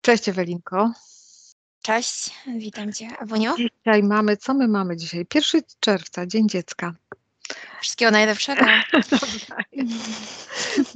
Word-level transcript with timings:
Cześć 0.00 0.28
Ewelinko. 0.28 0.92
Cześć, 1.82 2.30
witam 2.58 2.92
Cię, 2.92 3.08
Ewuniu. 3.20 3.54
Dzisiaj 3.56 4.02
mamy, 4.02 4.36
co 4.36 4.54
my 4.54 4.68
mamy 4.68 4.96
dzisiaj? 4.96 5.26
1 5.34 5.62
czerwca, 5.80 6.26
Dzień 6.26 6.48
Dziecka. 6.48 6.94
Wszystkiego 7.80 8.10
najlepszego. 8.10 8.64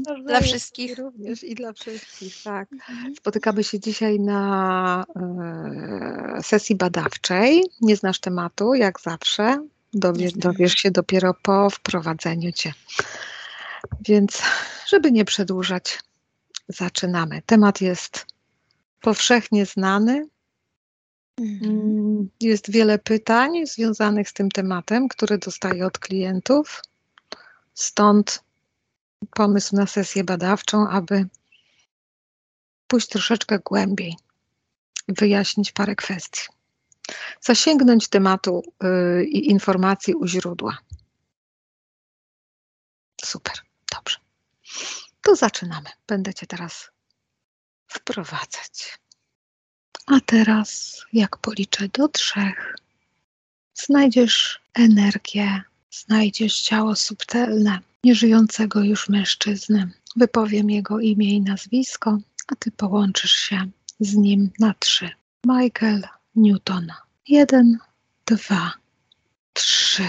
dla 0.26 0.40
wszystkich. 0.40 0.98
Również 0.98 1.44
i 1.44 1.54
dla 1.54 1.72
wszystkich, 1.72 2.42
tak. 2.42 2.72
Mhm. 2.72 3.14
Spotykamy 3.16 3.64
się 3.64 3.80
dzisiaj 3.80 4.20
na 4.20 5.04
e, 6.36 6.42
sesji 6.42 6.76
badawczej. 6.76 7.64
Nie 7.80 7.96
znasz 7.96 8.20
tematu, 8.20 8.74
jak 8.74 9.00
zawsze. 9.00 9.66
Dowiesz, 9.94 10.32
dowiesz 10.32 10.74
się 10.74 10.90
dopiero 10.90 11.34
po 11.42 11.70
wprowadzeniu 11.70 12.52
Cię. 12.52 12.72
Więc, 14.00 14.42
żeby 14.86 15.12
nie 15.12 15.24
przedłużać, 15.24 16.00
zaczynamy. 16.68 17.42
Temat 17.46 17.80
jest 17.80 18.33
powszechnie 19.04 19.66
znany. 19.66 20.28
Mhm. 21.38 21.70
Mm, 21.70 22.30
jest 22.40 22.70
wiele 22.70 22.98
pytań 22.98 23.66
związanych 23.66 24.28
z 24.28 24.32
tym 24.32 24.50
tematem, 24.50 25.08
które 25.08 25.38
dostaję 25.38 25.86
od 25.86 25.98
klientów. 25.98 26.82
Stąd 27.74 28.44
pomysł 29.30 29.76
na 29.76 29.86
sesję 29.86 30.24
badawczą, 30.24 30.88
aby 30.88 31.26
pójść 32.86 33.08
troszeczkę 33.08 33.58
głębiej, 33.58 34.16
wyjaśnić 35.08 35.72
parę 35.72 35.94
kwestii, 35.94 36.42
zasięgnąć 37.40 38.08
tematu 38.08 38.62
yy, 38.82 39.24
i 39.24 39.50
informacji 39.50 40.14
u 40.14 40.26
źródła. 40.26 40.78
Super, 43.24 43.54
dobrze. 43.94 44.18
To 45.22 45.36
zaczynamy. 45.36 45.90
Będę 46.06 46.34
Cię 46.34 46.46
teraz 46.46 46.93
wprowadzać. 47.94 48.98
A 50.06 50.20
teraz, 50.20 51.00
jak 51.12 51.36
policzę 51.36 51.88
do 51.88 52.08
trzech, 52.08 52.76
znajdziesz 53.74 54.60
energię, 54.74 55.62
znajdziesz 55.90 56.60
ciało 56.60 56.96
subtelne, 56.96 57.78
nieżyjącego 58.04 58.80
już 58.82 59.08
mężczyzny. 59.08 59.90
Wypowiem 60.16 60.70
jego 60.70 61.00
imię 61.00 61.30
i 61.30 61.40
nazwisko, 61.40 62.18
a 62.48 62.54
ty 62.56 62.70
połączysz 62.70 63.32
się 63.32 63.70
z 64.00 64.14
nim 64.14 64.50
na 64.58 64.74
trzy. 64.74 65.10
Michael 65.46 66.02
Newton. 66.36 66.92
Jeden, 67.28 67.78
dwa, 68.26 68.72
trzy. 69.52 70.08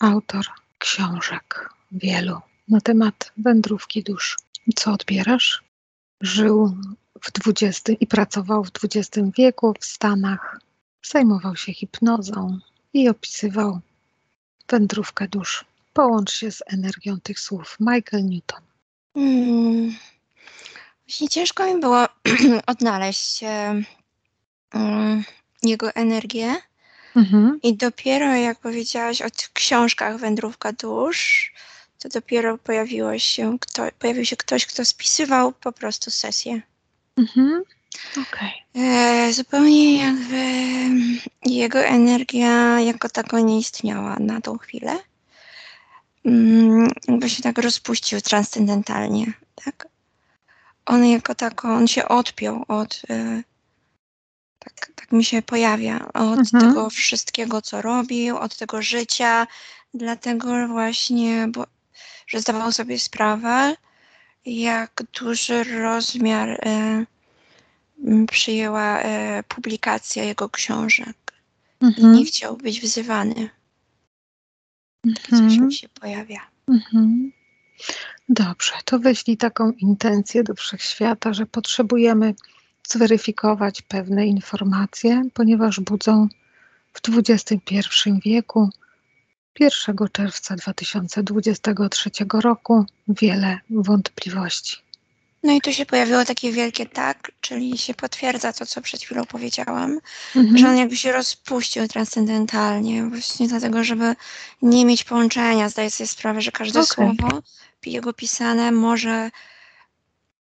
Autor 0.00 0.44
książek 0.78 1.70
wielu 1.92 2.40
na 2.68 2.80
temat 2.80 3.32
wędrówki 3.36 4.02
dusz. 4.02 4.36
Co 4.76 4.92
odbierasz? 4.92 5.67
Żył 6.20 6.76
w 7.22 7.48
XX 7.48 7.96
i 8.00 8.06
pracował 8.06 8.64
w 8.64 8.70
XX 8.84 9.28
wieku 9.38 9.74
w 9.80 9.84
Stanach. 9.84 10.60
Zajmował 11.02 11.56
się 11.56 11.72
hipnozą 11.72 12.58
i 12.92 13.08
opisywał 13.08 13.80
wędrówkę 14.68 15.28
dusz. 15.28 15.64
Połącz 15.92 16.32
się 16.32 16.50
z 16.50 16.62
energią 16.66 17.20
tych 17.20 17.40
słów. 17.40 17.76
Michael 17.80 18.24
Newton. 18.24 18.60
Hmm. 19.14 19.94
Właśnie 21.06 21.28
ciężko 21.28 21.74
mi 21.74 21.80
było 21.80 22.06
odnaleźć 22.66 23.42
e, 23.42 23.82
um, 24.74 25.24
jego 25.62 25.92
energię. 25.94 26.56
Mhm. 27.16 27.58
I 27.62 27.76
dopiero 27.76 28.34
jak 28.34 28.58
powiedziałaś 28.60 29.22
o 29.22 29.28
książkach 29.52 30.18
Wędrówka 30.18 30.72
dusz, 30.72 31.52
to 31.98 32.08
dopiero 32.08 32.58
pojawiło 32.58 33.18
się 33.18 33.58
kto, 33.58 33.82
pojawił 33.98 34.24
się 34.24 34.36
ktoś, 34.36 34.66
kto 34.66 34.84
spisywał 34.84 35.52
po 35.52 35.72
prostu 35.72 36.10
sesję. 36.10 36.60
Mhm. 37.16 37.62
Okay. 38.12 38.50
E, 38.84 39.32
zupełnie 39.32 39.98
jakby 39.98 40.44
jego 41.46 41.78
energia 41.78 42.80
jako 42.80 43.08
tako 43.08 43.38
nie 43.40 43.58
istniała 43.58 44.16
na 44.20 44.40
tą 44.40 44.58
chwilę. 44.58 44.98
Mm, 46.24 46.88
jakby 47.08 47.30
się 47.30 47.42
tak 47.42 47.58
rozpuścił 47.58 48.20
transcendentalnie, 48.20 49.32
tak? 49.64 49.88
On 50.86 51.06
jako 51.06 51.34
tako, 51.34 51.68
on 51.68 51.88
się 51.88 52.08
odpiął 52.08 52.64
od, 52.68 53.02
e, 53.10 53.42
tak, 54.58 54.92
tak 54.94 55.12
mi 55.12 55.24
się 55.24 55.42
pojawia, 55.42 56.08
od 56.14 56.38
mhm. 56.38 56.44
tego 56.44 56.90
wszystkiego, 56.90 57.62
co 57.62 57.82
robił, 57.82 58.36
od 58.36 58.56
tego 58.56 58.82
życia, 58.82 59.46
dlatego 59.94 60.68
właśnie, 60.68 61.48
bo 61.48 61.66
że 62.28 62.40
zdawał 62.40 62.72
sobie 62.72 62.98
sprawę, 62.98 63.74
jak 64.46 65.02
duży 65.20 65.64
rozmiar 65.64 66.48
e, 66.48 67.04
przyjęła 68.26 69.00
e, 69.00 69.42
publikacja 69.42 70.24
jego 70.24 70.48
książek 70.48 71.16
mhm. 71.80 72.14
i 72.14 72.18
nie 72.18 72.24
chciał 72.24 72.56
być 72.56 72.80
wzywany. 72.80 73.50
Takie 75.14 75.30
coś 75.30 75.40
mhm. 75.40 75.66
mi 75.66 75.74
się 75.74 75.88
pojawia. 75.88 76.40
Mhm. 76.68 77.32
Dobrze, 78.28 78.72
to 78.84 78.98
wyślij 78.98 79.36
taką 79.36 79.70
intencję 79.70 80.44
do 80.44 80.54
wszechświata, 80.54 81.32
że 81.32 81.46
potrzebujemy 81.46 82.34
zweryfikować 82.88 83.82
pewne 83.82 84.26
informacje, 84.26 85.22
ponieważ 85.34 85.80
budzą 85.80 86.28
w 86.92 87.00
XXI 87.08 87.84
wieku 88.24 88.70
1 89.60 89.96
czerwca 90.12 90.56
2023 90.56 92.10
roku 92.32 92.86
wiele 93.08 93.58
wątpliwości. 93.70 94.76
No 95.42 95.52
i 95.52 95.60
tu 95.60 95.72
się 95.72 95.86
pojawiło 95.86 96.24
takie 96.24 96.52
wielkie 96.52 96.86
tak, 96.86 97.32
czyli 97.40 97.78
się 97.78 97.94
potwierdza 97.94 98.52
to, 98.52 98.66
co 98.66 98.80
przed 98.80 99.02
chwilą 99.02 99.24
powiedziałam, 99.24 100.00
mhm. 100.36 100.58
że 100.58 100.68
on 100.68 100.76
jakby 100.76 100.96
się 100.96 101.12
rozpuścił 101.12 101.88
transcendentalnie, 101.88 103.04
właśnie 103.04 103.48
dlatego, 103.48 103.84
żeby 103.84 104.14
nie 104.62 104.84
mieć 104.84 105.04
połączenia. 105.04 105.68
Zdaję 105.68 105.90
sobie 105.90 106.08
sprawę, 106.08 106.40
że 106.40 106.52
każde 106.52 106.80
okay. 106.80 106.94
słowo 106.94 107.42
jego 107.88 108.12
pisane 108.12 108.72
może 108.72 109.30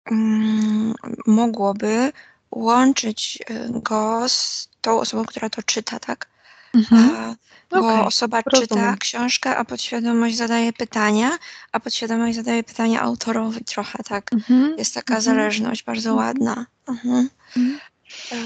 mm, 0.05 0.95
mogłoby 1.27 2.13
łączyć 2.51 3.39
y, 3.51 3.69
go 3.71 4.29
z 4.29 4.69
tą 4.81 5.01
osobą, 5.01 5.25
która 5.25 5.51
to 5.51 5.63
czyta, 5.63 5.99
tak? 5.99 6.34
Mhm. 6.75 7.35
Bo 7.71 7.79
okay, 7.79 8.05
osoba 8.05 8.43
rozumiem. 8.47 8.69
czyta 8.69 8.97
książkę, 8.97 9.57
a 9.57 9.65
podświadomość 9.65 10.37
zadaje 10.37 10.73
pytania, 10.73 11.31
a 11.73 11.81
podświadomość 11.81 12.37
zadaje 12.37 12.65
pytania 12.65 13.01
autorowi 13.01 13.65
trochę, 13.65 13.99
tak. 14.05 14.33
Mhm. 14.33 14.79
Jest 14.79 14.95
taka 14.95 15.17
mhm. 15.17 15.23
zależność 15.23 15.83
bardzo 15.83 16.11
mhm. 16.11 16.27
ładna. 16.27 16.67
Mhm. 16.89 17.29
E, 18.33 18.37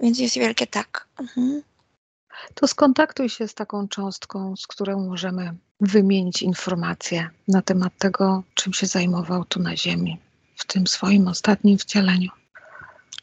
więc 0.00 0.18
jest 0.18 0.34
wielkie 0.34 0.66
tak. 0.66 1.06
Mhm. 1.20 1.62
To 2.54 2.66
skontaktuj 2.66 3.28
się 3.28 3.48
z 3.48 3.54
taką 3.54 3.88
cząstką, 3.88 4.56
z 4.56 4.66
którą 4.66 5.06
możemy 5.06 5.54
wymienić 5.80 6.42
informacje 6.42 7.30
na 7.48 7.62
temat 7.62 7.92
tego, 7.98 8.42
czym 8.54 8.72
się 8.72 8.86
zajmował 8.86 9.44
tu 9.44 9.60
na 9.60 9.76
Ziemi, 9.76 10.18
w 10.56 10.66
tym 10.66 10.86
swoim 10.86 11.28
ostatnim 11.28 11.78
wcieleniu. 11.78 12.30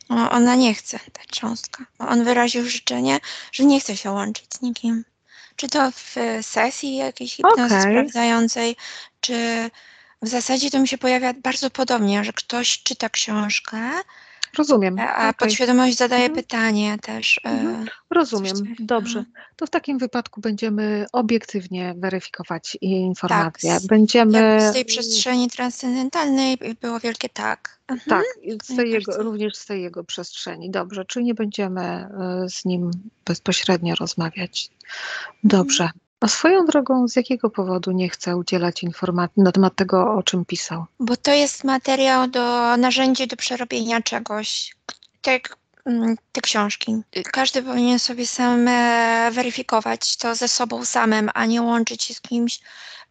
Ona 0.09 0.55
nie 0.55 0.73
chce, 0.73 0.99
ta 1.13 1.21
cząstka. 1.31 1.85
On 1.99 2.23
wyraził 2.23 2.69
życzenie, 2.69 3.19
że 3.51 3.65
nie 3.65 3.79
chce 3.79 3.97
się 3.97 4.11
łączyć 4.11 4.45
z 4.53 4.61
nikim. 4.61 5.05
Czy 5.55 5.67
to 5.67 5.91
w 5.91 6.15
sesji 6.41 6.95
jakiejś 6.95 7.35
hipnozy 7.35 7.75
okay. 7.75 7.81
sprawdzającej, 7.81 8.75
czy 9.21 9.69
w 10.21 10.27
zasadzie 10.27 10.71
to 10.71 10.79
mi 10.79 10.87
się 10.87 10.97
pojawia 10.97 11.33
bardzo 11.33 11.69
podobnie, 11.69 12.23
że 12.23 12.33
ktoś 12.33 12.83
czyta 12.83 13.09
książkę, 13.09 13.91
Rozumiem. 14.57 14.99
A 14.99 15.15
okay. 15.15 15.33
podświadomość 15.33 15.97
zadaje 15.97 16.25
mhm. 16.25 16.43
pytanie 16.43 16.97
też. 17.01 17.41
E, 17.45 17.49
mhm. 17.49 17.85
Rozumiem. 18.09 18.55
Dobrze. 18.79 19.25
To 19.55 19.65
w 19.65 19.69
takim 19.69 19.97
wypadku 19.97 20.41
będziemy 20.41 21.05
obiektywnie 21.11 21.93
weryfikować 21.97 22.77
informacje. 22.81 23.73
Tak, 23.73 23.83
będziemy... 23.87 24.61
z 24.69 24.73
tej 24.73 24.85
przestrzeni 24.85 25.49
transcendentalnej 25.49 26.57
było 26.81 26.99
wielkie 26.99 27.29
tak. 27.29 27.79
Mhm. 27.87 28.09
Tak, 28.09 28.25
z 28.63 28.75
tej 28.75 28.91
jego, 28.91 29.23
również 29.23 29.55
z 29.55 29.65
tej 29.65 29.81
jego 29.81 30.03
przestrzeni. 30.03 30.71
Dobrze, 30.71 31.05
czy 31.05 31.23
nie 31.23 31.33
będziemy 31.33 31.81
e, 31.81 32.09
z 32.49 32.65
nim 32.65 32.91
bezpośrednio 33.25 33.95
rozmawiać? 33.95 34.69
Dobrze. 35.43 35.89
A 36.25 36.27
swoją 36.27 36.65
drogą, 36.65 37.07
z 37.07 37.15
jakiego 37.15 37.49
powodu 37.49 37.91
nie 37.91 38.09
chce 38.09 38.37
udzielać 38.37 38.83
informacji 38.83 39.43
na 39.43 39.51
temat 39.51 39.75
tego, 39.75 40.13
o 40.13 40.23
czym 40.23 40.45
pisał? 40.45 40.85
Bo 40.99 41.17
to 41.17 41.33
jest 41.33 41.63
materiał 41.63 42.27
do 42.27 42.77
narzędzie 42.77 43.27
do 43.27 43.35
przerobienia 43.35 44.01
czegoś. 44.01 44.75
Te, 45.21 45.39
mm, 45.85 46.15
te 46.31 46.41
książki. 46.41 47.01
Każdy 47.31 47.63
powinien 47.63 47.99
sobie 47.99 48.27
sam 48.27 48.67
e, 48.67 49.31
weryfikować 49.31 50.17
to 50.17 50.35
ze 50.35 50.47
sobą 50.47 50.85
samym, 50.85 51.29
a 51.33 51.45
nie 51.45 51.61
łączyć 51.61 52.03
się 52.03 52.13
z 52.13 52.21
kimś. 52.21 52.59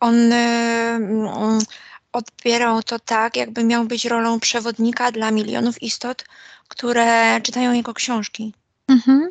On 0.00 0.32
y, 0.32 0.36
y, 0.36 1.66
odbierał 2.12 2.82
to 2.82 2.98
tak, 2.98 3.36
jakby 3.36 3.64
miał 3.64 3.84
być 3.84 4.04
rolą 4.04 4.40
przewodnika 4.40 5.12
dla 5.12 5.30
milionów 5.30 5.82
istot, 5.82 6.24
które 6.68 7.40
czytają 7.40 7.72
jego 7.72 7.94
książki. 7.94 8.54
Mhm 8.88 9.30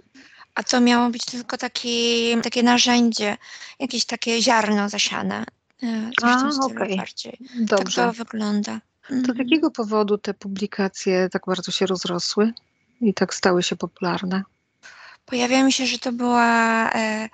a 0.55 0.63
to 0.63 0.81
miało 0.81 1.09
być 1.09 1.25
tylko 1.25 1.57
taki, 1.57 2.35
takie 2.43 2.63
narzędzie, 2.63 3.37
jakieś 3.79 4.05
takie 4.05 4.41
ziarno 4.41 4.89
zasiane. 4.89 5.45
E, 5.83 6.11
a, 6.23 6.49
okej. 6.61 6.93
Okay. 6.93 7.37
Dobrze. 7.55 8.01
Tak 8.01 8.15
to 8.15 8.23
wygląda. 8.23 8.79
To 9.07 9.15
z 9.15 9.17
mhm. 9.17 9.37
jakiego 9.37 9.71
powodu 9.71 10.17
te 10.17 10.33
publikacje 10.33 11.29
tak 11.31 11.41
bardzo 11.47 11.71
się 11.71 11.85
rozrosły 11.85 12.53
i 13.01 13.13
tak 13.13 13.33
stały 13.33 13.63
się 13.63 13.75
popularne? 13.75 14.43
Pojawia 15.25 15.63
mi 15.63 15.71
się, 15.71 15.85
że 15.85 15.99
to 15.99 16.11
była 16.11 16.89
e, 16.91 17.29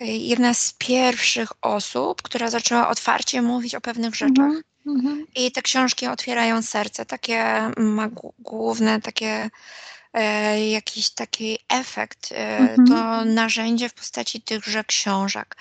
e, 0.00 0.06
jedna 0.06 0.54
z 0.54 0.74
pierwszych 0.78 1.48
osób, 1.62 2.22
która 2.22 2.50
zaczęła 2.50 2.88
otwarcie 2.88 3.42
mówić 3.42 3.74
o 3.74 3.80
pewnych 3.80 4.14
rzeczach. 4.14 4.52
Mm 4.86 5.00
-hmm. 5.00 5.24
I 5.36 5.52
te 5.52 5.62
książki 5.62 6.06
otwierają 6.06 6.62
serce, 6.62 7.06
takie 7.06 7.70
ma 7.76 8.08
główne, 8.38 9.00
takie 9.00 9.50
e, 10.12 10.70
jakiś 10.70 11.10
taki 11.10 11.58
efekt, 11.68 12.28
e, 12.32 12.58
-hmm. 12.58 12.88
to 12.88 13.24
narzędzie 13.24 13.88
w 13.88 13.94
postaci 13.94 14.42
tychże 14.42 14.84
książek. 14.84 15.56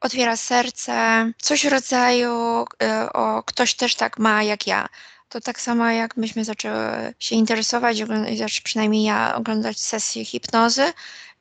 Otwiera 0.00 0.36
serce, 0.36 1.30
coś 1.42 1.66
w 1.66 1.70
rodzaju, 1.70 2.64
e, 2.82 3.12
o 3.12 3.42
ktoś 3.42 3.74
też 3.74 3.94
tak 3.94 4.18
ma 4.18 4.42
jak 4.42 4.66
ja 4.66 4.88
to 5.34 5.40
tak 5.40 5.60
samo 5.60 5.90
jak 5.90 6.16
myśmy 6.16 6.44
zaczęły 6.44 7.14
się 7.18 7.36
interesować, 7.36 7.96
znaczy 8.36 8.62
przynajmniej 8.62 9.04
ja 9.04 9.34
oglądać 9.34 9.80
sesje 9.80 10.24
hipnozy 10.24 10.92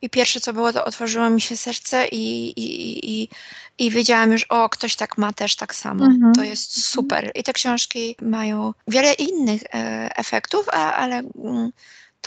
i 0.01 0.09
pierwsze 0.09 0.39
co 0.39 0.53
było, 0.53 0.73
to 0.73 0.85
otworzyło 0.85 1.29
mi 1.29 1.41
się 1.41 1.57
serce 1.57 2.07
i, 2.07 2.49
i, 2.59 3.21
i, 3.21 3.29
i 3.77 3.91
wiedziałam 3.91 4.31
już, 4.31 4.43
o, 4.43 4.69
ktoś 4.69 4.95
tak 4.95 5.17
ma 5.17 5.33
też 5.33 5.55
tak 5.55 5.75
samo. 5.75 6.05
Mhm. 6.05 6.33
To 6.33 6.43
jest 6.43 6.77
mhm. 6.77 6.83
super. 6.83 7.31
I 7.35 7.43
te 7.43 7.53
książki 7.53 8.15
mają 8.21 8.73
wiele 8.87 9.13
innych 9.13 9.61
e, 9.63 10.09
efektów, 10.15 10.69
a, 10.69 10.93
ale 10.93 11.15
mm, 11.15 11.71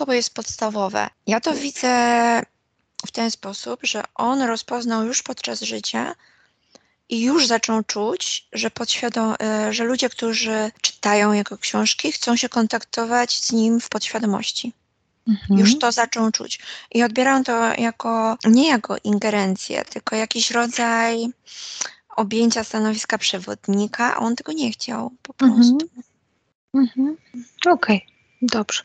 to 0.04 0.12
jest 0.12 0.34
podstawowe. 0.34 1.08
Ja 1.26 1.40
to 1.40 1.54
widzę 1.54 2.43
w 3.06 3.10
ten 3.10 3.31
sposób, 3.31 3.81
że 3.82 4.02
on 4.14 4.43
rozpoznał 4.43 5.04
już 5.04 5.22
podczas 5.22 5.60
życia, 5.60 6.14
i 7.08 7.22
już 7.22 7.46
zaczął 7.46 7.82
czuć, 7.82 8.48
że, 8.52 8.70
e, 9.40 9.72
że 9.72 9.84
ludzie, 9.84 10.08
którzy 10.08 10.70
czytają 10.81 11.32
jego 11.32 11.58
książki, 11.58 12.12
chcą 12.12 12.37
się 12.37 12.48
kontaktować 12.48 13.44
z 13.44 13.52
nim 13.52 13.81
w 13.81 13.88
podświadomości. 13.88 14.72
Mhm. 15.28 15.60
Już 15.60 15.78
to 15.78 15.93
zaczął 15.93 16.31
czuć. 16.31 16.58
I 16.94 17.02
odbieram 17.02 17.44
to 17.44 17.75
jako 17.78 18.37
nie 18.44 18.69
jako 18.69 18.96
ingerencję, 19.04 19.84
tylko 19.84 20.16
jakiś 20.16 20.50
rodzaj 20.50 21.26
objęcia 22.16 22.64
stanowiska 22.64 23.19
przewodnika, 23.19 24.16
a 24.16 24.19
on 24.19 24.37
tego 24.37 24.52
nie 24.52 24.72
chciał 24.72 25.12
po 25.22 25.46
mhm. 25.46 25.54
prostu. 25.54 25.88
Mhm. 26.75 27.16
Okej, 27.66 27.96
okay. 27.96 28.00
dobrze. 28.43 28.82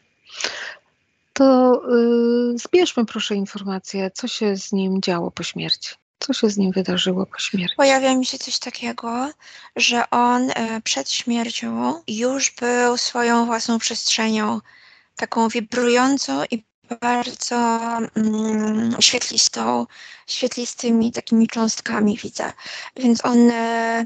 To 1.42 1.82
yy, 1.90 2.58
zbierzmy 2.58 3.06
proszę 3.06 3.36
informację, 3.36 4.12
co 4.14 4.28
się 4.28 4.58
z 4.58 4.72
nim 4.72 5.02
działo 5.02 5.32
po 5.32 5.44
śmierci. 5.44 5.96
Co 6.20 6.34
się 6.34 6.50
z 6.50 6.58
nim 6.58 6.72
wydarzyło 6.72 7.26
po 7.26 7.40
śmierci? 7.40 7.76
Pojawia 7.78 8.16
mi 8.16 8.26
się 8.26 8.38
coś 8.38 8.60
takiego, 8.60 9.32
że 9.76 10.10
on 10.10 10.52
e, 10.52 10.82
przed 10.82 11.12
śmiercią 11.12 12.02
już 12.08 12.52
był 12.52 12.98
swoją 12.98 13.46
własną 13.46 13.80
przestrzenią, 13.80 14.60
taką 15.16 15.50
wibrującą 15.50 16.44
i 16.52 16.64
bardzo 17.02 17.80
mm, 18.16 18.96
świetlistą, 19.00 19.88
świetlistymi 20.28 21.12
takimi 21.12 21.48
cząstkami 21.48 22.18
widzę. 22.18 22.54
Więc 22.96 23.26
on 23.26 23.52
e, 23.52 24.06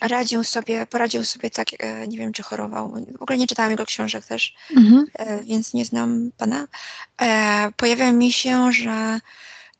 radził 0.00 0.44
sobie, 0.44 0.86
poradził 0.86 1.24
sobie 1.24 1.50
tak, 1.50 1.68
e, 1.78 2.08
nie 2.08 2.18
wiem 2.18 2.32
czy 2.32 2.42
chorował, 2.42 2.94
w 3.18 3.22
ogóle 3.22 3.38
nie 3.38 3.46
czytałam 3.46 3.70
jego 3.70 3.86
książek 3.86 4.26
też, 4.26 4.54
mhm. 4.76 5.06
e, 5.14 5.44
więc 5.44 5.74
nie 5.74 5.84
znam 5.84 6.30
pana. 6.36 6.66
Pojawia 7.76 8.12
mi 8.12 8.32
się, 8.32 8.72
że 8.72 9.20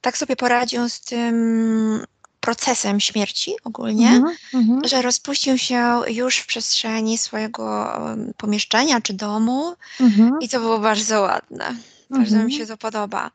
tak 0.00 0.19
sobie 0.19 0.37
poradził 0.37 0.88
z 0.88 1.00
tym 1.00 2.06
procesem 2.40 3.00
śmierci 3.00 3.52
ogólnie, 3.64 4.08
mm 4.08 4.34
-hmm. 4.55 4.88
że 4.88 5.02
rozpuścił 5.02 5.58
się 5.58 6.00
już 6.08 6.37
w 6.37 6.46
przestrzeni 6.46 7.19
swojego 7.19 7.93
pomieszczenia 8.37 9.00
czy 9.00 9.14
domu 9.14 9.75
mm 10.00 10.12
-hmm. 10.12 10.31
i 10.40 10.48
to 10.48 10.60
było 10.60 10.78
bardzo 10.78 11.20
ładne. 11.20 11.76
Bardzo 12.12 12.36
mi 12.36 12.42
mhm. 12.42 12.50
się 12.50 12.66
to 12.66 12.76
podoba, 12.76 13.30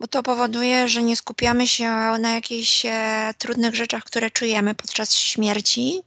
bo 0.00 0.06
to 0.06 0.22
powoduje, 0.22 0.88
że 0.88 1.02
nie 1.02 1.16
skupiamy 1.16 1.68
się 1.68 1.90
na 2.20 2.34
jakichś 2.34 2.86
e, 2.86 3.34
trudnych 3.38 3.74
rzeczach, 3.74 4.04
które 4.04 4.30
czujemy 4.30 4.74
podczas 4.74 5.14
śmierci, 5.14 6.02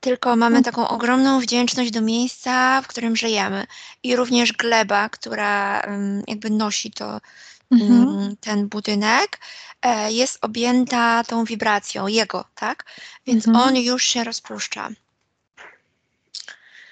tylko 0.00 0.36
mamy 0.36 0.56
mhm. 0.56 0.64
taką 0.64 0.88
ogromną 0.88 1.40
wdzięczność 1.40 1.90
do 1.90 2.00
miejsca, 2.00 2.82
w 2.82 2.86
którym 2.86 3.16
żyjemy. 3.16 3.66
I 4.02 4.16
również 4.16 4.52
gleba, 4.52 5.08
która 5.08 5.82
jakby 6.26 6.50
nosi 6.50 6.90
to 6.90 7.20
mhm. 7.72 7.92
Mm, 7.92 8.36
ten 8.36 8.68
budynek, 8.68 9.38
e, 9.82 10.12
jest 10.12 10.38
objęta 10.42 11.24
tą 11.24 11.44
wibracją 11.44 12.06
jego, 12.06 12.44
tak? 12.54 12.84
Więc 13.26 13.48
mhm. 13.48 13.68
on 13.68 13.76
już 13.76 14.04
się 14.04 14.24
rozpuszcza. 14.24 14.88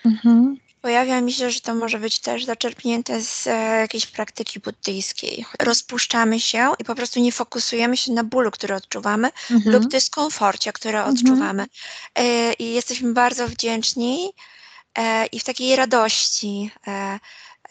Mhm. 0.05 0.57
Pojawia 0.83 1.21
mi 1.21 1.33
się, 1.33 1.51
że 1.51 1.61
to 1.61 1.75
może 1.75 1.99
być 1.99 2.19
też 2.19 2.45
zaczerpnięte 2.45 3.23
z 3.23 3.47
e, 3.47 3.51
jakiejś 3.81 4.07
praktyki 4.07 4.61
buddyjskiej. 4.61 5.45
Rozpuszczamy 5.59 6.41
się 6.41 6.73
i 6.79 6.85
po 6.85 6.95
prostu 6.95 7.21
nie 7.21 7.33
fokusujemy 7.33 7.97
się 7.97 8.13
na 8.13 8.25
bólu, 8.25 8.51
który 8.51 8.75
odczuwamy 8.75 9.31
mhm. 9.51 9.77
lub 9.77 9.89
dyskomforcie, 9.91 10.73
który 10.73 10.99
mhm. 10.99 11.15
odczuwamy. 11.15 11.67
E, 12.15 12.53
I 12.53 12.75
jesteśmy 12.75 13.13
bardzo 13.13 13.49
wdzięczni 13.49 14.31
e, 14.99 15.27
i 15.27 15.41
w 15.41 15.45
takiej 15.45 15.77
radości. 15.77 16.71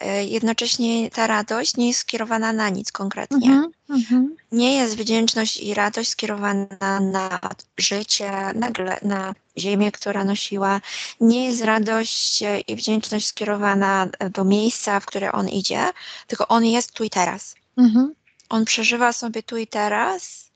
E, 0.00 0.24
jednocześnie 0.24 1.10
ta 1.10 1.26
radość 1.26 1.76
nie 1.76 1.88
jest 1.88 2.00
skierowana 2.00 2.52
na 2.52 2.68
nic 2.68 2.92
konkretnie. 2.92 3.50
Mm 3.50 3.72
-hmm. 3.90 4.26
Nie 4.52 4.76
jest 4.76 4.96
wdzięczność 4.96 5.56
i 5.56 5.74
radość 5.74 6.10
skierowana 6.10 7.00
na 7.00 7.40
życie, 7.78 8.30
na, 8.54 8.70
na 9.02 9.34
ziemię, 9.58 9.92
która 9.92 10.24
nosiła. 10.24 10.80
Nie 11.20 11.44
jest 11.46 11.62
radość 11.64 12.42
i 12.68 12.76
wdzięczność 12.76 13.26
skierowana 13.26 14.08
do 14.30 14.44
miejsca, 14.44 15.00
w 15.00 15.06
które 15.06 15.32
on 15.32 15.48
idzie, 15.48 15.90
tylko 16.26 16.48
on 16.48 16.64
jest 16.64 16.92
tu 16.92 17.04
i 17.04 17.10
teraz. 17.10 17.54
Mm 17.76 17.90
-hmm. 17.90 18.08
On 18.48 18.64
przeżywa 18.64 19.12
sobie 19.12 19.42
tu 19.42 19.56
i 19.56 19.66
teraz 19.66 20.50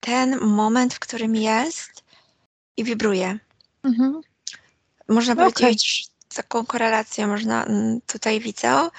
ten 0.00 0.40
moment, 0.40 0.94
w 0.94 0.98
którym 0.98 1.36
jest 1.36 2.04
i 2.76 2.84
wibruje. 2.84 3.38
Mm 3.84 3.98
-hmm. 3.98 4.20
Można 5.08 5.32
okay. 5.32 5.52
powiedzieć, 5.52 6.11
taką 6.34 6.66
korelację 6.66 7.26
można 7.26 7.64
mm, 7.64 8.00
tutaj 8.06 8.40
widzę. 8.40 8.90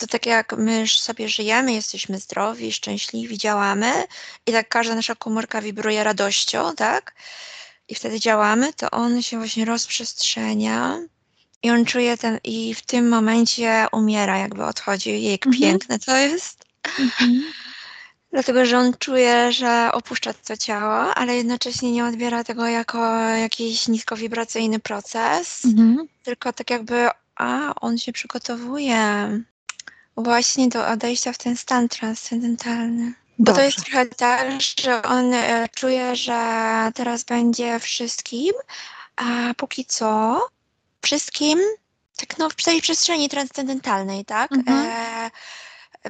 To 0.00 0.06
tak 0.06 0.26
jak 0.26 0.52
my 0.52 0.88
sobie 0.88 1.28
żyjemy, 1.28 1.72
jesteśmy 1.72 2.18
zdrowi, 2.18 2.72
szczęśliwi, 2.72 3.38
działamy 3.38 3.92
i 4.46 4.52
tak 4.52 4.68
każda 4.68 4.94
nasza 4.94 5.14
komórka 5.14 5.62
wibruje 5.62 6.04
radością, 6.04 6.74
tak? 6.74 7.14
I 7.88 7.94
wtedy 7.94 8.20
działamy, 8.20 8.72
to 8.72 8.90
on 8.90 9.22
się 9.22 9.38
właśnie 9.38 9.64
rozprzestrzenia 9.64 10.98
i 11.62 11.70
on 11.70 11.84
czuje 11.84 12.16
ten, 12.16 12.38
i 12.44 12.74
w 12.74 12.82
tym 12.82 13.08
momencie 13.08 13.86
umiera, 13.92 14.38
jakby 14.38 14.64
odchodzi. 14.64 15.22
Jak 15.22 15.46
mhm. 15.46 15.62
piękne 15.62 15.98
to 15.98 16.16
jest. 16.16 16.64
Mhm 16.98 17.42
dlatego 18.36 18.66
że 18.66 18.78
on 18.78 18.94
czuje, 18.98 19.52
że 19.52 19.90
opuszcza 19.92 20.34
to 20.34 20.56
ciało, 20.56 21.14
ale 21.14 21.36
jednocześnie 21.36 21.92
nie 21.92 22.04
odbiera 22.04 22.44
tego 22.44 22.66
jako 22.66 22.98
jakiś 23.18 23.88
niskowibracyjny 23.88 24.78
proces, 24.78 25.64
mhm. 25.64 26.08
tylko 26.22 26.52
tak 26.52 26.70
jakby, 26.70 27.08
a 27.36 27.74
on 27.80 27.98
się 27.98 28.12
przygotowuje 28.12 29.30
właśnie 30.16 30.68
do 30.68 30.86
odejścia 30.88 31.32
w 31.32 31.38
ten 31.38 31.56
stan 31.56 31.88
transcendentalny. 31.88 33.12
Bo 33.38 33.52
to 33.52 33.62
jest 33.62 33.84
trochę 33.84 34.06
tak, 34.06 34.48
że 34.80 35.02
on 35.02 35.34
e, 35.34 35.68
czuje, 35.74 36.16
że 36.16 36.40
teraz 36.94 37.24
będzie 37.24 37.78
wszystkim, 37.80 38.52
a 39.16 39.54
póki 39.56 39.84
co 39.84 40.40
wszystkim, 41.02 41.58
tak 42.16 42.38
no 42.38 42.50
w 42.50 42.54
tej 42.54 42.82
przestrzeni 42.82 43.28
transcendentalnej, 43.28 44.24
tak? 44.24 44.52
Mhm. 44.52 44.86
E, 44.86 45.30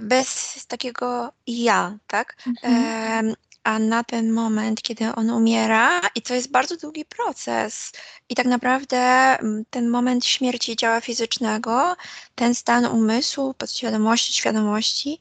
bez 0.00 0.66
takiego 0.66 1.32
ja, 1.46 1.98
tak? 2.06 2.36
Mhm. 2.46 3.34
a 3.66 3.78
na 3.78 4.04
ten 4.04 4.30
moment, 4.32 4.82
kiedy 4.82 5.14
on 5.14 5.30
umiera, 5.30 6.00
i 6.14 6.22
to 6.22 6.34
jest 6.34 6.50
bardzo 6.50 6.76
długi 6.76 7.04
proces, 7.04 7.92
i 8.28 8.34
tak 8.34 8.46
naprawdę 8.46 9.36
ten 9.70 9.88
moment 9.88 10.24
śmierci 10.26 10.76
ciała 10.76 11.00
fizycznego, 11.00 11.96
ten 12.34 12.54
stan 12.54 12.86
umysłu, 12.86 13.54
podświadomości, 13.54 14.32
świadomości 14.32 15.20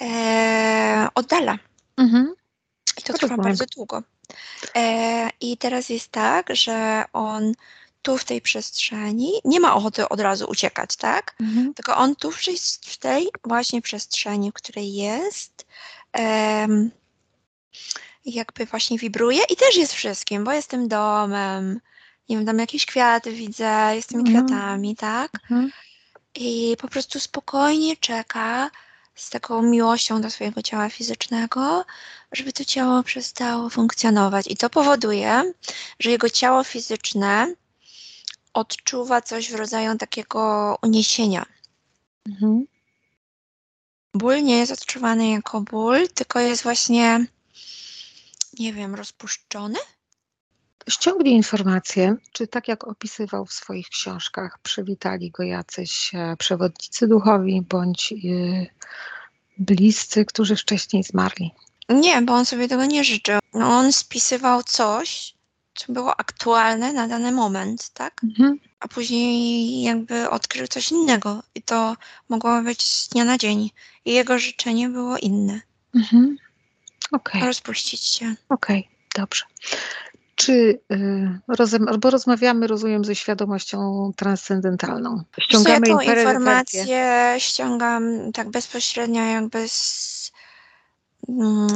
e, 0.00 1.08
oddala. 1.14 1.58
Mhm. 1.96 2.34
I 2.98 3.02
to 3.02 3.12
trwa 3.12 3.36
bardzo 3.36 3.64
długo. 3.76 4.02
E, 4.76 5.30
I 5.40 5.56
teraz 5.56 5.88
jest 5.88 6.08
tak, 6.08 6.56
że 6.56 7.04
on 7.12 7.52
tu 8.06 8.18
w 8.18 8.24
tej 8.24 8.40
przestrzeni, 8.40 9.32
nie 9.44 9.60
ma 9.60 9.74
ochoty 9.74 10.08
od 10.08 10.20
razu 10.20 10.46
uciekać, 10.50 10.96
tak? 10.96 11.34
Mhm. 11.40 11.74
Tylko 11.74 11.96
on 11.96 12.16
tu 12.16 12.30
w 12.86 12.96
tej 12.96 13.28
właśnie 13.44 13.82
przestrzeni, 13.82 14.50
w 14.50 14.54
której 14.54 14.94
jest, 14.94 15.66
um, 16.18 16.90
jakby 18.24 18.66
właśnie 18.66 18.98
wibruje 18.98 19.42
i 19.50 19.56
też 19.56 19.76
jest 19.76 19.92
wszystkim, 19.92 20.44
bo 20.44 20.52
jestem 20.52 20.88
domem, 20.88 21.80
nie 22.28 22.36
wiem, 22.36 22.46
tam 22.46 22.58
jakieś 22.58 22.86
kwiaty 22.86 23.32
widzę, 23.32 23.90
jestem 23.94 24.20
mhm. 24.20 24.46
kwiatami, 24.46 24.96
tak? 24.96 25.30
Mhm. 25.42 25.70
I 26.34 26.76
po 26.80 26.88
prostu 26.88 27.20
spokojnie 27.20 27.96
czeka 27.96 28.70
z 29.14 29.30
taką 29.30 29.62
miłością 29.62 30.20
do 30.20 30.30
swojego 30.30 30.62
ciała 30.62 30.88
fizycznego, 30.88 31.84
żeby 32.32 32.52
to 32.52 32.64
ciało 32.64 33.02
przestało 33.02 33.70
funkcjonować. 33.70 34.46
I 34.46 34.56
to 34.56 34.70
powoduje, 34.70 35.52
że 36.00 36.10
jego 36.10 36.30
ciało 36.30 36.64
fizyczne 36.64 37.54
odczuwa 38.56 39.22
coś 39.22 39.52
w 39.52 39.54
rodzaju 39.54 39.98
takiego 39.98 40.76
uniesienia. 40.82 41.46
Mhm. 42.28 42.66
Ból 44.14 44.42
nie 44.42 44.58
jest 44.58 44.72
odczuwany 44.72 45.28
jako 45.28 45.60
ból, 45.60 46.08
tylko 46.08 46.40
jest 46.40 46.62
właśnie, 46.62 47.26
nie 48.58 48.72
wiem, 48.72 48.94
rozpuszczony? 48.94 49.78
Ściągnij 50.88 51.34
informacje, 51.34 52.16
czy 52.32 52.46
tak 52.46 52.68
jak 52.68 52.88
opisywał 52.88 53.46
w 53.46 53.52
swoich 53.52 53.88
książkach, 53.88 54.58
przywitali 54.62 55.30
go 55.30 55.42
jacyś 55.42 56.14
e, 56.14 56.36
przewodnicy 56.38 57.08
duchowi 57.08 57.62
bądź 57.62 58.12
yy, 58.12 58.66
bliscy, 59.58 60.24
którzy 60.24 60.56
wcześniej 60.56 61.02
zmarli. 61.02 61.50
Nie, 61.88 62.22
bo 62.22 62.32
on 62.32 62.46
sobie 62.46 62.68
tego 62.68 62.86
nie 62.86 63.04
życzył. 63.04 63.38
On 63.52 63.92
spisywał 63.92 64.62
coś, 64.62 65.35
co 65.76 65.92
było 65.92 66.20
aktualne 66.20 66.92
na 66.92 67.08
dany 67.08 67.32
moment, 67.32 67.88
tak? 67.88 68.20
Mhm. 68.24 68.58
A 68.80 68.88
później 68.88 69.82
jakby 69.82 70.30
odkrył 70.30 70.66
coś 70.66 70.90
innego 70.90 71.42
i 71.54 71.62
to 71.62 71.96
mogło 72.28 72.62
być 72.62 72.82
z 72.82 73.08
dnia 73.08 73.24
na 73.24 73.38
dzień. 73.38 73.70
I 74.04 74.12
jego 74.12 74.38
życzenie 74.38 74.88
było 74.88 75.18
inne. 75.18 75.60
Mhm. 75.94 76.36
Okay. 77.12 77.46
Rozpuścić 77.46 78.04
się. 78.04 78.34
Okej, 78.48 78.78
okay, 78.78 79.22
dobrze. 79.22 79.44
Czy, 80.34 80.80
yy, 80.90 81.98
bo 81.98 82.10
rozmawiamy, 82.10 82.66
rozumiem, 82.66 83.04
ze 83.04 83.14
świadomością 83.14 84.12
transcendentalną. 84.16 85.22
Ściągamy 85.40 85.88
ja 85.88 85.96
tą 85.96 86.00
informację 86.00 86.86
ściągam 87.38 88.32
tak 88.32 88.50
bezpośrednio 88.50 89.22
jakby 89.22 89.68
z 89.68 90.15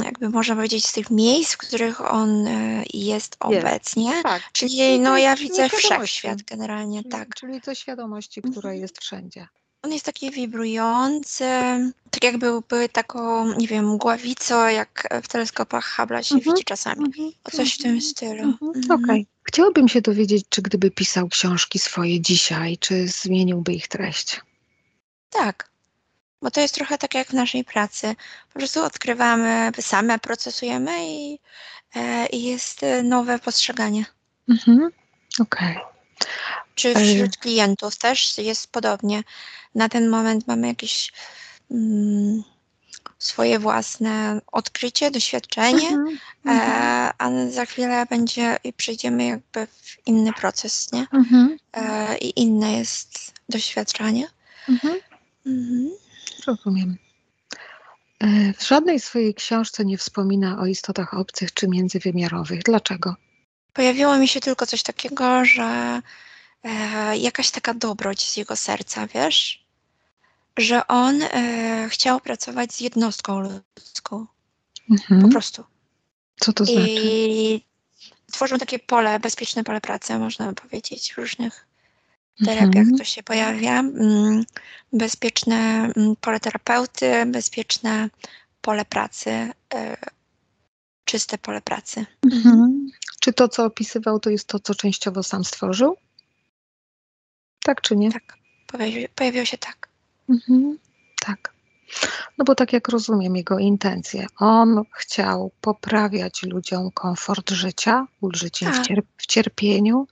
jakby 0.03 0.29
można 0.29 0.55
powiedzieć, 0.55 0.87
z 0.87 0.93
tych 0.93 1.09
miejsc, 1.09 1.53
w 1.53 1.57
których 1.57 2.01
on 2.13 2.47
e, 2.47 2.83
jest 2.93 3.37
obecnie. 3.39 4.11
Tak. 4.23 4.41
Czyli 4.51 4.99
no 4.99 5.17
ja 5.17 5.35
widzę 5.35 5.69
wszechświat 5.69 6.41
generalnie, 6.41 6.99
czyli, 6.99 7.11
tak. 7.11 7.35
Czyli 7.35 7.61
to 7.61 7.75
świadomości, 7.75 8.41
która 8.41 8.69
mhm. 8.69 8.81
jest 8.81 9.01
wszędzie. 9.01 9.47
On 9.83 9.93
jest 9.93 10.05
taki 10.05 10.31
wibrujący, 10.31 11.45
tak 12.11 12.23
jakby 12.23 12.61
były 12.69 12.89
taką, 12.89 13.53
nie 13.57 13.67
wiem, 13.67 13.93
mgławicą, 13.93 14.67
jak 14.67 15.07
w 15.23 15.27
teleskopach 15.27 15.97
Hubble'a 15.97 16.23
się 16.23 16.35
mhm. 16.35 16.55
widzi 16.55 16.65
czasami. 16.65 17.05
Mhm. 17.05 17.31
O 17.43 17.51
coś 17.51 17.73
w 17.73 17.77
tym 17.77 17.91
mhm. 17.91 18.01
stylu. 18.01 18.43
Mhm. 18.43 18.71
Okej. 18.85 19.03
Okay. 19.03 19.25
Chciałabym 19.43 19.87
się 19.87 20.01
dowiedzieć, 20.01 20.45
czy 20.49 20.61
gdyby 20.61 20.91
pisał 20.91 21.27
książki 21.27 21.79
swoje 21.79 22.21
dzisiaj, 22.21 22.77
czy 22.77 23.07
zmieniłby 23.07 23.73
ich 23.73 23.87
treść? 23.87 24.41
Tak 25.29 25.70
bo 26.41 26.51
to 26.51 26.61
jest 26.61 26.75
trochę 26.75 26.97
tak 26.97 27.13
jak 27.13 27.27
w 27.27 27.33
naszej 27.33 27.63
pracy. 27.63 28.15
Po 28.53 28.59
prostu 28.59 28.83
odkrywamy, 28.83 29.71
same 29.81 30.19
procesujemy 30.19 30.91
i, 31.07 31.39
e, 31.95 32.25
i 32.25 32.43
jest 32.43 32.81
nowe 33.03 33.39
postrzeganie. 33.39 34.05
Mhm. 34.49 34.89
Okej. 35.39 35.77
Okay. 35.77 35.91
Czy 36.75 36.95
wśród 36.95 37.37
klientów 37.37 37.97
też 37.97 38.37
jest 38.37 38.67
podobnie. 38.67 39.23
Na 39.75 39.89
ten 39.89 40.09
moment 40.09 40.47
mamy 40.47 40.67
jakieś 40.67 41.11
mm, 41.71 42.43
swoje 43.19 43.59
własne 43.59 44.41
odkrycie, 44.51 45.11
doświadczenie, 45.11 45.87
mhm, 45.87 46.17
e, 46.45 46.49
mhm. 46.49 47.11
a 47.17 47.51
za 47.51 47.65
chwilę 47.65 48.05
będzie 48.09 48.57
i 48.63 48.73
przejdziemy 48.73 49.25
jakby 49.25 49.67
w 49.67 50.07
inny 50.07 50.33
proces, 50.33 50.91
nie? 50.91 51.05
Mhm. 51.13 51.57
E, 51.73 52.17
I 52.17 52.39
inne 52.41 52.73
jest 52.73 53.33
doświadczenie. 53.49 54.27
Mhm. 54.69 54.95
Rozumiem. 56.47 56.97
E, 58.19 58.53
w 58.53 58.67
żadnej 58.67 58.99
swojej 58.99 59.33
książce 59.33 59.85
nie 59.85 59.97
wspomina 59.97 60.59
o 60.59 60.65
istotach 60.65 61.13
obcych 61.13 61.53
czy 61.53 61.67
międzywymiarowych. 61.67 62.63
Dlaczego? 62.63 63.15
Pojawiło 63.73 64.17
mi 64.17 64.27
się 64.27 64.39
tylko 64.39 64.65
coś 64.65 64.83
takiego, 64.83 65.45
że 65.45 66.01
e, 66.63 67.17
jakaś 67.17 67.51
taka 67.51 67.73
dobroć 67.73 68.29
z 68.29 68.37
jego 68.37 68.55
serca, 68.55 69.07
wiesz? 69.07 69.65
Że 70.57 70.87
on 70.87 71.21
e, 71.23 71.87
chciał 71.89 72.19
pracować 72.19 72.73
z 72.73 72.79
jednostką 72.79 73.39
ludzką. 73.39 74.25
Mhm. 74.91 75.21
Po 75.21 75.27
prostu. 75.27 75.63
Co 76.39 76.53
to 76.53 76.65
znaczy? 76.65 76.87
I 76.89 77.65
tworzył 78.31 78.57
takie 78.57 78.79
pole, 78.79 79.19
bezpieczne 79.19 79.63
pole 79.63 79.81
pracy, 79.81 80.19
można 80.19 80.47
by 80.47 80.53
powiedzieć, 80.53 81.13
w 81.13 81.17
różnych 81.17 81.67
terapiach 82.45 82.83
mhm. 82.83 82.97
to 82.97 83.03
się 83.03 83.23
pojawia. 83.23 83.79
Mm, 83.79 84.43
bezpieczne 84.93 85.91
mm, 85.97 86.15
pole 86.21 86.39
terapeuty, 86.39 87.25
bezpieczne 87.25 88.09
pole 88.61 88.85
pracy, 88.85 89.49
e, 89.73 89.97
czyste 91.05 91.37
pole 91.37 91.61
pracy. 91.61 92.05
Mhm. 92.33 92.87
Czy 93.19 93.33
to, 93.33 93.47
co 93.47 93.65
opisywał, 93.65 94.19
to 94.19 94.29
jest 94.29 94.47
to, 94.47 94.59
co 94.59 94.75
częściowo 94.75 95.23
sam 95.23 95.43
stworzył? 95.43 95.97
Tak 97.63 97.81
czy 97.81 97.95
nie? 97.95 98.11
Tak, 98.11 98.37
pojawiło, 99.15 99.45
się 99.45 99.57
tak. 99.57 99.89
Mhm. 100.29 100.77
Tak. 101.25 101.53
No 102.37 102.45
bo 102.45 102.55
tak 102.55 102.73
jak 102.73 102.89
rozumiem 102.89 103.35
jego 103.35 103.59
intencje, 103.59 104.25
on 104.37 104.83
chciał 104.93 105.51
poprawiać 105.61 106.43
ludziom 106.43 106.91
komfort 106.91 107.51
życia, 107.51 108.07
ulżyć 108.21 108.61
im 108.61 108.71
w, 108.71 108.77
tak. 108.77 108.87
cier 108.87 109.01
w 109.17 109.25
cierpieniu. 109.25 110.07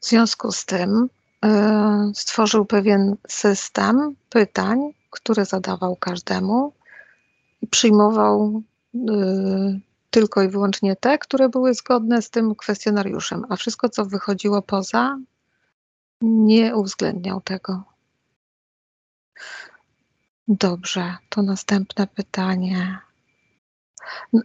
W 0.00 0.06
związku 0.06 0.52
z 0.52 0.64
tym 0.64 1.08
stworzył 2.14 2.64
pewien 2.64 3.16
system 3.28 4.16
pytań, 4.30 4.78
które 5.10 5.44
zadawał 5.44 5.96
każdemu 5.96 6.72
i 7.62 7.66
przyjmował 7.66 8.62
e, 8.94 9.80
tylko 10.10 10.42
i 10.42 10.48
wyłącznie 10.48 10.96
te, 10.96 11.18
które 11.18 11.48
były 11.48 11.74
zgodne 11.74 12.22
z 12.22 12.30
tym 12.30 12.54
kwestionariuszem, 12.54 13.44
a 13.48 13.56
wszystko, 13.56 13.88
co 13.88 14.04
wychodziło 14.04 14.62
poza, 14.62 15.18
nie 16.22 16.76
uwzględniał 16.76 17.40
tego. 17.40 17.82
Dobrze, 20.48 21.16
to 21.28 21.42
następne 21.42 22.06
pytanie. 22.06 22.98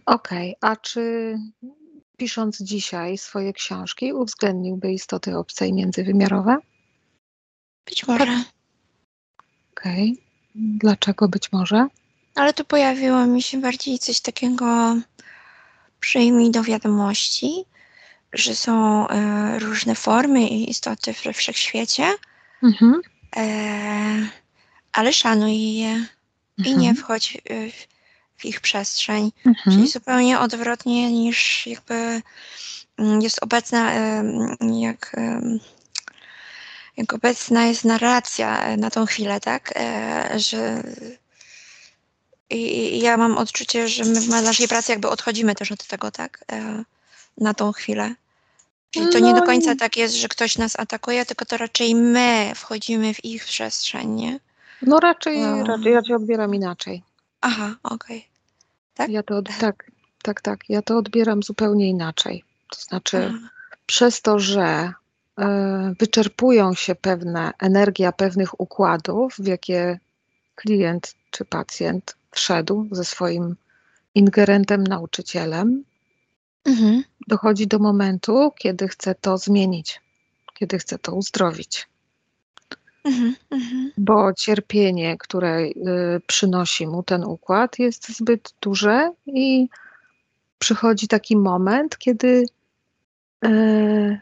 Okej, 0.06 0.56
okay, 0.56 0.70
a 0.70 0.76
czy 0.76 1.36
pisząc 2.16 2.62
dzisiaj 2.62 3.18
swoje 3.18 3.52
książki 3.52 4.12
uwzględniłby 4.12 4.92
istoty 4.92 5.36
obce 5.36 5.66
i 5.66 5.72
międzywymiarowe? 5.72 6.56
Być 7.90 8.06
może. 8.06 8.44
Okej. 9.72 10.12
Okay. 10.12 10.30
Dlaczego 10.54 11.28
być 11.28 11.52
może? 11.52 11.86
Ale 12.34 12.54
tu 12.54 12.64
pojawiło 12.64 13.26
mi 13.26 13.42
się 13.42 13.60
bardziej 13.60 13.98
coś 13.98 14.20
takiego, 14.20 14.96
przyjmij 16.00 16.50
do 16.50 16.62
wiadomości, 16.62 17.64
że 18.32 18.54
są 18.56 19.08
e, 19.08 19.58
różne 19.58 19.94
formy 19.94 20.48
i 20.48 20.70
istoty 20.70 21.14
we 21.24 21.32
wszechświecie, 21.32 22.12
mhm. 22.62 23.00
e, 23.36 24.28
ale 24.92 25.12
szanuj 25.12 25.74
je 25.74 25.90
mhm. 25.90 26.06
i 26.64 26.76
nie 26.76 26.94
wchodź 26.94 27.38
w, 27.72 27.86
w 28.40 28.44
ich 28.44 28.60
przestrzeń. 28.60 29.32
Mhm. 29.46 29.76
Czyli 29.76 29.88
zupełnie 29.88 30.38
odwrotnie 30.38 31.12
niż 31.12 31.66
jakby 31.66 32.22
mm, 32.96 33.22
jest 33.22 33.42
obecna, 33.42 33.92
e, 33.92 34.24
jak 34.80 35.16
jak 37.00 37.14
obecna 37.14 37.66
jest 37.66 37.84
narracja 37.84 38.64
e, 38.64 38.76
na 38.76 38.90
tą 38.90 39.06
chwilę, 39.06 39.40
tak? 39.40 39.72
E, 39.76 40.38
że 40.38 40.82
i, 42.50 43.00
ja 43.00 43.16
mam 43.16 43.38
odczucie, 43.38 43.88
że 43.88 44.04
my 44.04 44.20
w 44.20 44.28
naszej 44.28 44.68
pracy 44.68 44.92
jakby 44.92 45.08
odchodzimy 45.08 45.54
też 45.54 45.72
od 45.72 45.86
tego, 45.86 46.10
tak? 46.10 46.44
E, 46.52 46.84
na 47.38 47.54
tą 47.54 47.72
chwilę. 47.72 48.14
Czyli 48.90 49.08
to 49.08 49.18
nie 49.18 49.34
do 49.34 49.40
no 49.40 49.46
końca 49.46 49.76
tak 49.76 49.96
jest, 49.96 50.14
że 50.14 50.28
ktoś 50.28 50.58
nas 50.58 50.78
atakuje, 50.78 51.26
tylko 51.26 51.44
to 51.44 51.56
raczej 51.56 51.94
my 51.94 52.52
wchodzimy 52.54 53.14
w 53.14 53.24
ich 53.24 53.44
przestrzeń, 53.44 54.10
nie? 54.10 54.40
No 54.82 55.00
raczej, 55.00 55.40
no. 55.40 55.64
raczej 55.64 55.92
ja 55.92 56.02
cię 56.02 56.16
odbieram 56.16 56.54
inaczej. 56.54 57.02
Aha, 57.40 57.76
okej. 57.82 58.18
Okay. 58.18 58.30
Tak? 58.94 59.10
Ja 59.10 59.22
to, 59.22 59.42
tak, 59.60 59.90
tak, 60.22 60.40
tak. 60.40 60.60
Ja 60.68 60.82
to 60.82 60.98
odbieram 60.98 61.42
zupełnie 61.42 61.88
inaczej. 61.88 62.44
To 62.70 62.80
znaczy, 62.80 63.32
Aha. 63.34 63.48
przez 63.86 64.22
to, 64.22 64.38
że 64.38 64.92
wyczerpują 65.98 66.74
się 66.74 66.94
pewne 66.94 67.52
energia 67.58 68.12
pewnych 68.12 68.60
układów, 68.60 69.34
w 69.38 69.46
jakie 69.46 69.98
klient 70.54 71.14
czy 71.30 71.44
pacjent 71.44 72.16
wszedł 72.30 72.88
ze 72.90 73.04
swoim 73.04 73.56
ingerentem, 74.14 74.84
nauczycielem, 74.84 75.84
mhm. 76.64 77.04
dochodzi 77.28 77.66
do 77.66 77.78
momentu, 77.78 78.50
kiedy 78.58 78.88
chce 78.88 79.14
to 79.14 79.38
zmienić, 79.38 80.00
kiedy 80.54 80.78
chce 80.78 80.98
to 80.98 81.14
uzdrowić. 81.14 81.88
Mhm, 83.04 83.34
mhm. 83.50 83.92
Bo 83.98 84.32
cierpienie, 84.34 85.18
które 85.18 85.60
y, 85.60 85.72
przynosi 86.26 86.86
mu 86.86 87.02
ten 87.02 87.24
układ, 87.24 87.78
jest 87.78 88.16
zbyt 88.16 88.54
duże 88.60 89.12
i 89.26 89.68
przychodzi 90.58 91.08
taki 91.08 91.36
moment, 91.36 91.98
kiedy 91.98 92.44
y, 93.44 94.20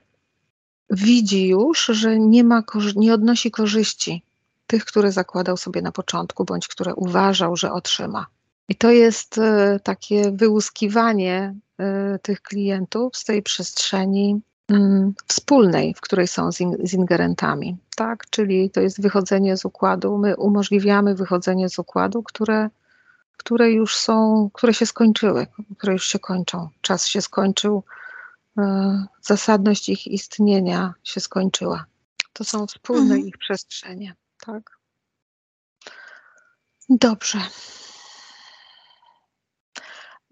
widzi 0.90 1.48
już, 1.48 1.86
że 1.86 2.18
nie, 2.18 2.44
ma, 2.44 2.62
nie 2.96 3.14
odnosi 3.14 3.50
korzyści 3.50 4.22
tych, 4.66 4.84
które 4.84 5.12
zakładał 5.12 5.56
sobie 5.56 5.82
na 5.82 5.92
początku, 5.92 6.44
bądź 6.44 6.68
które 6.68 6.94
uważał, 6.94 7.56
że 7.56 7.72
otrzyma. 7.72 8.26
I 8.68 8.74
to 8.74 8.90
jest 8.90 9.38
e, 9.38 9.80
takie 9.82 10.30
wyłuskiwanie 10.32 11.54
e, 11.78 12.18
tych 12.22 12.42
klientów 12.42 13.16
z 13.16 13.24
tej 13.24 13.42
przestrzeni 13.42 14.40
mm, 14.68 15.14
wspólnej, 15.26 15.94
w 15.94 16.00
której 16.00 16.28
są 16.28 16.52
z, 16.52 16.60
in, 16.60 16.76
z 16.84 16.94
ingerentami, 16.94 17.76
tak? 17.96 18.24
Czyli 18.30 18.70
to 18.70 18.80
jest 18.80 19.02
wychodzenie 19.02 19.56
z 19.56 19.64
układu. 19.64 20.18
My 20.18 20.36
umożliwiamy 20.36 21.14
wychodzenie 21.14 21.68
z 21.68 21.78
układu, 21.78 22.22
które, 22.22 22.70
które 23.36 23.70
już 23.70 23.96
są, 23.96 24.50
które 24.52 24.74
się 24.74 24.86
skończyły, 24.86 25.46
które 25.78 25.92
już 25.92 26.06
się 26.06 26.18
kończą. 26.18 26.68
Czas 26.80 27.06
się 27.06 27.22
skończył, 27.22 27.82
zasadność 29.22 29.88
ich 29.88 30.06
istnienia 30.06 30.94
się 31.04 31.20
skończyła. 31.20 31.84
To 32.32 32.44
są 32.44 32.66
wspólne 32.66 33.14
mhm. 33.14 33.26
ich 33.26 33.38
przestrzenie, 33.38 34.14
tak? 34.46 34.78
Dobrze. 36.88 37.38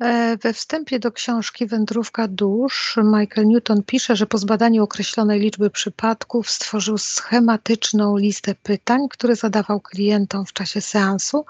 E, 0.01 0.37
we 0.37 0.53
wstępie 0.53 0.99
do 0.99 1.13
książki 1.13 1.67
Wędrówka 1.67 2.29
dusz 2.29 2.99
Michael 3.05 3.47
Newton 3.47 3.83
pisze, 3.83 4.17
że 4.17 4.27
po 4.27 4.39
zbadaniu 4.39 4.85
określonej 4.85 5.41
liczby 5.41 5.71
przypadków 5.71 6.51
stworzył 6.51 6.99
schematyczną 6.99 8.17
listę 8.17 8.55
pytań, 8.55 9.09
które 9.11 9.37
zadawał 9.37 9.81
klientom 9.81 10.47
w 10.47 10.53
czasie 10.53 10.81
seansu 10.81 11.45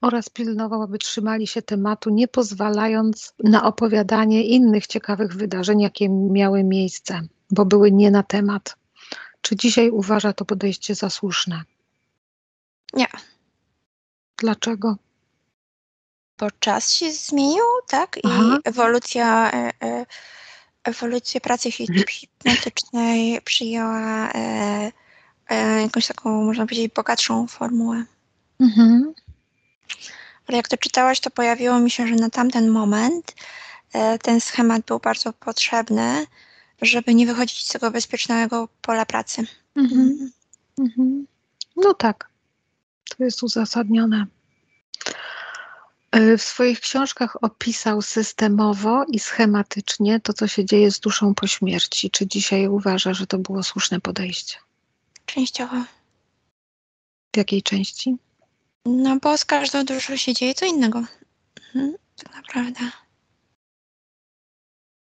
oraz 0.00 0.28
pilnował, 0.28 0.82
aby 0.82 0.98
trzymali 0.98 1.46
się 1.46 1.62
tematu, 1.62 2.10
nie 2.10 2.28
pozwalając 2.28 3.34
na 3.44 3.64
opowiadanie 3.64 4.44
innych 4.44 4.86
ciekawych 4.86 5.36
wydarzeń, 5.36 5.80
jakie 5.80 6.08
miały 6.08 6.64
miejsce, 6.64 7.20
bo 7.50 7.64
były 7.64 7.92
nie 7.92 8.10
na 8.10 8.22
temat. 8.22 8.76
Czy 9.40 9.56
dzisiaj 9.56 9.90
uważa 9.90 10.32
to 10.32 10.44
podejście 10.44 10.94
za 10.94 11.10
słuszne? 11.10 11.62
Nie. 12.94 13.06
Dlaczego? 14.38 14.96
bo 16.40 16.50
czas 16.60 16.92
się 16.92 17.12
zmienił, 17.12 17.64
tak? 17.88 18.16
I 18.16 18.20
Aha. 18.24 18.58
ewolucja, 18.64 19.50
e, 19.52 19.72
e, 19.82 20.06
ewolucja 20.84 21.40
pracy 21.40 21.70
hipnotycznej 22.10 23.40
przyjęła 23.44 24.30
e, 24.32 24.90
jakąś 25.82 26.06
taką, 26.06 26.44
można 26.44 26.66
powiedzieć, 26.66 26.92
bogatszą 26.94 27.46
formułę. 27.46 28.04
Mhm. 28.60 29.14
Ale 30.46 30.56
jak 30.56 30.68
to 30.68 30.76
czytałaś, 30.76 31.20
to 31.20 31.30
pojawiło 31.30 31.80
mi 31.80 31.90
się, 31.90 32.06
że 32.06 32.14
na 32.14 32.30
tamten 32.30 32.68
moment 32.68 33.34
ten 34.22 34.40
schemat 34.40 34.82
był 34.82 34.98
bardzo 34.98 35.32
potrzebny, 35.32 36.26
żeby 36.82 37.14
nie 37.14 37.26
wychodzić 37.26 37.66
z 37.66 37.72
tego 37.72 37.90
bezpiecznego 37.90 38.68
pola 38.82 39.06
pracy. 39.06 39.46
Mhm. 39.76 40.00
Mhm. 40.00 40.32
mhm. 40.78 41.26
No 41.76 41.94
tak, 41.94 42.28
to 43.16 43.24
jest 43.24 43.42
uzasadnione. 43.42 44.26
E, 46.10 46.36
w 46.36 46.42
swoich 46.42 46.80
książkach 46.80 47.36
opisał 47.42 48.02
systemowo 48.02 49.04
i 49.08 49.18
schematycznie 49.18 50.20
to, 50.20 50.32
co 50.32 50.48
się 50.48 50.64
dzieje 50.64 50.90
z 50.90 51.00
duszą 51.00 51.34
po 51.34 51.46
śmierci. 51.46 52.10
Czy 52.10 52.26
dzisiaj 52.26 52.68
uważa, 52.68 53.14
że 53.14 53.26
to 53.26 53.38
było 53.38 53.62
słuszne 53.62 54.00
podejście? 54.00 54.56
Częściowo. 55.26 55.76
W 57.32 57.36
jakiej 57.36 57.62
części? 57.62 58.16
No 58.86 59.16
bo 59.16 59.38
z 59.38 59.44
każdą 59.44 59.84
duszą 59.84 60.16
się 60.16 60.34
dzieje 60.34 60.54
co 60.54 60.66
innego. 60.66 61.04
Mhm, 61.74 61.94
tak 62.16 62.34
naprawdę. 62.34 62.80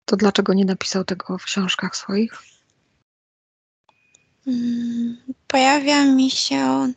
To 0.05 0.15
dlaczego 0.15 0.53
nie 0.53 0.65
napisał 0.65 1.03
tego 1.03 1.38
w 1.38 1.43
książkach 1.43 1.96
swoich? 1.96 2.43
Mm, 4.48 5.17
pojawia 5.48 6.05
mi 6.05 6.31
się 6.31 6.93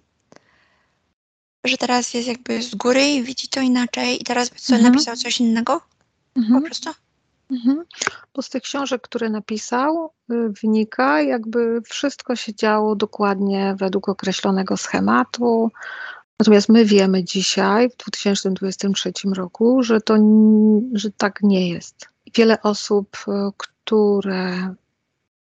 że 1.64 1.76
teraz 1.76 2.14
jest 2.14 2.28
jakby 2.28 2.62
z 2.62 2.74
góry 2.74 3.08
i 3.08 3.22
widzi 3.22 3.48
to 3.48 3.60
inaczej 3.60 4.22
i 4.22 4.24
teraz 4.24 4.50
by 4.50 4.58
sobie 4.58 4.76
mhm. 4.76 4.94
napisał 4.94 5.16
coś 5.16 5.40
innego? 5.40 5.80
Mhm. 6.36 6.60
Po 6.60 6.66
prostu? 6.66 6.90
Mhm. 7.50 7.84
Bo 8.34 8.42
z 8.42 8.50
tych 8.50 8.62
książek, 8.62 9.02
które 9.02 9.30
napisał, 9.30 10.12
y, 10.32 10.34
wynika, 10.62 11.22
jakby 11.22 11.82
wszystko 11.84 12.36
się 12.36 12.54
działo 12.54 12.96
dokładnie 12.96 13.74
według 13.78 14.08
określonego 14.08 14.76
schematu. 14.76 15.70
Natomiast 16.40 16.68
my 16.68 16.84
wiemy 16.84 17.24
dzisiaj, 17.24 17.90
w 17.90 17.96
2023 17.96 19.12
roku, 19.34 19.82
że 19.82 20.00
to 20.00 20.16
że 20.92 21.10
tak 21.10 21.42
nie 21.42 21.68
jest. 21.68 22.08
Wiele 22.34 22.62
osób, 22.62 23.16
y, 23.28 23.30
które 23.56 24.74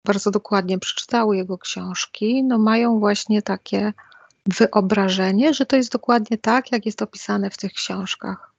bardzo 0.06 0.32
dokładnie 0.32 0.80
przeczytały 0.80 1.38
jego 1.38 1.58
książki, 1.58 2.44
no 2.44 2.58
mają 2.58 3.00
właśnie 3.00 3.42
takie 3.42 3.94
wyobrażenie, 4.46 5.54
że 5.54 5.66
to 5.66 5.76
jest 5.76 5.92
dokładnie 5.92 6.38
tak, 6.38 6.72
jak 6.72 6.86
jest 6.86 7.02
opisane 7.02 7.50
w 7.50 7.58
tych 7.58 7.74
książkach. 7.74 8.52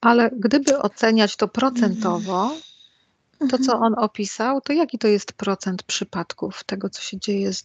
Ale 0.00 0.30
gdyby 0.38 0.78
oceniać 0.78 1.36
to 1.36 1.48
procentowo, 1.48 2.50
to 3.50 3.58
co 3.58 3.78
on 3.78 3.94
opisał, 3.98 4.60
to 4.60 4.72
jaki 4.72 4.98
to 4.98 5.08
jest 5.08 5.32
procent 5.32 5.82
przypadków 5.82 6.64
tego, 6.64 6.90
co 6.90 7.02
się 7.02 7.18
dzieje, 7.18 7.52
z, 7.52 7.62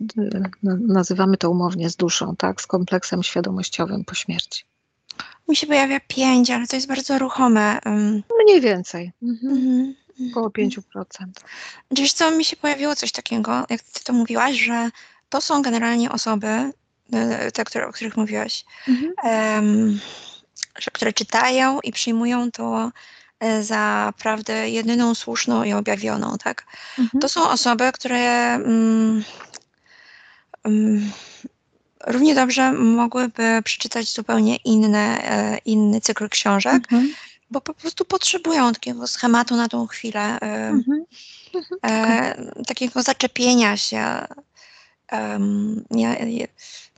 nazywamy 0.88 1.38
to 1.38 1.49
umownie 1.49 1.89
z 1.89 1.95
duszą, 1.95 2.36
tak, 2.36 2.62
z 2.62 2.67
kompleksem 2.67 3.23
świadomościowym 3.23 4.05
po 4.05 4.15
śmierci? 4.15 4.63
Mi 5.47 5.55
się 5.55 5.67
pojawia 5.67 5.99
pięć, 6.07 6.49
ale 6.49 6.67
to 6.67 6.75
jest 6.75 6.88
bardzo 6.88 7.19
ruchome. 7.19 7.79
Mniej 8.43 8.62
więcej. 8.62 9.12
Mhm. 9.21 9.53
Mhm. 9.53 9.95
Około 10.31 10.49
5%. 10.49 10.81
Wiesz 11.91 12.13
co, 12.13 12.31
mi 12.31 12.45
się 12.45 12.55
pojawiło 12.55 12.95
coś 12.95 13.12
takiego, 13.12 13.65
jak 13.69 13.81
ty 13.81 14.03
to 14.03 14.13
mówiłaś, 14.13 14.60
że 14.60 14.89
to 15.29 15.41
są 15.41 15.62
generalnie 15.62 16.12
osoby, 16.12 16.71
E, 17.13 17.51
te, 17.51 17.63
które, 17.63 17.88
o 17.88 17.91
których 17.91 18.17
mówiłaś, 18.17 18.65
mhm. 18.88 19.13
um, 19.23 19.99
że, 20.79 20.91
które 20.91 21.13
czytają 21.13 21.79
i 21.79 21.91
przyjmują 21.91 22.51
to 22.51 22.91
za 23.62 24.13
prawdę 24.17 24.69
jedyną, 24.69 25.15
słuszną 25.15 25.63
i 25.63 25.73
objawioną, 25.73 26.38
tak? 26.43 26.65
Mhm. 26.99 27.21
To 27.21 27.30
są 27.30 27.49
osoby, 27.49 27.91
które 27.91 28.60
um, 28.65 29.23
um, 30.65 31.12
równie 32.08 32.36
dobrze 32.36 32.71
mogłyby 32.71 33.62
przeczytać 33.63 34.13
zupełnie 34.13 34.56
inne, 34.56 35.23
e, 35.23 35.58
inny 35.65 36.01
cykl 36.01 36.30
książek, 36.30 36.75
mhm. 36.75 37.13
bo 37.51 37.62
po 37.62 37.73
prostu 37.73 38.06
potrzebują 38.06 38.73
takiego 38.73 39.08
schematu 39.08 39.56
na 39.56 39.67
tą 39.67 39.88
chwilę, 39.88 40.38
e, 40.41 40.73
e, 41.86 42.36
takiego 42.67 43.01
zaczepienia 43.01 43.77
się 43.77 44.25
um, 45.12 45.86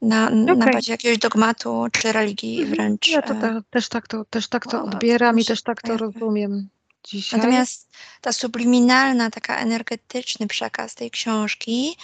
na, 0.03 0.27
okay. 0.27 0.55
na 0.55 0.71
bazie 0.71 0.91
jakiegoś 0.91 1.17
dogmatu 1.17 1.85
czy 1.91 2.11
religii 2.11 2.57
mhm. 2.61 2.75
wręcz. 2.75 3.07
Ja 3.07 3.21
to 3.21 3.35
te, 3.35 3.61
też 3.69 3.89
tak 3.89 4.07
to, 4.07 4.25
też 4.25 4.47
tak 4.47 4.67
to 4.67 4.83
odbieram 4.83 5.39
i 5.39 5.45
też 5.45 5.61
tak 5.61 5.81
to 5.81 5.97
rozumiem 5.97 6.69
dzisiaj. 7.03 7.39
Natomiast 7.39 7.89
ta 8.21 8.33
subliminalna, 8.33 9.29
taka 9.29 9.57
energetyczny 9.57 10.47
przekaz 10.47 10.95
tej 10.95 11.11
książki 11.11 11.97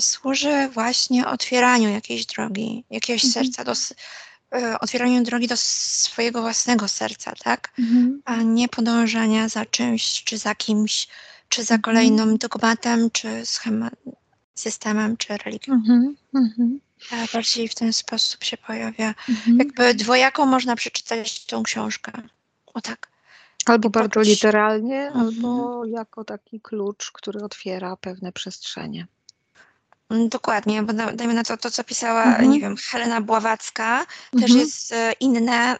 służy 0.00 0.68
właśnie 0.68 1.26
otwieraniu 1.26 1.88
jakiejś 1.88 2.26
drogi, 2.26 2.84
jakiegoś 2.90 3.24
mhm. 3.24 3.44
serca, 3.44 3.64
do, 3.64 3.72
y, 4.58 4.78
otwieraniu 4.78 5.22
drogi 5.22 5.48
do 5.48 5.56
swojego 5.56 6.40
własnego 6.40 6.88
serca, 6.88 7.32
tak? 7.44 7.72
Mhm. 7.78 8.22
A 8.24 8.36
nie 8.36 8.68
podążania 8.68 9.48
za 9.48 9.66
czymś, 9.66 10.24
czy 10.24 10.38
za 10.38 10.54
kimś, 10.54 11.08
czy 11.48 11.64
za 11.64 11.74
mhm. 11.74 11.82
kolejnym 11.82 12.38
dogmatem, 12.38 13.10
czy 13.10 13.46
schematem 13.46 14.12
systemem 14.54 15.16
czy 15.16 15.36
religią. 15.36 15.72
Mhm, 15.72 16.16
bardziej 17.32 17.68
w 17.68 17.74
ten 17.74 17.92
sposób 17.92 18.44
się 18.44 18.56
pojawia. 18.56 19.14
Mhm. 19.28 19.58
Jakby 19.58 19.94
dwojako 19.94 20.46
można 20.46 20.76
przeczytać 20.76 21.46
tą 21.46 21.62
książkę. 21.62 22.12
O 22.74 22.80
tak. 22.80 23.12
Albo 23.66 23.90
bardzo 23.90 24.20
literalnie, 24.20 25.06
mhm. 25.06 25.26
albo 25.26 25.84
jako 25.84 26.24
taki 26.24 26.60
klucz, 26.60 27.10
który 27.12 27.40
otwiera 27.40 27.96
pewne 27.96 28.32
przestrzenie. 28.32 29.06
Mm, 30.12 30.28
dokładnie, 30.28 30.82
bo 30.82 30.92
dajmy 30.92 31.34
na 31.34 31.44
to, 31.44 31.56
to 31.56 31.70
co 31.70 31.84
pisała, 31.84 32.24
mhm. 32.24 32.50
nie 32.50 32.60
wiem, 32.60 32.76
Helena 32.76 33.20
Bławacka, 33.20 34.06
też 34.32 34.42
mhm. 34.42 34.60
jest 34.60 34.92
e, 34.92 35.12
inne, 35.20 35.76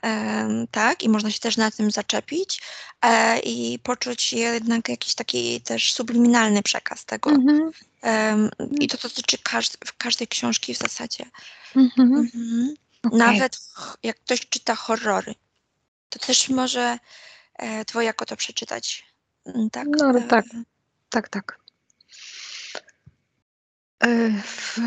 tak, 0.71 1.03
i 1.03 1.09
można 1.09 1.31
się 1.31 1.39
też 1.39 1.57
na 1.57 1.71
tym 1.71 1.91
zaczepić 1.91 2.63
e, 3.03 3.39
i 3.39 3.79
poczuć 3.79 4.33
jednak 4.33 4.89
jakiś 4.89 5.15
taki 5.15 5.61
też 5.61 5.93
subliminalny 5.93 6.63
przekaz 6.63 7.05
tego. 7.05 7.31
Mhm. 7.31 7.71
I 8.81 8.89
to 8.89 8.99
dotyczy 8.99 9.39
każd 9.43 9.77
każdej 9.99 10.29
książki 10.29 10.75
w 10.75 10.79
zasadzie. 10.79 11.25
Mhm. 11.77 12.29
Okay. 13.03 13.19
Nawet 13.19 13.57
jak 14.03 14.17
ktoś 14.17 14.49
czyta 14.49 14.75
horrory, 14.75 15.35
to 16.09 16.19
też 16.19 16.49
może 16.49 16.99
e, 17.59 17.85
dwojako 17.85 18.27
to 18.27 18.37
przeczytać. 18.37 19.07
Mm, 19.47 19.71
tak, 19.71 19.87
no 19.99 20.21
tak, 20.29 20.45
tak, 21.11 21.29
tak. 21.29 21.62
E, 24.03 24.31
w, 24.43 24.79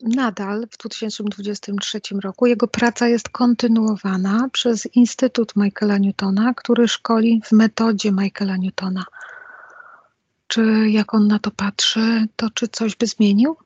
nadal 0.00 0.66
w 0.70 0.76
2023 0.76 2.00
roku 2.22 2.46
jego 2.46 2.68
praca 2.68 3.08
jest 3.08 3.28
kontynuowana 3.28 4.48
przez 4.52 4.86
Instytut 4.86 5.56
Michaela 5.56 5.98
Newtona, 5.98 6.54
który 6.54 6.88
szkoli 6.88 7.42
w 7.44 7.52
metodzie 7.52 8.12
Michaela 8.12 8.56
Newtona. 8.56 9.04
Czy 10.46 10.90
jak 10.90 11.14
on 11.14 11.26
na 11.26 11.38
to 11.38 11.50
patrzy, 11.50 12.28
to 12.36 12.50
czy 12.50 12.68
coś 12.68 12.96
by 12.96 13.06
zmienił? 13.06 13.56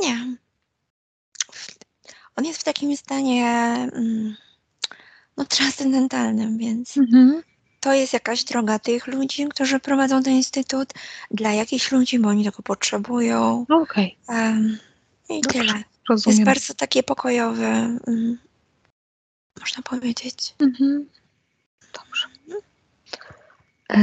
Nie. 0.00 0.36
On 2.36 2.44
jest 2.44 2.60
w 2.60 2.64
takim 2.64 2.96
stanie 2.96 3.46
mm, 3.92 4.36
no, 5.36 5.44
transcendentalnym, 5.44 6.58
więc 6.58 6.96
mhm. 6.96 7.42
To 7.82 7.92
jest 7.92 8.12
jakaś 8.12 8.44
droga 8.44 8.78
tych 8.78 9.06
ludzi, 9.06 9.48
którzy 9.48 9.80
prowadzą 9.80 10.22
ten 10.22 10.34
instytut, 10.34 10.92
dla 11.30 11.52
jakichś 11.52 11.92
ludzi, 11.92 12.18
bo 12.18 12.28
oni 12.28 12.44
tego 12.44 12.62
potrzebują. 12.62 13.66
Okej. 13.68 14.16
Okay. 14.26 14.42
Um, 14.42 14.78
I 15.28 15.40
Dobrze, 15.40 15.58
tyle. 15.58 15.82
Rozumiem. 16.08 16.38
Jest 16.38 16.46
bardzo 16.46 16.74
takie 16.74 17.02
pokojowe, 17.02 17.98
um, 18.06 18.38
można 19.60 19.82
powiedzieć. 19.82 20.54
Mhm. 20.58 21.06
Dobrze. 21.92 22.26
E, 23.88 24.00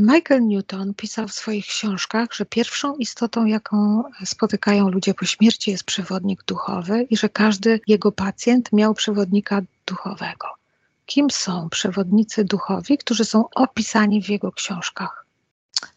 Michael 0.00 0.46
Newton 0.46 0.94
pisał 0.94 1.28
w 1.28 1.32
swoich 1.32 1.66
książkach, 1.66 2.28
że 2.32 2.46
pierwszą 2.46 2.96
istotą, 2.96 3.44
jaką 3.44 4.02
spotykają 4.24 4.88
ludzie 4.88 5.14
po 5.14 5.24
śmierci, 5.24 5.70
jest 5.70 5.84
przewodnik 5.84 6.44
duchowy 6.44 7.06
i 7.10 7.16
że 7.16 7.28
każdy 7.28 7.80
jego 7.86 8.12
pacjent 8.12 8.72
miał 8.72 8.94
przewodnika 8.94 9.60
duchowego. 9.86 10.65
Kim 11.06 11.30
są 11.30 11.68
przewodnicy 11.70 12.44
duchowi, 12.44 12.98
którzy 12.98 13.24
są 13.24 13.44
opisani 13.54 14.22
w 14.22 14.28
jego 14.28 14.52
książkach? 14.52 15.26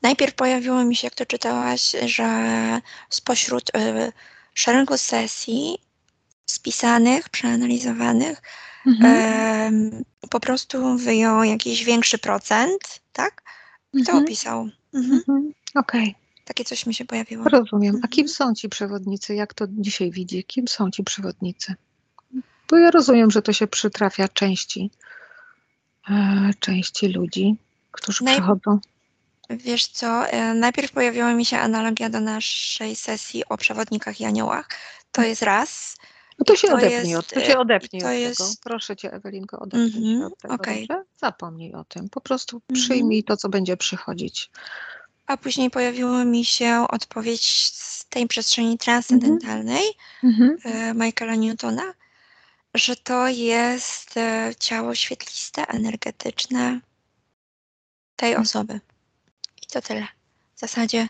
Najpierw 0.02 0.34
pojawiło 0.34 0.84
mi 0.84 0.96
się, 0.96 1.08
jak 1.08 1.16
to 1.16 1.26
czytałaś, 1.26 1.96
że 2.06 2.30
spośród 3.10 3.70
y, 3.70 4.12
szeregu 4.54 4.98
sesji 4.98 5.78
spisanych, 6.46 7.30
przeanalizowanych, 7.30 8.42
mhm. 8.88 9.76
y, 9.94 10.28
po 10.30 10.40
prostu 10.40 10.98
wyjął 10.98 11.44
jakiś 11.44 11.84
większy 11.84 12.18
procent, 12.18 13.00
tak? 13.14 13.42
I 13.94 14.04
to 14.04 14.12
mhm. 14.12 14.24
opisał. 14.24 14.70
Mhm. 14.94 15.14
mhm. 15.14 15.54
Okej. 15.76 16.02
Okay. 16.02 16.14
Takie 16.46 16.64
coś 16.64 16.86
mi 16.86 16.94
się 16.94 17.06
pojawiło. 17.06 17.44
Rozumiem. 17.44 18.00
A 18.04 18.08
kim 18.08 18.26
mhm. 18.26 18.36
są 18.36 18.56
ci 18.56 18.70
przewodnicy? 18.70 19.36
Jak 19.36 19.54
to 19.54 19.66
dzisiaj 19.70 20.12
widzi? 20.12 20.44
Kim 20.44 20.68
są 20.68 20.92
ci 20.92 21.04
przewodnicy? 21.04 21.76
Bo 22.70 22.78
ja 22.78 22.92
rozumiem, 22.92 23.32
że 23.32 23.42
to 23.42 23.54
się 23.54 23.68
przytrafia 23.68 24.28
części, 24.28 24.92
e, 26.10 26.52
części 26.60 27.08
ludzi, 27.08 27.56
którzy 27.92 28.24
Naj... 28.24 28.36
przychodzą. 28.36 28.80
Wiesz 29.50 29.88
co, 29.88 30.28
e, 30.28 30.54
najpierw 30.54 30.92
pojawiła 30.92 31.34
mi 31.34 31.46
się 31.46 31.58
analogia 31.58 32.10
do 32.10 32.20
naszej 32.20 32.96
sesji 32.96 33.44
o 33.50 33.58
przewodnikach 33.58 34.22
i 34.22 34.26
aniołach. 34.26 34.70
To 35.12 35.22
jest 35.22 35.42
raz. 35.42 35.98
No 36.40 36.46
to 36.46 36.56
się 36.56 36.68
to 36.68 36.74
odepnij, 36.74 37.12
jest, 37.12 37.20
od, 37.20 37.34
to 37.34 37.40
się 37.40 37.54
e, 37.54 37.60
odepnij 37.60 38.02
to 38.02 38.08
od 38.08 38.14
jest... 38.14 38.38
tego. 38.38 38.52
Proszę 38.64 38.96
cię, 38.96 39.14
Ewelinko, 39.14 39.60
odepnij 39.60 39.90
mm 39.90 40.02
-hmm, 40.02 40.20
się 40.20 40.26
od 40.26 40.38
tego, 40.38 40.54
okay. 40.54 40.88
Zapomnij 41.18 41.74
o 41.74 41.84
tym. 41.84 42.10
Po 42.10 42.22
prostu 42.22 42.56
mm 42.56 42.62
-hmm. 42.62 42.86
przyjmij 42.86 43.24
to, 43.24 43.38
co 43.38 43.50
będzie 43.50 43.78
przychodzić. 43.78 44.52
A 45.28 45.38
później 45.38 45.70
pojawiła 45.70 46.26
mi 46.26 46.46
się 46.46 46.86
odpowiedź 46.90 47.72
z 47.74 48.06
tej 48.06 48.28
przestrzeni 48.28 48.78
transcendentalnej 48.78 49.84
mm 50.24 50.36
-hmm. 50.36 50.96
Michaela 50.96 51.36
Newtona, 51.36 51.94
że 52.74 52.96
to 52.96 53.28
jest 53.28 54.18
e, 54.18 54.52
ciało 54.60 54.96
świetliste, 54.96 55.68
energetyczne 55.68 56.80
tej 58.16 58.30
mhm. 58.30 58.44
osoby. 58.44 58.80
I 59.64 59.66
to 59.66 59.82
tyle. 59.82 60.08
W 60.56 60.60
zasadzie 60.60 61.08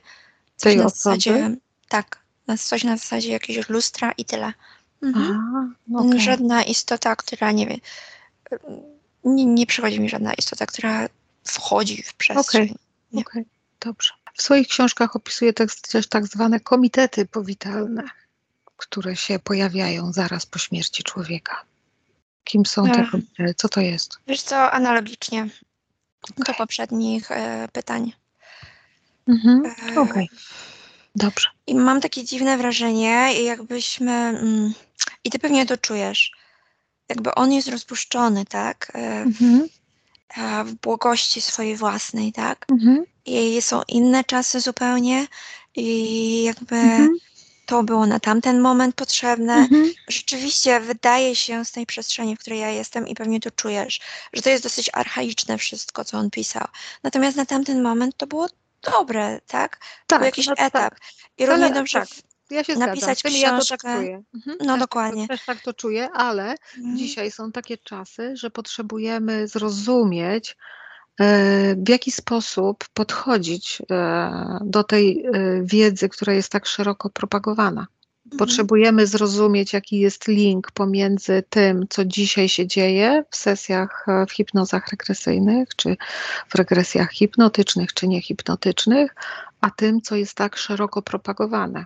coś 0.56 0.74
tej 0.74 0.78
na 0.78 0.90
zasadzie, 0.90 1.56
tak, 1.90 2.20
coś 2.58 2.84
na 2.84 2.98
zasadzie 2.98 3.32
jakiegoś 3.32 3.70
lustra 3.70 4.12
i 4.12 4.26
tyle. 4.26 4.54
Mhm. 5.02 5.26
Aha, 5.32 5.68
okay. 5.96 6.20
Żadna 6.20 6.64
istota, 6.64 7.16
która 7.16 7.52
nie 7.52 7.68
wie, 7.68 7.78
nie, 9.24 9.46
nie 9.46 9.66
przychodzi 9.66 10.00
mi 10.00 10.10
żadna 10.10 10.34
istota, 10.34 10.66
która 10.66 11.08
wchodzi 11.44 12.04
w 12.04 12.14
przestrzeń. 12.14 12.64
Okej, 12.64 12.76
okay. 13.12 13.22
okay. 13.22 13.46
dobrze. 13.80 14.14
W 14.34 14.42
swoich 14.42 14.68
książkach 14.68 15.16
opisuje 15.16 15.54
też 15.54 16.08
tak 16.10 16.28
zwane 16.28 16.60
komitety 16.60 17.26
powitalne 17.26 18.04
które 18.80 19.16
się 19.16 19.40
pojawiają 19.40 20.14
zaraz 20.14 20.46
po 20.46 20.60
śmierci 20.60 21.04
człowieka. 21.04 21.62
Kim 22.44 22.66
są 22.66 22.92
te 22.92 23.08
kobiety? 23.12 23.54
Co 23.58 23.70
to 23.70 23.82
jest? 23.82 24.18
Wiesz 24.28 24.42
co, 24.42 24.72
analogicznie 24.72 25.48
okay. 26.32 26.46
do 26.46 26.54
poprzednich 26.54 27.32
e, 27.32 27.68
pytań. 27.74 28.14
Mhm. 29.28 29.66
E, 29.66 29.72
Okej, 30.02 30.02
okay. 30.02 30.28
dobrze. 31.16 31.50
I 31.68 31.76
mam 31.76 32.02
takie 32.02 32.24
dziwne 32.24 32.58
wrażenie, 32.58 33.44
jakbyśmy, 33.44 34.12
mm, 34.12 34.74
i 35.24 35.30
ty 35.30 35.40
pewnie 35.40 35.66
to 35.66 35.78
czujesz, 35.78 36.32
jakby 37.10 37.36
on 37.36 37.52
jest 37.52 37.68
rozpuszczony, 37.68 38.46
tak? 38.46 38.92
E, 38.96 38.98
mhm. 38.98 39.70
w 40.66 40.74
błogości 40.74 41.42
swojej 41.42 41.78
własnej, 41.78 42.34
tak? 42.34 42.66
Mhm. 42.72 43.06
I 43.26 43.62
są 43.62 43.82
inne 43.88 44.24
czasy 44.24 44.60
zupełnie 44.60 45.28
i 45.76 46.44
jakby 46.44 46.76
mhm 46.76 47.20
to 47.70 47.84
było 47.84 48.06
na 48.06 48.20
tamten 48.20 48.62
moment 48.62 48.96
potrzebne. 48.96 49.54
Mhm. 49.54 49.94
Rzeczywiście 50.08 50.80
wydaje 50.80 51.36
się 51.36 51.66
z 51.66 51.72
tej 51.72 51.86
przestrzeni, 51.86 52.36
w 52.36 52.40
której 52.40 52.60
ja 52.60 52.70
jestem 52.70 53.08
i 53.08 53.16
pewnie 53.16 53.40
to 53.40 53.52
czujesz, 53.52 54.00
że 54.34 54.42
to 54.42 54.50
jest 54.50 54.64
dosyć 54.64 54.90
archaiczne 54.94 55.58
wszystko, 55.58 56.06
co 56.06 56.18
on 56.18 56.30
pisał. 56.30 56.68
Natomiast 57.04 57.38
na 57.38 57.46
tamten 57.46 57.82
moment 57.82 58.18
to 58.18 58.28
było 58.28 58.48
dobre, 58.82 59.42
tak? 59.48 59.78
To 59.78 59.86
tak, 60.08 60.20
był 60.20 60.26
jakiś 60.26 60.48
no, 60.48 60.54
etap. 60.54 60.72
Tak. 60.72 61.00
I 61.38 61.46
równie 61.46 61.66
ale, 61.66 61.74
dobrze 61.74 62.00
tak. 62.00 62.10
Ja 62.50 62.64
się 62.64 62.76
napisać 62.76 63.20
zgadzam. 63.20 63.42
książkę. 63.42 63.78
Ja 63.78 63.78
to 63.78 63.88
tak 63.88 63.98
czuję. 63.98 64.24
Mhm. 64.34 64.58
No 64.60 64.74
też, 64.74 64.80
dokładnie. 64.80 65.28
Też 65.28 65.46
tak 65.46 65.62
to 65.62 65.74
czuję, 65.74 66.10
ale 66.12 66.56
mhm. 66.78 66.98
dzisiaj 66.98 67.32
są 67.32 67.52
takie 67.52 67.78
czasy, 67.78 68.38
że 68.38 68.50
potrzebujemy 68.50 69.48
zrozumieć, 69.48 70.56
w 71.78 71.90
jaki 71.90 72.12
sposób 72.12 72.86
podchodzić 72.94 73.82
e, 73.92 74.60
do 74.62 74.84
tej 74.84 75.26
e, 75.26 75.32
wiedzy, 75.64 76.10
która 76.10 76.34
jest 76.34 76.52
tak 76.52 76.66
szeroko 76.66 77.10
propagowana. 77.10 77.88
Mhm. 78.26 78.38
Potrzebujemy 78.40 79.08
zrozumieć, 79.08 79.74
jaki 79.74 80.00
jest 80.00 80.28
link 80.28 80.72
pomiędzy 80.72 81.44
tym, 81.50 81.86
co 81.90 82.06
dzisiaj 82.06 82.50
się 82.50 82.68
dzieje 82.68 83.24
w 83.30 83.36
sesjach 83.36 84.06
w 84.28 84.32
hipnozach 84.32 84.88
regresyjnych, 84.88 85.76
czy 85.76 85.98
w 86.50 86.56
regresjach 86.56 87.12
hipnotycznych, 87.12 87.94
czy 87.94 88.08
niehipnotycznych, 88.08 89.16
a 89.62 89.70
tym, 89.70 90.02
co 90.02 90.16
jest 90.16 90.34
tak 90.34 90.58
szeroko 90.58 91.02
propagowane. 91.02 91.86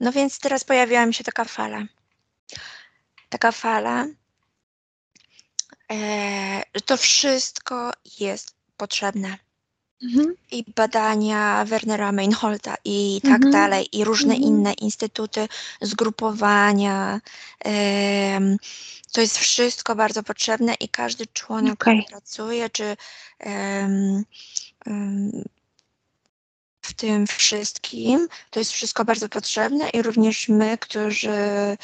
No 0.00 0.12
więc 0.12 0.38
teraz 0.38 0.64
pojawiła 0.64 1.06
mi 1.06 1.14
się 1.14 1.24
taka 1.24 1.44
fala. 1.44 1.82
Taka 3.28 3.52
fala, 3.52 4.06
że 6.74 6.80
to 6.80 6.96
wszystko 6.96 7.90
jest 8.20 8.54
potrzebne. 8.76 9.38
Mhm. 10.02 10.34
I 10.50 10.64
badania 10.76 11.64
Wernera 11.64 12.12
Meinholta 12.12 12.74
i 12.84 13.20
tak 13.22 13.32
mhm. 13.32 13.52
dalej, 13.52 13.88
i 13.92 14.04
różne 14.04 14.34
mhm. 14.34 14.52
inne 14.52 14.72
instytuty, 14.72 15.48
zgrupowania. 15.80 17.20
to 19.12 19.20
jest 19.20 19.38
wszystko 19.38 19.94
bardzo 19.94 20.22
potrzebne 20.22 20.74
i 20.74 20.88
każdy 20.88 21.26
członek, 21.26 21.72
okay. 21.72 21.94
który 21.94 22.08
pracuje, 22.10 22.70
czy 22.70 22.96
w 26.84 26.94
tym 26.94 27.26
wszystkim. 27.26 28.28
To 28.50 28.60
jest 28.60 28.72
wszystko 28.72 29.04
bardzo 29.04 29.28
potrzebne 29.28 29.88
i 29.88 30.02
również 30.02 30.48
my, 30.48 30.78
którzy 30.78 31.76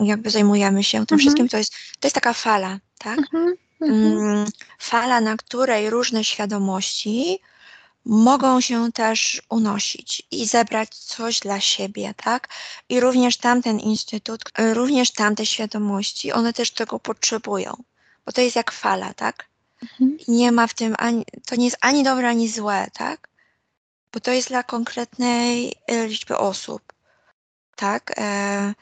jakby 0.00 0.30
zajmujemy 0.30 0.84
się 0.84 0.98
tym 0.98 1.14
mhm. 1.14 1.18
wszystkim, 1.18 1.48
to 1.48 1.56
jest, 1.56 1.72
to 2.00 2.06
jest 2.06 2.14
taka 2.14 2.32
fala, 2.32 2.78
tak? 2.98 3.18
Mhm. 3.18 3.54
Mhm. 3.80 4.18
Mm, 4.18 4.46
fala, 4.78 5.20
na 5.20 5.36
której 5.36 5.90
różne 5.90 6.24
świadomości 6.24 7.38
mogą 8.04 8.60
się 8.60 8.92
też 8.92 9.42
unosić 9.50 10.22
i 10.30 10.46
zebrać 10.46 10.94
coś 10.94 11.40
dla 11.40 11.60
siebie, 11.60 12.14
tak? 12.16 12.48
I 12.88 13.00
również 13.00 13.36
tamten 13.36 13.80
instytut, 13.80 14.42
również 14.58 15.10
tamte 15.10 15.46
świadomości, 15.46 16.32
one 16.32 16.52
też 16.52 16.70
tego 16.70 16.98
potrzebują, 16.98 17.76
bo 18.26 18.32
to 18.32 18.40
jest 18.40 18.56
jak 18.56 18.72
fala, 18.72 19.14
tak? 19.14 19.46
Mhm. 19.82 20.18
Nie 20.28 20.52
ma 20.52 20.66
w 20.66 20.74
tym 20.74 20.94
ani, 20.98 21.24
to 21.46 21.56
nie 21.56 21.64
jest 21.64 21.78
ani 21.80 22.04
dobre, 22.04 22.28
ani 22.28 22.48
złe, 22.48 22.86
tak? 22.92 23.28
Bo 24.16 24.20
to 24.20 24.32
jest 24.32 24.48
dla 24.48 24.62
konkretnej 24.62 25.74
e, 25.86 26.06
liczby 26.06 26.36
osób, 26.36 26.92
tak? 27.74 28.12
E, 28.18 28.74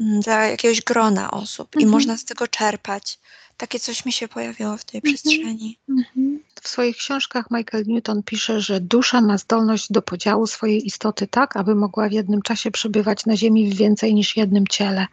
dla 0.00 0.46
jakiegoś 0.46 0.80
grona 0.80 1.30
osób 1.30 1.76
mhm. 1.76 1.82
i 1.82 1.92
można 1.92 2.16
z 2.16 2.24
tego 2.24 2.48
czerpać. 2.48 3.18
Takie 3.56 3.78
coś 3.80 4.04
mi 4.04 4.12
się 4.12 4.28
pojawiło 4.28 4.76
w 4.76 4.84
tej 4.84 4.98
mhm. 4.98 5.14
przestrzeni. 5.14 5.78
Mhm. 5.88 6.40
W 6.62 6.68
swoich 6.68 6.96
książkach 6.96 7.46
Michael 7.50 7.84
Newton 7.86 8.22
pisze, 8.22 8.60
że 8.60 8.80
dusza 8.80 9.20
ma 9.20 9.38
zdolność 9.38 9.92
do 9.92 10.02
podziału 10.02 10.46
swojej 10.46 10.86
istoty 10.86 11.26
tak, 11.26 11.56
aby 11.56 11.74
mogła 11.74 12.08
w 12.08 12.12
jednym 12.12 12.42
czasie 12.42 12.70
przebywać 12.70 13.26
na 13.26 13.36
Ziemi 13.36 13.70
w 13.70 13.76
więcej 13.76 14.14
niż 14.14 14.36
jednym 14.36 14.66
ciele. 14.66 15.06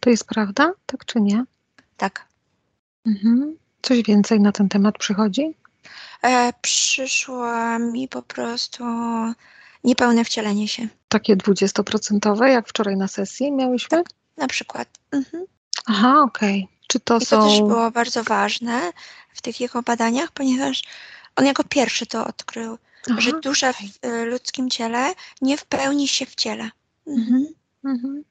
To 0.00 0.10
jest 0.10 0.24
prawda? 0.24 0.72
Tak 0.86 1.04
czy 1.04 1.20
nie? 1.20 1.44
Tak. 1.96 2.26
Mhm. 3.06 3.56
Coś 3.82 4.02
więcej 4.02 4.40
na 4.40 4.52
ten 4.52 4.68
temat 4.68 4.98
przychodzi? 4.98 5.54
E, 6.22 6.52
przyszło 6.62 7.78
mi 7.78 8.08
po 8.08 8.22
prostu 8.22 8.84
niepełne 9.84 10.24
wcielenie 10.24 10.68
się. 10.68 10.88
Takie 11.08 11.36
dwudziestoprocentowe, 11.36 12.50
jak 12.50 12.68
wczoraj 12.68 12.96
na 12.96 13.08
sesji 13.08 13.52
miałyśmy? 13.52 13.88
Tak, 13.88 14.06
na 14.36 14.48
przykład. 14.48 14.88
Mhm. 15.12 15.44
Aha, 15.86 16.22
okej. 16.22 16.64
Okay. 16.64 16.78
Czy 16.86 17.00
to 17.00 17.18
I 17.18 17.24
są... 17.26 17.36
to 17.36 17.48
też 17.48 17.58
było 17.58 17.90
bardzo 17.90 18.24
ważne 18.24 18.92
w 19.34 19.42
tych 19.42 19.60
jego 19.60 19.82
badaniach, 19.82 20.32
ponieważ 20.32 20.82
on 21.36 21.46
jako 21.46 21.64
pierwszy 21.64 22.06
to 22.06 22.26
odkrył, 22.26 22.78
Aha, 23.10 23.20
że 23.20 23.40
dusza 23.40 23.72
w 23.72 23.78
ludzkim 24.24 24.70
ciele 24.70 25.14
nie 25.42 25.56
w 25.56 25.64
pełni 25.64 26.08
się 26.08 26.26
w 26.26 26.34
ciele. 26.34 26.70
Mhm. 27.06 27.46
Mhm. 27.84 28.24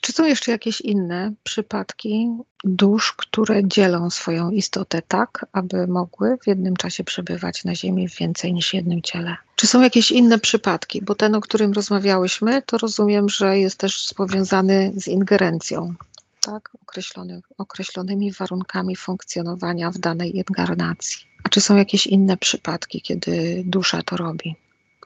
Czy 0.00 0.12
są 0.12 0.24
jeszcze 0.24 0.52
jakieś 0.52 0.80
inne 0.80 1.32
przypadki 1.42 2.28
dusz, 2.64 3.12
które 3.12 3.68
dzielą 3.68 4.10
swoją 4.10 4.50
istotę 4.50 5.02
tak, 5.08 5.46
aby 5.52 5.86
mogły 5.86 6.38
w 6.42 6.46
jednym 6.46 6.76
czasie 6.76 7.04
przebywać 7.04 7.64
na 7.64 7.74
Ziemi 7.74 8.08
w 8.08 8.16
więcej 8.16 8.52
niż 8.54 8.74
jednym 8.74 9.02
ciele? 9.02 9.36
Czy 9.56 9.66
są 9.66 9.82
jakieś 9.82 10.10
inne 10.10 10.38
przypadki? 10.38 11.02
Bo 11.02 11.14
ten, 11.14 11.34
o 11.34 11.40
którym 11.40 11.72
rozmawiałyśmy, 11.72 12.62
to 12.62 12.78
rozumiem, 12.78 13.28
że 13.28 13.58
jest 13.58 13.78
też 13.78 14.14
powiązany 14.16 14.92
z 14.96 15.08
ingerencją, 15.08 15.94
tak? 16.40 16.70
Określony, 16.82 17.40
określonymi 17.58 18.32
warunkami 18.32 18.96
funkcjonowania 18.96 19.90
w 19.90 19.98
danej 19.98 20.36
inkarnacji. 20.36 21.26
A 21.44 21.48
czy 21.48 21.60
są 21.60 21.76
jakieś 21.76 22.06
inne 22.06 22.36
przypadki, 22.36 23.02
kiedy 23.02 23.62
dusza 23.66 24.02
to 24.02 24.16
robi? 24.16 24.56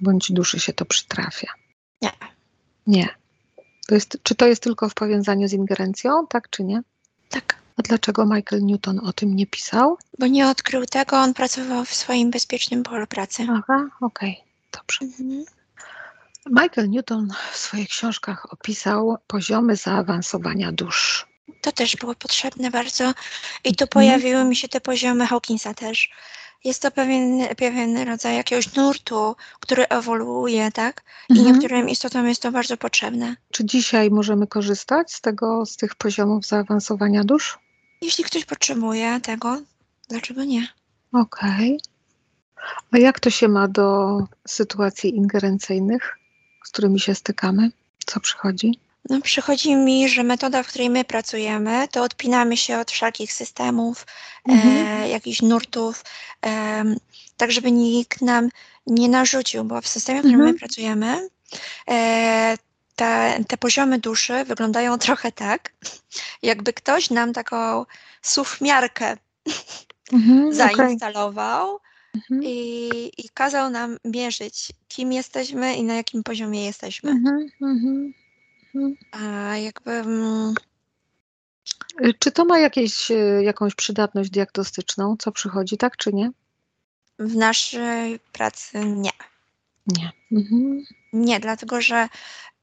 Bądź 0.00 0.32
duszy 0.32 0.60
się 0.60 0.72
to 0.72 0.84
przytrafia? 0.84 1.48
Nie. 2.02 2.10
Nie. 2.86 3.23
To 3.86 3.94
jest, 3.94 4.18
czy 4.22 4.34
to 4.34 4.46
jest 4.46 4.62
tylko 4.62 4.88
w 4.88 4.94
powiązaniu 4.94 5.48
z 5.48 5.52
ingerencją, 5.52 6.26
tak 6.26 6.50
czy 6.50 6.64
nie? 6.64 6.82
Tak. 7.30 7.56
A 7.76 7.82
dlaczego 7.82 8.26
Michael 8.26 8.62
Newton 8.62 9.00
o 9.06 9.12
tym 9.12 9.36
nie 9.36 9.46
pisał? 9.46 9.98
Bo 10.18 10.26
nie 10.26 10.48
odkrył 10.48 10.86
tego, 10.86 11.16
on 11.16 11.34
pracował 11.34 11.84
w 11.84 11.94
swoim 11.94 12.30
bezpiecznym 12.30 12.82
polu 12.82 13.06
pracy. 13.06 13.46
Aha, 13.50 13.88
okej, 14.00 14.30
okay. 14.30 14.44
dobrze. 14.72 14.98
Mhm. 15.02 15.44
Michael 16.46 16.90
Newton 16.90 17.28
w 17.52 17.56
swoich 17.56 17.88
książkach 17.88 18.52
opisał 18.52 19.16
poziomy 19.26 19.76
zaawansowania 19.76 20.72
dusz. 20.72 21.26
To 21.60 21.72
też 21.72 21.96
było 21.96 22.14
potrzebne 22.14 22.70
bardzo 22.70 23.14
i 23.64 23.76
tu 23.76 23.84
mhm. 23.84 23.88
pojawiły 23.88 24.44
mi 24.44 24.56
się 24.56 24.68
te 24.68 24.80
poziomy 24.80 25.26
Hawkinsa 25.26 25.74
też 25.74 26.10
jest 26.64 26.82
to 26.82 26.90
pewien, 26.90 27.48
pewien 27.56 27.98
rodzaj 27.98 28.36
jakiegoś 28.36 28.74
nurtu, 28.74 29.36
który 29.60 29.88
ewoluuje, 29.88 30.72
tak? 30.72 31.02
I 31.28 31.38
mhm. 31.38 31.52
niektórym 31.52 31.88
istotom 31.88 32.28
jest 32.28 32.42
to 32.42 32.52
bardzo 32.52 32.76
potrzebne. 32.76 33.36
Czy 33.52 33.64
dzisiaj 33.64 34.10
możemy 34.10 34.46
korzystać 34.46 35.12
z 35.12 35.20
tego, 35.20 35.66
z 35.66 35.76
tych 35.76 35.94
poziomów 35.94 36.46
zaawansowania 36.46 37.24
dusz? 37.24 37.58
Jeśli 38.00 38.24
ktoś 38.24 38.44
potrzebuje 38.44 39.20
tego, 39.20 39.60
dlaczego 40.08 40.44
nie? 40.44 40.68
Okej. 41.12 41.78
Okay. 41.78 41.94
A 42.92 42.98
jak 42.98 43.20
to 43.20 43.30
się 43.30 43.48
ma 43.48 43.68
do 43.68 44.18
sytuacji 44.48 45.16
ingerencyjnych, 45.16 46.18
z 46.64 46.70
którymi 46.70 47.00
się 47.00 47.14
stykamy? 47.14 47.70
Co 48.06 48.20
przychodzi? 48.20 48.78
No, 49.10 49.20
przychodzi 49.20 49.76
mi, 49.76 50.08
że 50.08 50.22
metoda, 50.22 50.62
w 50.62 50.68
której 50.68 50.90
my 50.90 51.04
pracujemy, 51.04 51.88
to 51.88 52.02
odpinamy 52.02 52.56
się 52.56 52.78
od 52.78 52.90
wszelkich 52.90 53.32
systemów, 53.32 54.06
mhm. 54.48 55.02
e, 55.02 55.08
jakichś 55.08 55.42
nurtów, 55.42 56.04
e, 56.46 56.84
tak 57.36 57.52
żeby 57.52 57.72
nikt 57.72 58.22
nam 58.22 58.48
nie 58.86 59.08
narzucił, 59.08 59.64
bo 59.64 59.80
w 59.80 59.88
systemie, 59.88 60.18
w 60.18 60.22
którym 60.22 60.40
mhm. 60.40 60.52
my 60.52 60.58
pracujemy, 60.58 61.28
e, 61.90 62.56
te, 62.96 63.44
te 63.48 63.56
poziomy 63.56 63.98
duszy 63.98 64.44
wyglądają 64.44 64.98
trochę 65.06 65.32
tak, 65.32 65.72
jakby 66.42 66.72
ktoś 66.72 67.10
nam 67.10 67.32
taką 67.32 67.84
słówmiarkę 68.22 69.16
mhm, 70.12 70.54
zainstalował 70.76 71.74
okay. 71.74 72.40
i, 72.42 73.10
i 73.18 73.28
kazał 73.34 73.70
nam 73.70 73.98
mierzyć, 74.04 74.72
kim 74.88 75.12
jesteśmy 75.12 75.74
i 75.74 75.82
na 75.82 75.94
jakim 75.94 76.22
poziomie 76.22 76.64
jesteśmy. 76.64 77.10
Mhm, 77.10 77.48
mhm. 77.62 78.14
A 79.12 79.56
jakby. 79.56 79.90
Mm, 79.90 80.54
czy 82.18 82.32
to 82.32 82.44
ma 82.44 82.58
jakieś, 82.58 83.10
y, 83.10 83.40
jakąś 83.44 83.74
przydatność 83.74 84.30
diagnostyczną, 84.30 85.16
co 85.18 85.32
przychodzi, 85.32 85.76
tak 85.76 85.96
czy 85.96 86.12
nie? 86.12 86.30
W 87.18 87.36
naszej 87.36 88.20
pracy 88.32 88.84
nie. 88.84 89.10
Nie. 89.86 90.12
Mhm. 90.32 90.84
Nie, 91.12 91.40
dlatego 91.40 91.80
że 91.80 92.08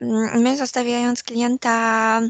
mm, 0.01 0.41
my 0.41 0.57
zostawiając 0.57 1.23
klienta 1.23 2.21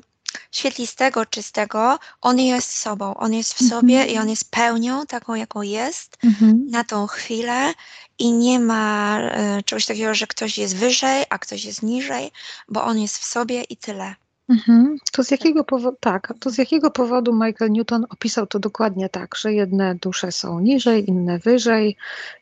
świetlistego, 0.52 1.26
czystego, 1.26 2.00
on 2.22 2.40
jest 2.40 2.78
sobą, 2.78 3.14
on 3.16 3.34
jest 3.34 3.54
w 3.54 3.70
sobie 3.70 3.96
mhm. 3.96 4.10
i 4.16 4.18
on 4.18 4.30
jest 4.30 4.52
pełnią 4.52 5.06
taką, 5.06 5.36
jaką 5.36 5.62
jest 5.62 6.18
mhm. 6.24 6.66
na 6.70 6.84
tą 6.84 7.08
chwilę 7.08 7.74
i 8.20 8.32
nie 8.34 8.60
ma 8.60 9.20
e, 9.20 9.64
czegoś 9.64 9.86
takiego, 9.86 10.14
że 10.14 10.28
ktoś 10.28 10.58
jest 10.58 10.76
wyżej, 10.76 11.24
a 11.30 11.40
ktoś 11.40 11.66
jest 11.66 11.84
niżej, 11.84 12.32
bo 12.68 12.84
on 12.84 13.00
jest 13.00 13.18
w 13.18 13.26
sobie 13.26 13.64
i 13.64 13.78
tyle. 13.78 14.16
Mhm. 14.50 14.98
To 15.12 15.24
z 15.24 15.32
jakiego 15.32 15.64
powodu, 15.64 15.98
tak, 16.00 16.34
to 16.40 16.50
z 16.50 16.58
jakiego 16.58 16.92
powodu 16.92 17.34
Michael 17.34 17.72
Newton 17.72 18.06
opisał 18.10 18.48
to 18.48 18.60
dokładnie 18.60 19.10
tak, 19.10 19.36
że 19.36 19.54
jedne 19.54 19.96
dusze 19.96 20.32
są 20.32 20.60
niżej, 20.60 21.10
inne 21.10 21.40
wyżej, 21.40 21.98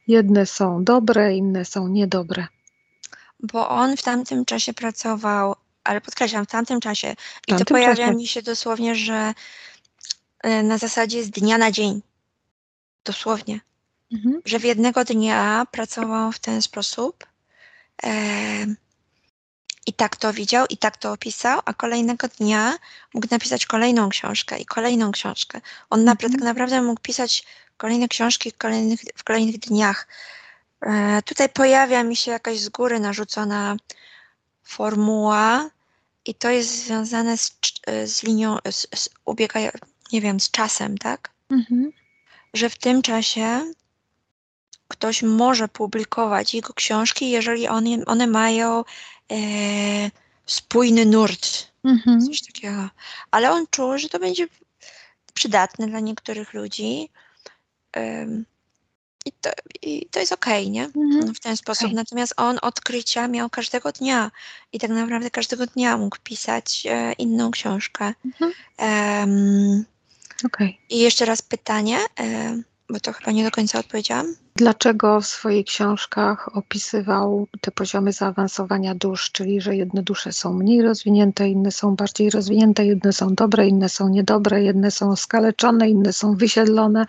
jedne 0.08 0.45
są 0.45 0.84
dobre, 0.84 1.36
inne 1.36 1.65
są 1.65 1.88
niedobre? 1.88 2.47
Bo 3.39 3.69
on 3.69 3.97
w 3.97 4.02
tamtym 4.02 4.45
czasie 4.45 4.73
pracował 4.73 5.56
ale 5.89 6.02
podkreślam, 6.02 6.45
w 6.45 6.49
tamtym 6.49 6.80
czasie. 6.80 7.15
I 7.47 7.56
to 7.56 7.65
pojawia 7.65 7.95
czasie. 7.95 8.15
mi 8.15 8.28
się 8.28 8.41
dosłownie, 8.41 8.95
że 8.95 9.34
e, 10.43 10.63
na 10.63 10.78
zasadzie 10.78 11.23
z 11.23 11.30
dnia 11.30 11.58
na 11.58 11.71
dzień. 11.71 12.02
Dosłownie. 13.04 13.60
Mhm. 14.12 14.41
Że 14.45 14.60
w 14.60 14.63
jednego 14.63 15.06
dnia 15.06 15.67
pracował 15.71 16.32
w 16.32 16.39
ten 16.39 16.62
sposób 16.62 17.25
e, 18.04 18.12
i 19.88 19.93
tak 19.93 20.15
to 20.15 20.34
widział, 20.34 20.65
i 20.69 20.78
tak 20.78 20.97
to 20.97 21.12
opisał, 21.12 21.60
a 21.65 21.73
kolejnego 21.73 22.28
dnia 22.28 22.73
mógł 23.13 23.28
napisać 23.32 23.65
kolejną 23.65 24.10
książkę 24.10 24.60
i 24.60 24.65
kolejną 24.65 25.12
książkę. 25.12 25.62
On 25.89 26.10
mhm. 26.10 26.32
tak 26.32 26.41
naprawdę 26.41 26.82
mógł 26.82 27.02
pisać 27.02 27.43
kolejne 27.78 28.08
książki 28.08 28.52
w 28.52 28.58
kolejnych, 28.58 28.99
w 29.15 29.23
kolejnych 29.23 29.58
dniach. 29.60 30.08
E, 30.82 31.21
tutaj 31.21 31.49
pojawia 31.49 32.04
mi 32.04 32.15
się 32.15 32.32
jakaś 32.32 32.60
z 32.60 32.69
góry 32.69 32.99
narzucona 32.99 33.75
formuła 34.63 35.69
i 36.30 36.36
to 36.36 36.50
jest 36.50 36.86
związane 36.86 37.38
z, 37.38 37.56
z 38.06 38.24
linią, 38.24 38.58
z, 38.72 38.88
z 38.96 39.10
ubiega, 39.26 39.60
nie 40.12 40.22
wiem, 40.22 40.39
z 40.39 40.52
czasem, 40.52 40.98
tak? 40.98 41.30
Mhm. 41.50 41.92
Że 42.54 42.70
w 42.70 42.78
tym 42.78 43.02
czasie 43.02 43.74
ktoś 44.88 45.24
może 45.24 45.68
publikować 45.68 46.54
jego 46.54 46.74
książki, 46.74 47.30
jeżeli 47.30 47.68
one, 47.68 48.06
one 48.06 48.28
mają 48.28 48.84
e, 49.32 49.36
spójny 50.46 51.06
nurt, 51.06 51.72
mhm. 51.84 52.26
coś 52.26 52.42
takiego. 52.42 52.89
Ale 53.32 53.52
on 53.52 53.65
czuł, 53.72 53.98
że 53.98 54.10
to 54.10 54.20
będzie 54.20 54.48
przydatne 55.34 55.88
dla 55.88 56.00
niektórych 56.00 56.54
ludzi. 56.54 57.10
I 59.30 59.32
to, 59.42 59.50
i 59.82 60.06
to 60.12 60.20
jest 60.20 60.32
okej, 60.32 60.63
okay, 60.63 60.72
nie? 60.72 60.84
Mhm. 60.84 61.36
W 61.36 61.39
ten 61.39 61.58
sposób. 61.58 61.86
Okay. 61.86 61.96
Natomiast 61.96 62.34
on 62.38 62.60
odkrycia 62.62 63.28
miał 63.28 63.50
każdego 63.50 63.92
dnia 63.92 64.32
i 64.74 64.80
tak 64.80 64.89
naprawdę 64.89 65.30
każdego 65.30 65.65
dnia 65.65 65.98
mógł 65.98 66.18
pisać 66.24 66.88
e, 66.89 67.13
inną 67.13 67.52
książkę. 67.52 68.13
Mhm. 68.26 68.52
Um, 68.80 69.86
okay. 70.46 70.74
I 70.89 71.00
jeszcze 71.00 71.26
raz 71.26 71.42
pytanie, 71.42 71.98
e, 72.20 72.62
bo 72.89 73.00
to 73.00 73.13
chyba 73.13 73.32
nie 73.32 73.44
do 73.44 73.52
końca 73.52 73.80
odpowiedziałam. 73.80 74.36
Dlaczego 74.56 75.22
w 75.22 75.26
swoich 75.26 75.65
książkach 75.65 76.58
opisywał 76.58 77.48
te 77.62 77.72
poziomy 77.72 78.12
zaawansowania 78.12 78.96
dusz, 78.96 79.32
czyli 79.32 79.62
że 79.62 79.76
jedne 79.76 80.04
dusze 80.04 80.32
są 80.32 80.54
mniej 80.54 80.82
rozwinięte, 80.82 81.50
inne 81.50 81.72
są 81.72 81.96
bardziej 81.96 82.30
rozwinięte, 82.30 82.86
jedne 82.86 83.13
są 83.13 83.36
dobre, 83.36 83.68
inne 83.68 83.89
są 83.89 84.10
niedobre, 84.10 84.63
jedne 84.63 84.92
są 84.92 85.15
skaleczone, 85.15 85.89
inne 85.89 86.13
są 86.13 86.36
wysiedlone. 86.36 87.06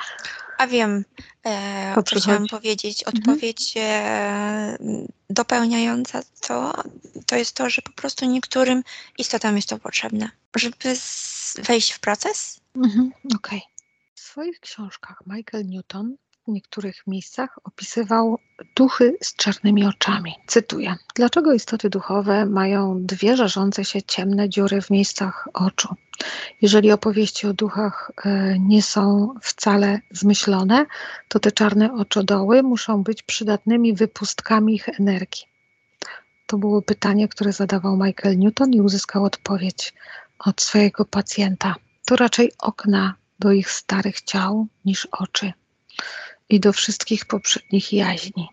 A 0.61 0.67
wiem, 0.67 1.05
e, 1.47 1.95
o 1.97 2.03
co 2.03 2.21
chciałam 2.21 2.47
powiedzieć. 2.47 3.05
Mhm. 3.07 3.19
Odpowiedź 3.19 3.75
e, 3.77 4.79
dopełniająca 5.31 6.23
to, 6.41 6.73
to 7.27 7.37
jest 7.37 7.57
to, 7.57 7.71
że 7.71 7.83
po 7.83 7.93
prostu 7.93 8.27
niektórym 8.27 8.83
istotom 9.19 9.57
jest 9.57 9.69
to 9.69 9.79
potrzebne, 9.79 10.31
żeby 10.57 10.95
wejść 11.63 11.93
w 11.93 12.01
proces. 12.01 12.61
Mhm, 12.77 13.13
Okej. 13.25 13.37
Okay. 13.37 13.61
W 14.15 14.21
swoich 14.21 14.61
książkach 14.61 15.23
Michael 15.27 15.67
Newton 15.67 16.17
w 16.51 16.53
niektórych 16.53 17.07
miejscach 17.07 17.59
opisywał 17.65 18.39
duchy 18.77 19.17
z 19.23 19.37
czarnymi 19.37 19.87
oczami. 19.87 20.35
Cytuję: 20.47 20.95
Dlaczego 21.15 21.53
istoty 21.53 21.91
duchowe 21.91 22.47
mają 22.47 23.03
dwie 23.07 23.37
żarzące 23.37 23.85
się 23.85 24.03
ciemne 24.03 24.49
dziury 24.49 24.83
w 24.83 24.91
miejscach 24.91 25.49
oczu? 25.55 25.95
Jeżeli 26.63 26.93
opowieści 26.93 27.47
o 27.47 27.53
duchach 27.53 28.13
e, 28.25 28.59
nie 28.59 28.83
są 28.83 29.35
wcale 29.43 30.01
zmyślone, 30.11 30.87
to 31.29 31.39
te 31.39 31.53
czarne 31.53 31.95
oczodoły 31.95 32.63
muszą 32.63 33.03
być 33.03 33.23
przydatnymi 33.23 33.95
wypustkami 33.95 34.75
ich 34.75 34.89
energii. 35.01 35.45
To 36.47 36.59
było 36.59 36.83
pytanie, 36.83 37.29
które 37.29 37.53
zadawał 37.53 37.97
Michael 37.97 38.39
Newton 38.39 38.73
i 38.73 38.81
uzyskał 38.81 39.25
odpowiedź 39.25 39.95
od 40.39 40.63
swojego 40.63 41.05
pacjenta. 41.05 41.75
To 42.07 42.17
raczej 42.17 42.53
okna 42.59 43.15
do 43.39 43.53
ich 43.53 43.71
starych 43.71 44.21
ciał 44.21 44.67
niż 44.85 45.09
oczy 45.13 45.53
i 46.51 46.61
do 46.61 46.73
wszystkich 46.73 47.25
poprzednich 47.25 47.93
jaźni. 47.93 48.49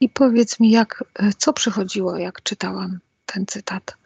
I 0.00 0.08
powiedz 0.08 0.60
mi, 0.60 0.70
jak, 0.70 1.04
e, 1.14 1.32
co 1.38 1.52
przychodziło, 1.52 2.16
jak 2.18 2.42
czytałam 2.42 2.98
ten 3.26 3.46
cytat? 3.46 3.96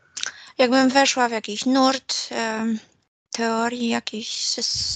Jakbym 0.59 0.89
weszła 0.89 1.29
w 1.29 1.33
jakiś 1.33 1.67
nurt 1.67 2.31
teorii, 3.33 3.89
jakiś 3.89 4.29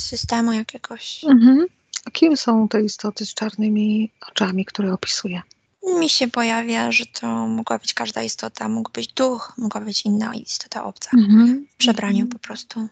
systemu 0.06 0.52
jakiegoś. 0.52 1.24
Mhm. 1.24 1.66
A 2.04 2.10
kim 2.10 2.36
są 2.36 2.68
te 2.68 2.82
istoty 2.82 3.26
z 3.26 3.34
czarnymi 3.34 4.10
oczami, 4.28 4.64
które 4.64 4.92
opisuje? 4.92 5.42
mi 5.84 6.08
się 6.08 6.28
pojawia, 6.28 6.92
że 6.92 7.06
to 7.06 7.26
mogła 7.26 7.78
być 7.78 7.94
każda 7.94 8.22
istota, 8.22 8.68
mógł 8.68 8.90
być 8.92 9.12
duch, 9.12 9.52
mogła 9.58 9.80
być 9.80 10.04
inna 10.04 10.34
istota 10.34 10.84
obca. 10.84 11.10
Mhm. 11.14 11.66
W 11.74 11.76
przebraniu 11.76 12.26
po 12.26 12.38
prostu. 12.38 12.88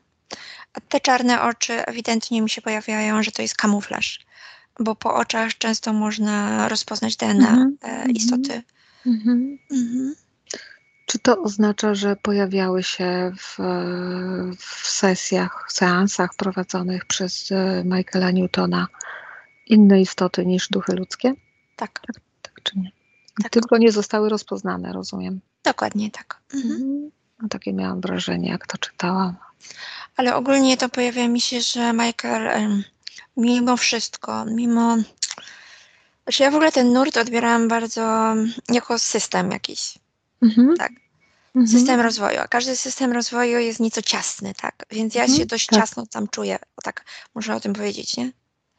A 0.75 0.81
te 0.81 1.01
czarne 1.01 1.43
oczy 1.43 1.87
ewidentnie 1.87 2.43
mi 2.43 2.51
się 2.51 2.63
pojawiają, 2.63 3.23
że 3.23 3.33
to 3.33 3.43
jest 3.43 3.57
kamuflaż, 3.57 4.21
bo 4.81 4.95
po 4.95 5.15
oczach 5.15 5.59
często 5.59 5.93
można 5.93 6.69
rozpoznać 6.69 7.17
DNA 7.17 7.49
mhm. 7.49 7.77
E, 7.83 7.87
mhm. 7.87 8.11
istoty. 8.11 8.63
Mhm. 9.07 9.59
Mhm. 9.71 10.15
Czy 11.07 11.19
to 11.19 11.43
oznacza, 11.43 11.95
że 11.95 12.17
pojawiały 12.17 12.83
się 12.83 13.33
w, 13.39 13.57
w 14.59 14.87
sesjach, 14.89 15.67
seansach 15.69 16.35
prowadzonych 16.37 17.05
przez 17.07 17.53
e, 17.53 17.83
Michaela 17.85 18.31
Newtona 18.31 18.87
inne 19.67 20.01
istoty 20.01 20.47
niż 20.47 20.69
duchy 20.69 20.93
ludzkie? 20.93 21.35
Tak. 21.77 22.01
Tak, 22.07 22.17
tak 22.43 22.63
czy 22.63 22.79
nie? 22.79 22.91
Tak. 23.43 23.53
Tylko 23.53 23.79
nie 23.79 23.93
zostały 23.93 24.29
rozpoznane, 24.29 24.93
rozumiem. 24.93 25.41
Dokładnie 25.65 26.11
tak. 26.11 26.41
Mhm. 26.55 27.11
No, 27.43 27.49
takie 27.49 27.73
miałam 27.73 28.01
wrażenie, 28.01 28.49
jak 28.49 28.67
to 28.67 28.79
czytałam. 28.79 29.37
Ale 30.17 30.35
ogólnie 30.35 30.77
to 30.77 30.89
pojawia 30.89 31.29
mi 31.29 31.41
się, 31.41 31.61
że 31.61 31.93
Michael 31.93 32.83
mimo 33.37 33.77
wszystko, 33.77 34.45
mimo... 34.45 34.97
Znaczy 36.25 36.43
ja 36.43 36.51
w 36.51 36.55
ogóle 36.55 36.73
ten 36.73 36.93
nurt 36.93 37.17
odbierałam 37.17 37.69
bardzo 37.69 38.35
jako 38.69 38.99
system 38.99 39.51
jakiś. 39.51 39.95
Mhm. 40.43 40.77
Tak. 40.77 40.93
Mhm. 41.55 41.79
System 41.79 42.01
rozwoju, 42.01 42.41
a 42.41 42.49
każdy 42.49 42.77
system 42.77 43.13
rozwoju 43.13 43.59
jest 43.59 43.81
nieco 43.81 44.03
ciasny, 44.03 44.55
tak? 44.55 44.87
Więc 44.91 45.15
ja 45.15 45.23
mhm. 45.23 45.39
się 45.39 45.47
dość 45.47 45.67
tak. 45.67 45.79
ciasno 45.79 46.07
tam 46.07 46.29
czuję, 46.29 46.59
tak 46.83 47.05
muszę 47.35 47.55
o 47.55 47.61
tym 47.61 47.73
powiedzieć, 47.73 48.17
nie? 48.17 48.33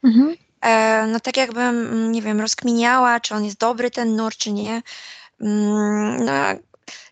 Mhm. 0.04 0.36
E, 0.62 1.08
no 1.08 1.20
tak 1.20 1.38
jakbym, 1.38 1.88
mm, 1.88 2.12
nie 2.12 2.22
wiem, 2.22 2.42
rozkminiała, 2.42 3.20
czy 3.20 3.36
on 3.36 3.46
jest 3.46 3.58
dobry 3.58 3.92
ten 3.92 4.16
nurt, 4.16 4.38
czy 4.38 4.52
nie. 4.52 4.82
Mm, 5.42 6.26
no, 6.26 6.34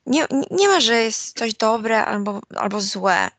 nie, 0.05 0.25
nie 0.51 0.67
ma, 0.67 0.79
że 0.79 0.95
jest 0.95 1.38
coś 1.39 1.53
dobre 1.53 2.05
albo, 2.05 2.41
albo 2.55 2.81
złe. 2.81 3.29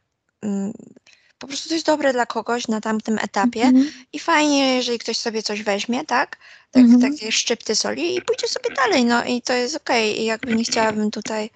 Po 1.42 1.46
prostu 1.46 1.68
to 1.68 1.74
jest 1.74 1.86
dobre 1.86 2.12
dla 2.12 2.26
kogoś 2.26 2.68
na 2.68 2.80
tamtym 2.80 3.18
etapie 3.18 3.62
mm 3.62 3.82
-hmm. 3.82 3.90
i 4.12 4.18
fajnie, 4.18 4.76
jeżeli 4.76 4.98
ktoś 4.98 5.16
sobie 5.18 5.42
coś 5.42 5.62
weźmie, 5.62 6.04
tak? 6.04 6.36
Tak, 6.70 6.84
mm 6.84 6.98
-hmm. 6.98 7.02
Takie 7.02 7.32
szczypty 7.32 7.76
soli 7.76 8.16
i 8.16 8.22
pójdzie 8.22 8.48
sobie 8.48 8.74
dalej, 8.76 9.04
no 9.04 9.24
i 9.24 9.42
to 9.42 9.52
jest 9.52 9.76
okej. 9.76 10.12
Okay. 10.12 10.22
I 10.22 10.24
jakby 10.24 10.54
nie 10.54 10.64
chciałabym 10.64 11.10
tutaj 11.10 11.50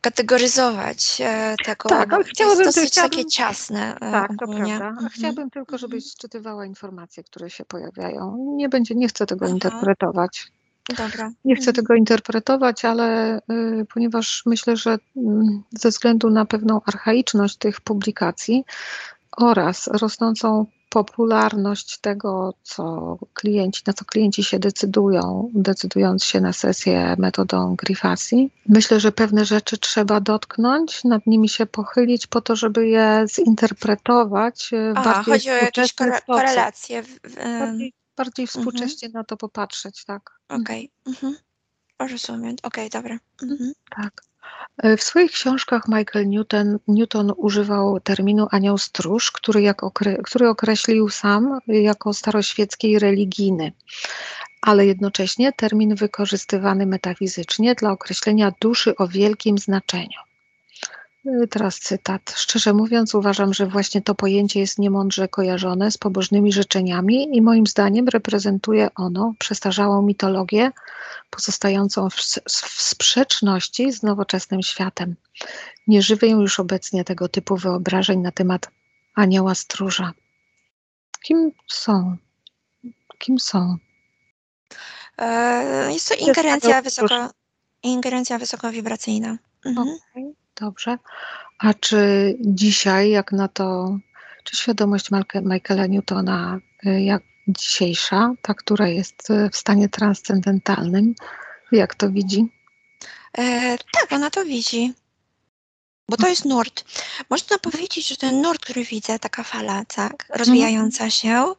kategoryzować 0.00 1.20
e, 1.20 1.54
tego, 1.64 1.88
tak, 1.88 2.12
ale 2.12 2.24
chciałabym, 2.24 2.58
to 2.58 2.64
jest 2.64 2.76
dosyć 2.76 2.92
chciałabym, 2.92 3.18
takie 3.18 3.30
ciasne. 3.30 3.96
E, 3.96 3.98
tak, 3.98 4.30
ogólnie. 4.42 4.72
to 4.72 4.78
prawda. 4.78 4.88
Mhm. 4.88 5.08
Chciałabym 5.08 5.50
tylko, 5.50 5.78
żebyś 5.78 6.14
czytywała 6.14 6.66
informacje, 6.66 7.24
które 7.24 7.50
się 7.50 7.64
pojawiają. 7.64 8.54
Nie 8.56 8.68
będzie, 8.68 8.94
nie 8.94 9.08
chcę 9.08 9.26
tego 9.26 9.44
Aha. 9.44 9.54
interpretować. 9.54 10.52
Dobra. 10.88 11.32
Nie 11.44 11.56
chcę 11.56 11.72
tego 11.72 11.94
interpretować, 11.94 12.84
ale 12.84 13.38
y, 13.38 13.86
ponieważ 13.94 14.42
myślę, 14.46 14.76
że 14.76 14.94
y, 14.94 15.20
ze 15.70 15.88
względu 15.88 16.30
na 16.30 16.44
pewną 16.44 16.80
archaiczność 16.86 17.56
tych 17.56 17.80
publikacji 17.80 18.64
oraz 19.36 19.86
rosnącą 19.86 20.66
popularność 20.88 21.98
tego, 21.98 22.54
co 22.62 23.16
klienci, 23.34 23.82
na 23.86 23.92
co 23.92 24.04
klienci 24.04 24.44
się 24.44 24.58
decydują, 24.58 25.50
decydując 25.54 26.24
się 26.24 26.40
na 26.40 26.52
sesję 26.52 27.16
metodą 27.18 27.76
Grifacji. 27.76 28.50
Myślę, 28.68 29.00
że 29.00 29.12
pewne 29.12 29.44
rzeczy 29.44 29.78
trzeba 29.78 30.20
dotknąć, 30.20 31.04
nad 31.04 31.26
nimi 31.26 31.48
się 31.48 31.66
pochylić 31.66 32.26
po 32.26 32.40
to, 32.40 32.56
żeby 32.56 32.88
je 32.88 33.24
zinterpretować. 33.34 34.70
Y, 34.72 34.92
Aha, 34.96 35.12
bardziej 35.14 35.34
chodzi 35.34 35.50
o 35.50 35.54
jakieś 35.54 35.94
korelacje. 36.26 37.02
W, 37.02 37.18
w, 37.24 37.36
bardziej 37.36 37.92
bardziej 38.16 38.44
mhm. 38.44 38.48
współcześnie 38.48 39.08
na 39.08 39.24
to 39.24 39.36
popatrzeć, 39.36 40.04
tak. 40.04 40.30
Okej, 40.48 40.90
okay. 41.04 41.14
mhm. 41.14 41.36
rozumiem. 41.98 42.56
Okej, 42.62 42.88
okay, 42.88 43.02
dobra. 43.02 43.18
Mhm. 43.42 43.72
Tak. 43.96 44.22
E, 44.78 44.96
w 44.96 45.02
swoich 45.02 45.32
książkach 45.32 45.88
Michael 45.88 46.28
Newton, 46.28 46.78
Newton 46.88 47.32
używał 47.36 48.00
terminu 48.00 48.46
anioł 48.50 48.78
stróż, 48.78 49.30
który, 49.32 49.62
jak 49.62 49.82
okre, 49.82 50.16
który 50.22 50.48
określił 50.48 51.08
sam 51.08 51.58
jako 51.66 52.14
staroświecki 52.14 52.90
i 52.90 52.98
religijny, 52.98 53.72
ale 54.62 54.86
jednocześnie 54.86 55.52
termin 55.52 55.94
wykorzystywany 55.94 56.86
metafizycznie 56.86 57.74
dla 57.74 57.90
określenia 57.90 58.52
duszy 58.60 58.96
o 58.96 59.08
wielkim 59.08 59.58
znaczeniu. 59.58 60.31
Y, 61.26 61.48
teraz 61.48 61.78
cytat. 61.78 62.34
Szczerze 62.36 62.72
mówiąc, 62.72 63.14
uważam, 63.14 63.54
że 63.54 63.66
właśnie 63.66 64.02
to 64.02 64.14
pojęcie 64.14 64.60
jest 64.60 64.78
niemądrze 64.78 65.28
kojarzone 65.28 65.90
z 65.90 65.98
pobożnymi 65.98 66.52
życzeniami 66.52 67.36
i 67.36 67.42
moim 67.42 67.66
zdaniem 67.66 68.08
reprezentuje 68.08 68.88
ono 68.94 69.34
przestarzałą 69.38 70.02
mitologię 70.02 70.70
pozostającą 71.30 72.10
w, 72.10 72.14
w 72.48 72.82
sprzeczności 72.82 73.92
z 73.92 74.02
nowoczesnym 74.02 74.62
światem. 74.62 75.14
Nie 75.86 76.02
żywię 76.02 76.28
już 76.28 76.60
obecnie 76.60 77.04
tego 77.04 77.28
typu 77.28 77.56
wyobrażeń 77.56 78.20
na 78.20 78.32
temat 78.32 78.70
anioła 79.14 79.54
stróża. 79.54 80.12
Kim 81.22 81.50
są? 81.68 82.16
Kim 83.18 83.38
są? 83.38 83.76
E, 85.18 85.92
jest 85.92 86.08
to 86.08 86.14
ingerencja, 86.14 86.82
wysoko, 86.82 87.30
ingerencja 87.82 88.38
wysokowibracyjna. 88.38 89.38
Mhm. 89.64 89.88
Okay. 89.88 90.41
Dobrze. 90.60 90.98
A 91.58 91.74
czy 91.74 92.34
dzisiaj, 92.40 93.10
jak 93.10 93.32
na 93.32 93.48
to, 93.48 93.98
czy 94.44 94.56
świadomość 94.56 95.08
Michaela 95.44 95.86
Newtona, 95.86 96.58
y, 96.86 97.02
jak 97.02 97.22
dzisiejsza, 97.48 98.34
ta, 98.42 98.54
która 98.54 98.88
jest 98.88 99.30
y, 99.30 99.50
w 99.50 99.56
stanie 99.56 99.88
transcendentalnym, 99.88 101.14
jak 101.72 101.94
to 101.94 102.10
widzi? 102.10 102.52
E, 103.38 103.78
tak, 103.78 104.12
ona 104.12 104.30
to 104.30 104.44
widzi. 104.44 104.92
Bo 106.08 106.16
to 106.16 106.28
jest 106.28 106.44
nurt. 106.44 106.84
Można 107.30 107.58
powiedzieć, 107.58 108.08
że 108.08 108.16
ten 108.16 108.42
nurt, 108.42 108.62
który 108.64 108.84
widzę, 108.84 109.18
taka 109.18 109.42
fala, 109.42 109.84
tak, 109.84 110.26
rozwijająca 110.34 111.10
się, 111.10 111.54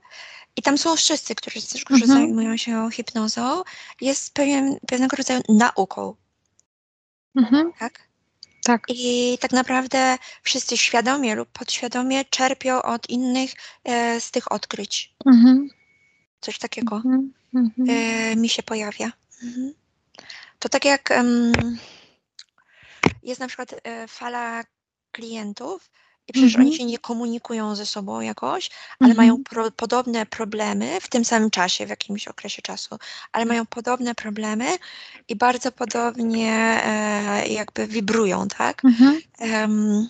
i 0.56 0.62
tam 0.62 0.78
są 0.78 0.96
wszyscy, 0.96 1.36
którzy, 1.36 1.60
którzy 1.86 2.04
mhm. 2.04 2.20
zajmują 2.20 2.58
się 2.58 2.90
hipnozą, 2.92 3.64
jest 4.02 4.34
pewien, 4.34 4.78
pewnego 4.88 5.16
rodzaju 5.18 5.42
nauką. 5.50 6.16
Mhm. 7.36 7.74
Tak? 7.80 8.13
Tak. 8.64 8.84
I 8.90 9.38
tak 9.42 9.52
naprawdę 9.52 10.18
wszyscy 10.44 10.78
świadomie 10.78 11.36
lub 11.36 11.50
podświadomie 11.50 12.26
czerpią 12.26 12.82
od 12.82 13.10
innych 13.10 13.52
e, 13.84 14.22
z 14.22 14.32
tych 14.32 14.52
odkryć. 14.52 15.14
Mhm. 15.26 15.70
Coś 16.42 16.58
takiego 16.60 16.96
mhm. 16.96 17.34
mhm. 17.56 17.90
e, 17.90 18.36
mi 18.36 18.50
się 18.50 18.64
pojawia. 18.64 19.12
Mhm. 19.44 19.74
To 20.60 20.70
tak 20.70 20.86
jak 20.86 21.10
um, 21.18 21.52
jest 23.24 23.40
na 23.40 23.48
przykład 23.48 23.76
e, 23.84 24.08
fala 24.08 24.64
klientów, 25.12 25.92
i 26.28 26.34
przecież 26.34 26.54
mhm. 26.56 26.68
oni 26.68 26.78
się 26.78 26.86
nie 26.86 27.00
komunikują 27.00 27.76
ze 27.76 27.86
sobą 27.86 28.22
jakoś, 28.22 28.70
ale 29.00 29.10
mhm. 29.10 29.18
mają 29.18 29.44
pro, 29.44 29.72
podobne 29.72 30.26
problemy 30.26 31.02
w 31.02 31.10
tym 31.10 31.26
samym 31.26 31.50
czasie, 31.50 31.86
w 31.86 31.90
jakimś 31.90 32.28
okresie 32.28 32.62
czasu, 32.62 32.98
ale 33.32 33.46
mają 33.46 33.66
podobne 33.66 34.16
problemy 34.16 34.78
i 35.28 35.36
bardzo 35.36 35.72
podobnie 35.72 36.82
e, 36.84 37.48
jakby 37.48 37.88
wibrują, 37.88 38.48
tak? 38.48 38.86
Mhm. 38.86 39.22
Um, 39.40 40.10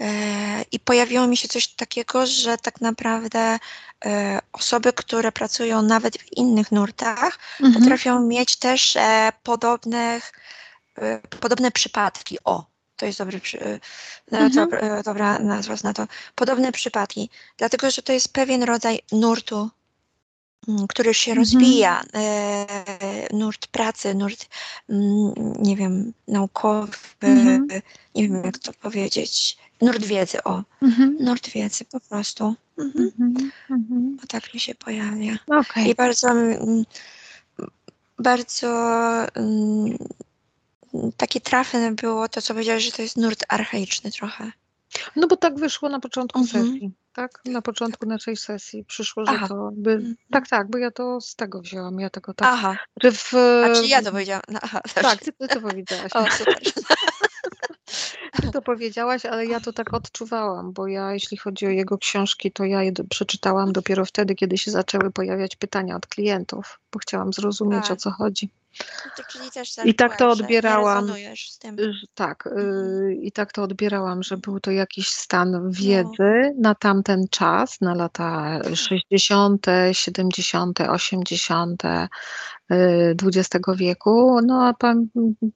e, 0.00 0.62
I 0.72 0.80
pojawiło 0.80 1.26
mi 1.26 1.36
się 1.36 1.48
coś 1.48 1.68
takiego, 1.68 2.26
że 2.26 2.56
tak 2.58 2.80
naprawdę 2.80 3.58
e, 4.04 4.38
osoby, 4.52 4.92
które 4.92 5.32
pracują 5.32 5.82
nawet 5.82 6.18
w 6.18 6.36
innych 6.36 6.72
nurtach, 6.72 7.38
mhm. 7.60 7.82
potrafią 7.82 8.26
mieć 8.26 8.56
też 8.56 8.96
e, 8.96 9.32
podobnych, 9.42 10.32
e, 10.98 11.18
podobne 11.40 11.70
przypadki. 11.70 12.38
O, 12.44 12.75
to 12.96 13.06
jest 13.06 13.18
dobry, 13.18 13.40
e, 13.60 13.80
mhm. 14.32 14.52
dobra, 14.52 14.80
e, 14.80 15.02
dobra 15.02 15.38
nazwa 15.38 15.74
na 15.84 15.92
to. 15.92 16.06
Podobne 16.34 16.72
przypadki, 16.72 17.30
dlatego 17.56 17.90
że 17.90 18.02
to 18.02 18.12
jest 18.12 18.32
pewien 18.32 18.62
rodzaj 18.62 19.00
nurtu, 19.12 19.70
mm, 20.68 20.86
który 20.86 21.14
się 21.14 21.30
mhm. 21.30 21.42
rozwija, 21.42 22.02
e, 22.14 22.66
nurt 23.32 23.66
pracy, 23.66 24.14
nurt, 24.14 24.46
mm, 24.88 25.32
nie 25.58 25.76
wiem, 25.76 26.12
naukowy, 26.28 26.96
mhm. 27.20 27.68
nie 28.14 28.28
wiem 28.28 28.44
jak 28.44 28.58
to 28.58 28.72
powiedzieć, 28.72 29.56
nurt 29.80 30.04
wiedzy, 30.04 30.42
o, 30.44 30.62
mhm. 30.82 31.16
nurt 31.20 31.48
wiedzy 31.48 31.84
po 31.84 32.00
prostu. 32.00 32.54
Mhm. 32.78 33.12
mhm, 33.20 33.50
mhm. 33.70 34.16
Tak 34.28 34.54
mi 34.54 34.60
się 34.60 34.74
pojawia. 34.74 35.38
Okay. 35.46 35.88
I 35.88 35.94
bardzo, 35.94 36.30
mm, 36.30 36.84
bardzo 38.18 38.68
takie 41.16 41.40
trafne 41.40 41.92
było 41.92 42.28
to, 42.28 42.42
co 42.42 42.54
powiedziałeś, 42.54 42.84
że 42.84 42.92
to 42.92 43.02
jest 43.02 43.16
nurt 43.16 43.44
archaiczny 43.48 44.10
trochę. 44.10 44.52
No 45.16 45.26
bo 45.26 45.36
tak 45.36 45.58
wyszło 45.58 45.88
na 45.88 46.00
początku 46.00 46.38
mhm. 46.38 46.66
sesji, 46.66 46.90
tak? 47.12 47.40
Na 47.44 47.62
początku 47.62 48.06
naszej 48.06 48.36
sesji 48.36 48.84
przyszło, 48.84 49.26
że 49.26 49.32
Aha. 49.32 49.48
to 49.48 49.70
by... 49.72 49.90
Mhm. 49.92 50.14
Tak, 50.30 50.48
tak, 50.48 50.70
bo 50.70 50.78
ja 50.78 50.90
to 50.90 51.20
z 51.20 51.36
tego 51.36 51.60
wzięłam, 51.60 52.00
ja 52.00 52.10
tego 52.10 52.34
tak... 52.34 52.48
Aha. 52.52 52.76
W... 53.12 53.34
A 53.64 53.74
czyli 53.74 53.88
ja 53.88 54.02
to 54.02 54.10
powiedziałam. 54.12 54.42
No, 54.48 54.58
aha, 54.62 54.80
tak, 54.94 55.20
ty, 55.20 55.32
ty 55.32 55.48
to 55.48 55.60
powiedziałaś. 55.60 56.12
o, 56.14 56.26
super. 56.30 56.58
to 58.56 58.62
powiedziałaś, 58.62 59.26
ale 59.26 59.46
ja 59.46 59.60
to 59.60 59.72
tak 59.72 59.94
odczuwałam, 59.94 60.72
bo 60.72 60.86
ja, 60.86 61.12
jeśli 61.12 61.36
chodzi 61.36 61.66
o 61.66 61.70
jego 61.70 61.98
książki, 61.98 62.52
to 62.52 62.64
ja 62.64 62.82
je 62.82 62.92
przeczytałam 63.10 63.72
dopiero 63.72 64.04
wtedy, 64.04 64.34
kiedy 64.34 64.58
się 64.58 64.70
zaczęły 64.70 65.10
pojawiać 65.10 65.56
pytania 65.56 65.96
od 65.96 66.06
klientów, 66.06 66.80
bo 66.92 66.98
chciałam 66.98 67.32
zrozumieć, 67.32 67.82
tak. 67.82 67.92
o 67.92 67.96
co 67.96 68.10
chodzi. 68.10 68.50
No 69.04 69.10
to 69.16 69.22
czyli 69.32 69.50
też 69.50 69.72
I 69.84 69.94
tak 69.94 70.16
to 70.16 70.30
odbierałam. 70.30 71.12
Tak, 72.14 72.48
yy, 72.56 73.14
i 73.14 73.32
tak 73.32 73.52
to 73.52 73.62
odbierałam, 73.62 74.22
że 74.22 74.36
był 74.36 74.60
to 74.60 74.70
jakiś 74.70 75.08
stan 75.08 75.70
wiedzy 75.70 76.08
no. 76.18 76.52
na 76.60 76.74
tamten 76.74 77.28
czas, 77.30 77.80
na 77.80 77.94
lata 77.94 78.60
60., 78.74 79.66
70., 79.92 80.80
80. 80.80 81.82
XX 82.70 83.66
wieku. 83.76 84.40
No 84.46 84.66
a 84.66 84.74
pan, 84.74 85.08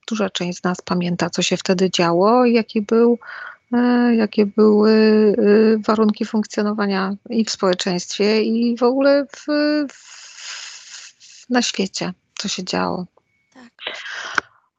duża 0.08 0.30
część 0.30 0.58
z 0.58 0.64
nas 0.64 0.80
pamięta, 0.82 1.30
co 1.30 1.42
się 1.42 1.56
wtedy 1.56 1.90
działo, 1.90 2.44
jaki 2.44 2.82
był 2.82 3.18
y, 3.74 4.16
jakie 4.16 4.46
były 4.46 4.90
y, 4.90 5.78
warunki 5.86 6.24
funkcjonowania 6.24 7.16
i 7.30 7.44
w 7.44 7.50
społeczeństwie, 7.50 8.42
i 8.42 8.76
w 8.76 8.82
ogóle 8.82 9.26
w, 9.36 9.46
w, 9.92 11.50
na 11.50 11.62
świecie 11.62 12.12
co 12.40 12.48
się 12.48 12.64
działo. 12.64 13.06
Tak. 13.54 13.72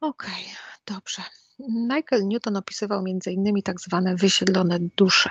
Okej, 0.01 0.31
okay, 0.31 0.95
dobrze. 0.95 1.21
Michael 1.69 2.27
Newton 2.27 2.57
opisywał 2.57 2.99
m.in. 2.99 3.61
tak 3.61 3.81
zwane 3.81 4.15
wysiedlone 4.15 4.79
dusze. 4.97 5.29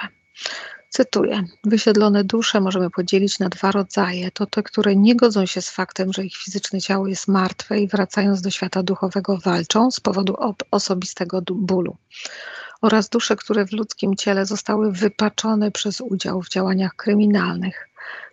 Cytuję: 0.90 1.44
Wysiedlone 1.64 2.24
dusze 2.24 2.60
możemy 2.60 2.90
podzielić 2.90 3.38
na 3.38 3.48
dwa 3.48 3.72
rodzaje. 3.72 4.30
To 4.30 4.46
te, 4.46 4.62
które 4.62 4.96
nie 4.96 5.16
godzą 5.16 5.46
się 5.46 5.62
z 5.62 5.70
faktem, 5.70 6.12
że 6.12 6.24
ich 6.24 6.36
fizyczne 6.36 6.80
ciało 6.80 7.06
jest 7.06 7.28
martwe 7.28 7.80
i 7.80 7.88
wracając 7.88 8.40
do 8.40 8.50
świata 8.50 8.82
duchowego 8.82 9.38
walczą 9.38 9.90
z 9.90 10.00
powodu 10.00 10.36
osobistego 10.70 11.42
bólu. 11.50 11.96
Oraz 12.82 13.08
dusze, 13.08 13.36
które 13.36 13.66
w 13.66 13.72
ludzkim 13.72 14.16
ciele 14.16 14.46
zostały 14.46 14.92
wypaczone 14.92 15.70
przez 15.70 16.00
udział 16.00 16.42
w 16.42 16.48
działaniach 16.48 16.96
kryminalnych. 16.96 17.88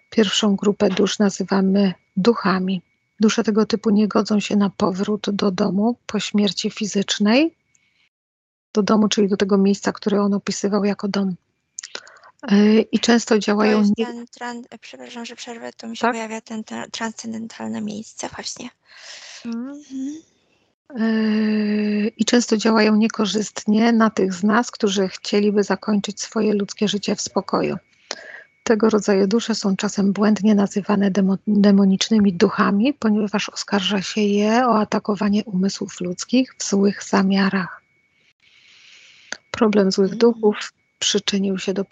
Pierwszą 0.10 0.56
grupę 0.56 0.90
dusz 0.90 1.20
nazywamy 1.20 1.94
duchami. 2.18 2.82
Dusze 3.20 3.44
tego 3.44 3.66
typu 3.66 3.90
nie 3.90 4.08
godzą 4.08 4.40
się 4.40 4.56
na 4.56 4.70
powrót 4.70 5.30
do 5.30 5.52
domu 5.52 5.98
po 6.06 6.20
śmierci 6.20 6.72
fizycznej, 6.72 7.56
do 8.74 8.84
domu, 8.84 9.08
czyli 9.08 9.28
do 9.28 9.38
tego 9.38 9.58
miejsca, 9.58 9.92
które 9.92 10.22
on 10.22 10.34
opisywał 10.34 10.86
jako 10.86 11.08
dom. 11.08 11.36
E, 12.44 12.80
I 12.80 13.00
często 13.00 13.40
działają. 13.40 13.84
To 13.84 13.94
jest 13.98 14.12
ten, 14.12 14.26
tran, 14.28 14.64
przepraszam, 14.82 15.26
że 15.26 15.36
przerwę, 15.36 15.74
to 15.74 15.88
mi 15.88 15.98
się 15.98 16.02
tak? 16.02 16.12
pojawia 16.12 16.42
ten, 16.42 16.64
ten 16.64 16.92
transcendentalne 16.92 17.82
miejsce, 17.82 18.30
właśnie. 18.30 18.70
Mhm. 19.46 20.22
E, 20.90 22.08
I 22.08 22.26
często 22.26 22.58
działają 22.58 22.96
niekorzystnie 22.96 23.92
na 23.92 24.10
tych 24.10 24.34
z 24.34 24.44
nas, 24.44 24.72
którzy 24.72 25.08
chcieliby 25.08 25.64
zakończyć 25.64 26.22
swoje 26.22 26.54
ludzkie 26.54 26.88
życie 26.88 27.16
w 27.16 27.22
spokoju. 27.22 27.78
Tego 28.68 28.90
rodzaju 28.90 29.28
dusze 29.28 29.56
są 29.56 29.76
czasem 29.76 30.14
błędnie 30.14 30.56
nazywane 30.56 31.12
demo, 31.12 31.38
demonicznymi 31.48 32.34
duchami, 32.34 32.94
ponieważ 32.94 33.50
oskarża 33.50 34.02
się 34.02 34.22
je 34.22 34.68
o 34.68 34.80
atakowanie 34.80 35.44
umysłów 35.44 36.02
ludzkich 36.02 36.56
w 36.58 36.64
złych 36.70 37.04
zamiarach. 37.04 37.82
Problem 39.52 39.92
złych 39.92 40.16
duchów 40.16 40.74
przyczynił 41.00 41.58
się 41.58 41.74
do 41.74 41.86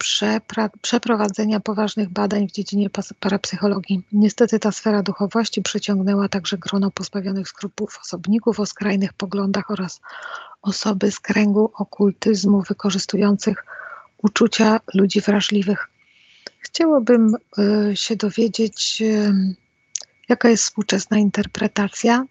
przeprowadzenia 0.82 1.60
poważnych 1.60 2.08
badań 2.08 2.48
w 2.48 2.52
dziedzinie 2.52 2.90
parapsychologii. 3.20 4.02
Niestety 4.12 4.58
ta 4.58 4.72
sfera 4.72 5.02
duchowości 5.02 5.62
przyciągnęła 5.62 6.28
także 6.28 6.58
grono 6.58 6.90
pozbawionych 6.90 7.48
skrupułów 7.48 7.98
osobników 8.02 8.60
o 8.60 8.66
skrajnych 8.66 9.12
poglądach 9.12 9.70
oraz 9.70 10.00
osoby 10.62 11.10
z 11.10 11.20
kręgu 11.20 11.70
okultyzmu 11.74 12.62
wykorzystujących 12.62 13.64
uczucia 14.22 14.80
ludzi 14.94 15.20
wrażliwych. 15.20 15.88
Chciałabym 16.66 17.34
y, 17.90 17.96
się 17.96 18.16
dowiedzieć, 18.16 18.98
y, 19.02 19.32
jaka 20.28 20.48
jest 20.48 20.64
współczesna 20.64 21.18
interpretacja 21.18 22.24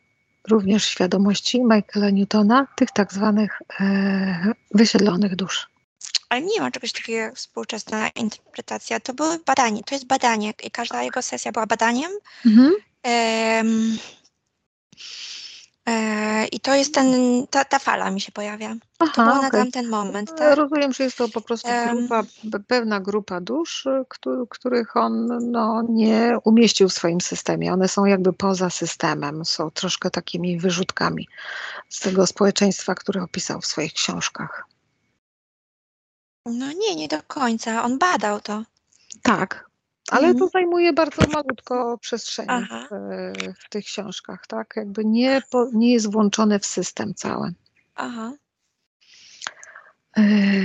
również 0.49 0.85
świadomości 0.85 1.61
Michaela 1.63 2.09
Newtona, 2.09 2.67
tych 2.75 2.91
tak 2.91 3.13
zwanych 3.13 3.61
e, 3.79 4.53
wysiedlonych 4.71 5.35
dusz. 5.35 5.69
Ale 6.29 6.41
nie 6.41 6.61
ma 6.61 6.71
czegoś 6.71 6.91
takiego 6.91 7.19
jak 7.19 7.35
współczesna 7.35 8.09
interpretacja. 8.09 8.99
To 8.99 9.13
były 9.13 9.39
badanie, 9.45 9.83
to 9.83 9.95
jest 9.95 10.07
badanie 10.07 10.53
i 10.63 10.71
każda 10.71 11.03
jego 11.03 11.21
sesja 11.21 11.51
była 11.51 11.65
badaniem. 11.65 12.11
Mhm. 12.45 12.73
E, 13.05 13.63
I 16.51 16.59
to 16.59 16.75
jest 16.75 16.93
ten, 16.93 17.07
ta, 17.49 17.65
ta 17.65 17.79
fala 17.79 18.11
mi 18.11 18.21
się 18.21 18.31
pojawia. 18.31 18.75
Aha, 18.99 19.11
to 19.15 19.23
było 19.23 19.35
okay. 19.35 19.43
na 19.43 19.49
tamten 19.49 19.89
moment. 19.89 20.35
Tak? 20.37 20.57
Rozumiem, 20.57 20.93
że 20.93 21.03
jest 21.03 21.17
to 21.17 21.29
po 21.29 21.41
prostu 21.41 21.69
grupa, 21.91 22.23
pewna 22.67 22.99
grupa 22.99 23.41
dusz, 23.41 23.87
których 24.49 24.97
on 24.97 25.27
no, 25.51 25.83
nie 25.89 26.37
umieścił 26.43 26.89
w 26.89 26.93
swoim 26.93 27.21
systemie. 27.21 27.73
One 27.73 27.87
są 27.87 28.05
jakby 28.05 28.33
poza 28.33 28.69
systemem, 28.69 29.45
są 29.45 29.71
troszkę 29.71 30.09
takimi 30.09 30.59
wyrzutkami 30.59 31.27
z 31.89 31.99
tego 31.99 32.27
społeczeństwa, 32.27 32.95
które 32.95 33.23
opisał 33.23 33.61
w 33.61 33.65
swoich 33.65 33.93
książkach. 33.93 34.65
No 36.45 36.71
nie, 36.71 36.95
nie 36.95 37.07
do 37.07 37.23
końca. 37.27 37.83
On 37.83 37.97
badał 37.97 38.41
to. 38.41 38.63
Tak, 39.21 39.69
ale 40.11 40.27
mhm. 40.27 40.37
to 40.39 40.47
zajmuje 40.47 40.93
bardzo 40.93 41.21
malutko 41.33 41.97
przestrzeni 41.97 42.67
w, 42.91 42.95
w, 43.59 43.69
tych 43.69 43.85
książkach, 43.85 44.47
tak? 44.47 44.73
Jakby 44.75 45.05
nie, 45.05 45.41
po, 45.49 45.69
nie 45.73 45.93
jest 45.93 46.11
włączone 46.11 46.59
w 46.59 46.65
system 46.65 47.13
cały. 47.13 47.53
Aha. 47.95 48.33
E, 50.17 50.23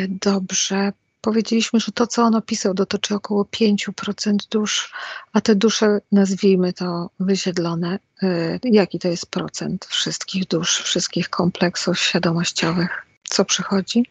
dobrze. 0.09 0.93
Powiedzieliśmy, 1.21 1.81
że 1.81 1.93
to, 1.93 2.07
co 2.07 2.23
on 2.23 2.35
opisał, 2.35 2.75
dotyczy 2.75 3.15
około 3.15 3.45
5% 3.45 4.37
dusz, 4.51 4.93
a 5.33 5.41
te 5.41 5.55
dusze, 5.55 6.01
nazwijmy 6.13 6.73
to 6.73 7.11
wysiedlone. 7.21 7.99
E, 8.23 8.59
jaki 8.65 8.99
to 8.99 9.09
jest 9.09 9.27
procent 9.27 9.85
wszystkich 9.85 10.47
dusz, 10.47 10.83
wszystkich 10.83 11.29
kompleksów 11.29 11.99
świadomościowych? 11.99 13.07
Co 13.25 13.45
przychodzi? 13.45 14.07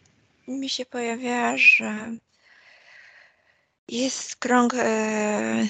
Mi 0.48 0.70
się 0.70 0.86
pojawia, 0.86 1.58
że 1.58 2.16
jest 3.92 4.36
krąg 4.36 4.74
e, 4.74 5.68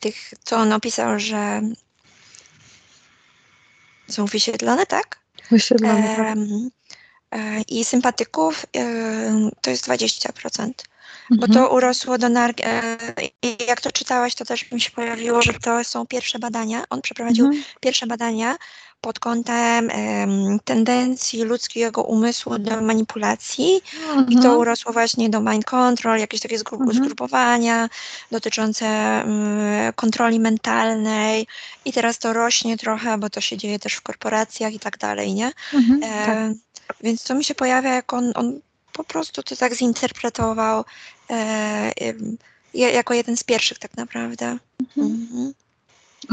tych, 0.00 0.34
co 0.44 0.56
on 0.56 0.72
opisał, 0.72 1.20
że 1.20 1.62
są 4.08 4.26
wysiedlone, 4.26 4.86
tak? 4.86 5.18
Wysiedlone. 5.50 6.16
Tak. 6.16 6.38
E, 7.32 7.60
I 7.68 7.84
sympatyków 7.84 8.66
e, 8.76 9.50
to 9.60 9.70
jest 9.70 9.88
20%. 9.88 10.70
Bo 11.30 11.46
to 11.46 11.52
mhm. 11.52 11.72
urosło 11.72 12.18
do 12.18 12.26
narg- 12.26 12.64
e, 12.64 12.96
jak 13.68 13.80
to 13.80 13.92
czytałaś, 13.92 14.34
to 14.34 14.44
też 14.44 14.70
mi 14.70 14.80
się 14.80 14.90
pojawiło, 14.90 15.42
że 15.42 15.52
to 15.54 15.84
są 15.84 16.06
pierwsze 16.06 16.38
badania. 16.38 16.84
On 16.90 17.02
przeprowadził 17.02 17.46
mhm. 17.46 17.64
pierwsze 17.80 18.06
badania 18.06 18.56
pod 19.02 19.18
kątem 19.18 19.90
um, 19.90 20.60
tendencji 20.64 21.42
ludzkiego 21.42 22.02
umysłu 22.02 22.58
do 22.58 22.80
manipulacji 22.80 23.80
mhm. 24.00 24.28
i 24.28 24.34
to 24.34 24.38
mhm. 24.38 24.58
urosło 24.58 24.92
właśnie 24.92 25.30
do 25.30 25.40
mind 25.40 25.64
control, 25.64 26.18
jakieś 26.18 26.40
takie 26.40 26.58
zgrup 26.58 26.80
mhm. 26.80 26.98
zgrupowania 26.98 27.88
dotyczące 28.30 28.86
um, 29.24 29.92
kontroli 29.94 30.40
mentalnej 30.40 31.46
i 31.84 31.92
teraz 31.92 32.18
to 32.18 32.32
rośnie 32.32 32.76
trochę, 32.76 33.18
bo 33.18 33.30
to 33.30 33.40
się 33.40 33.56
dzieje 33.56 33.78
też 33.78 33.94
w 33.94 34.02
korporacjach 34.02 34.74
i 34.74 34.78
tak 34.78 34.98
dalej, 34.98 35.34
nie? 35.34 35.52
Mhm, 35.74 36.02
e, 36.02 36.54
tak. 36.86 36.96
Więc 37.00 37.22
to 37.22 37.34
mi 37.34 37.44
się 37.44 37.54
pojawia, 37.54 37.94
jak 37.94 38.12
on, 38.12 38.32
on 38.34 38.60
po 38.92 39.04
prostu 39.04 39.42
to 39.42 39.56
tak 39.56 39.74
zinterpretował 39.74 40.84
e, 41.30 41.92
jako 42.74 43.14
jeden 43.14 43.36
z 43.36 43.44
pierwszych 43.44 43.78
tak 43.78 43.96
naprawdę. 43.96 44.58
Mhm. 44.96 45.54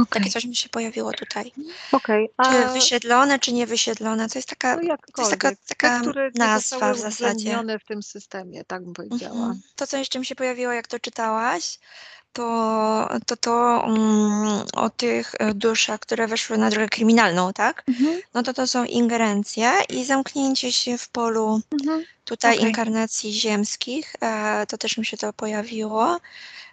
Takie 0.09 0.29
coś 0.29 0.45
mi 0.45 0.55
się 0.55 0.69
pojawiło 0.69 1.13
tutaj. 1.13 1.51
Okay, 1.91 2.27
a... 2.37 2.51
Czy 2.51 2.73
wysiedlone, 2.73 3.39
czy 3.39 3.53
niewysiedlone. 3.53 4.29
To 4.29 4.39
jest 4.39 4.49
taka, 4.49 4.75
no 4.75 4.95
to 5.15 5.21
jest 5.21 5.31
taka, 5.31 5.51
taka 5.67 6.01
Te, 6.13 6.31
nazwa 6.35 6.93
w 6.93 6.99
zasadzie. 6.99 7.59
w 7.83 7.87
tym 7.87 8.03
systemie, 8.03 8.65
tak 8.65 8.83
bym 8.83 8.93
powiedziała. 8.93 9.35
Mhm. 9.35 9.61
To, 9.75 9.87
co 9.87 9.97
jeszcze 9.97 10.19
mi 10.19 10.25
się 10.25 10.35
pojawiło, 10.35 10.73
jak 10.73 10.87
to 10.87 10.99
czytałaś, 10.99 11.79
to 12.33 13.09
to, 13.25 13.37
to 13.37 13.83
um, 13.87 14.63
o 14.73 14.89
tych 14.89 15.35
e, 15.39 15.53
duszach, 15.53 15.99
które 15.99 16.27
weszły 16.27 16.57
na 16.57 16.69
drogę 16.69 16.89
kryminalną, 16.89 17.53
tak? 17.53 17.83
Mhm. 17.87 18.21
No 18.33 18.43
to 18.43 18.53
to 18.53 18.67
są 18.67 18.85
ingerencje 18.85 19.71
i 19.89 20.05
zamknięcie 20.05 20.71
się 20.71 20.97
w 20.97 21.09
polu 21.09 21.61
mhm. 21.71 22.03
tutaj 22.25 22.57
okay. 22.57 22.69
inkarnacji 22.69 23.33
ziemskich. 23.33 24.13
E, 24.21 24.65
to 24.67 24.77
też 24.77 24.97
mi 24.97 25.05
się 25.05 25.17
to 25.17 25.33
pojawiło. 25.33 26.19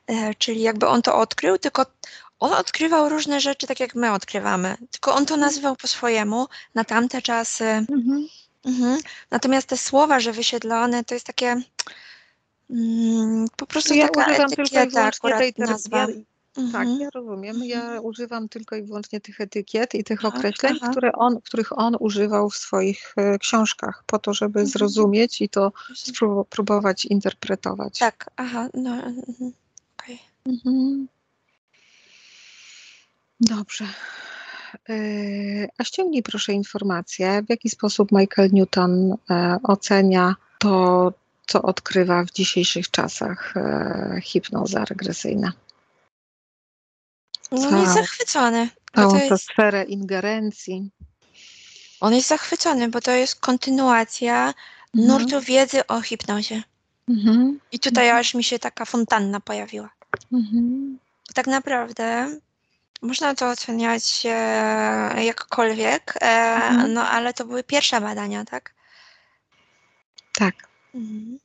E, 0.06 0.34
czyli 0.34 0.60
jakby 0.60 0.86
on 0.86 1.02
to 1.02 1.18
odkrył, 1.18 1.58
tylko 1.58 1.86
on 2.38 2.52
odkrywał 2.52 3.08
różne 3.08 3.40
rzeczy, 3.40 3.66
tak 3.66 3.80
jak 3.80 3.94
my 3.94 4.12
odkrywamy, 4.12 4.76
tylko 4.90 5.14
on 5.14 5.26
to 5.26 5.34
mhm. 5.34 5.40
nazywał 5.40 5.76
po 5.76 5.88
swojemu 5.88 6.46
na 6.74 6.84
tamte 6.84 7.22
czasy. 7.22 7.64
Mhm. 7.64 8.28
Mhm. 8.64 9.00
Natomiast 9.30 9.68
te 9.68 9.76
słowa, 9.76 10.20
że 10.20 10.32
wysiedlone, 10.32 11.04
to 11.04 11.14
jest 11.14 11.26
takie 11.26 11.62
mm, 12.70 13.46
po 13.56 13.66
prostu 13.66 13.94
ja 13.94 14.08
taka 14.08 14.44
etykieta 14.44 15.04
akurat 15.04 15.38
tej 15.38 15.54
nazwa. 15.58 16.06
Tak, 16.72 16.88
ja 17.00 17.08
rozumiem. 17.14 17.64
Ja 17.64 17.82
mhm. 17.82 18.04
używam 18.04 18.48
tylko 18.48 18.76
i 18.76 18.82
wyłącznie 18.82 19.20
tych 19.20 19.40
etykiet 19.40 19.94
i 19.94 20.04
tych 20.04 20.24
określeń, 20.24 20.78
które 20.90 21.12
on, 21.12 21.40
których 21.40 21.78
on 21.78 21.96
używał 22.00 22.50
w 22.50 22.56
swoich 22.56 23.14
e, 23.16 23.38
książkach, 23.38 24.04
po 24.06 24.18
to, 24.18 24.34
żeby 24.34 24.60
mhm. 24.60 24.66
zrozumieć 24.66 25.40
i 25.40 25.48
to 25.48 25.72
spróbować 25.94 27.04
interpretować. 27.04 27.98
Tak, 27.98 28.30
aha, 28.36 28.68
no, 28.74 28.90
mhm. 28.94 29.52
okej. 29.98 30.20
Okay. 30.44 30.54
Mhm. 30.64 31.08
Dobrze. 33.40 33.84
E, 34.88 34.94
a 35.78 35.84
ściągnij 35.84 36.22
proszę 36.22 36.52
informację, 36.52 37.42
w 37.42 37.50
jaki 37.50 37.70
sposób 37.70 38.12
Michael 38.12 38.50
Newton 38.52 39.16
e, 39.30 39.58
ocenia 39.62 40.34
to, 40.58 41.12
co 41.46 41.62
odkrywa 41.62 42.24
w 42.24 42.30
dzisiejszych 42.30 42.90
czasach 42.90 43.54
hipnoza 44.22 44.84
regresyjna. 44.84 45.52
No 47.52 47.68
on 47.68 47.80
jest 47.80 47.94
zachwycony. 47.94 48.68
Całą 48.94 49.18
tę 49.18 49.26
jest... 49.26 49.44
sferę 49.44 49.84
ingerencji. 49.84 50.90
On 52.00 52.14
jest 52.14 52.28
zachwycony, 52.28 52.88
bo 52.88 53.00
to 53.00 53.10
jest 53.10 53.40
kontynuacja 53.40 54.54
mhm. 54.96 55.08
nurtu 55.08 55.40
wiedzy 55.40 55.86
o 55.86 56.00
hipnozie. 56.00 56.62
Mhm. 57.08 57.60
I 57.72 57.78
tutaj 57.78 58.04
mhm. 58.04 58.20
aż 58.20 58.34
mi 58.34 58.44
się 58.44 58.58
taka 58.58 58.84
fontanna 58.84 59.40
pojawiła. 59.40 59.90
Mhm. 60.32 60.98
Tak 61.34 61.46
naprawdę 61.46 62.36
można 63.02 63.34
to 63.34 63.50
oceniać 63.50 64.22
e, 64.24 65.24
jakkolwiek, 65.24 66.14
e, 66.20 66.26
mhm. 66.54 66.92
no 66.92 67.08
ale 67.08 67.34
to 67.34 67.44
były 67.44 67.64
pierwsze 67.64 68.00
badania, 68.00 68.44
tak? 68.44 68.74
Tak. 70.38 70.54
Mhm. 70.94 71.38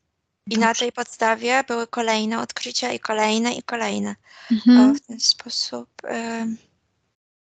I 0.48 0.58
na 0.58 0.74
tej 0.74 0.92
podstawie 0.92 1.64
były 1.68 1.88
kolejne 1.88 2.40
odkrycia 2.40 2.92
i 2.92 3.00
kolejne 3.00 3.54
i 3.54 3.64
kolejne. 3.64 4.16
Mhm. 4.52 4.96
w 4.96 5.02
ten 5.02 5.20
sposób 5.20 5.90
y, 6.04 6.58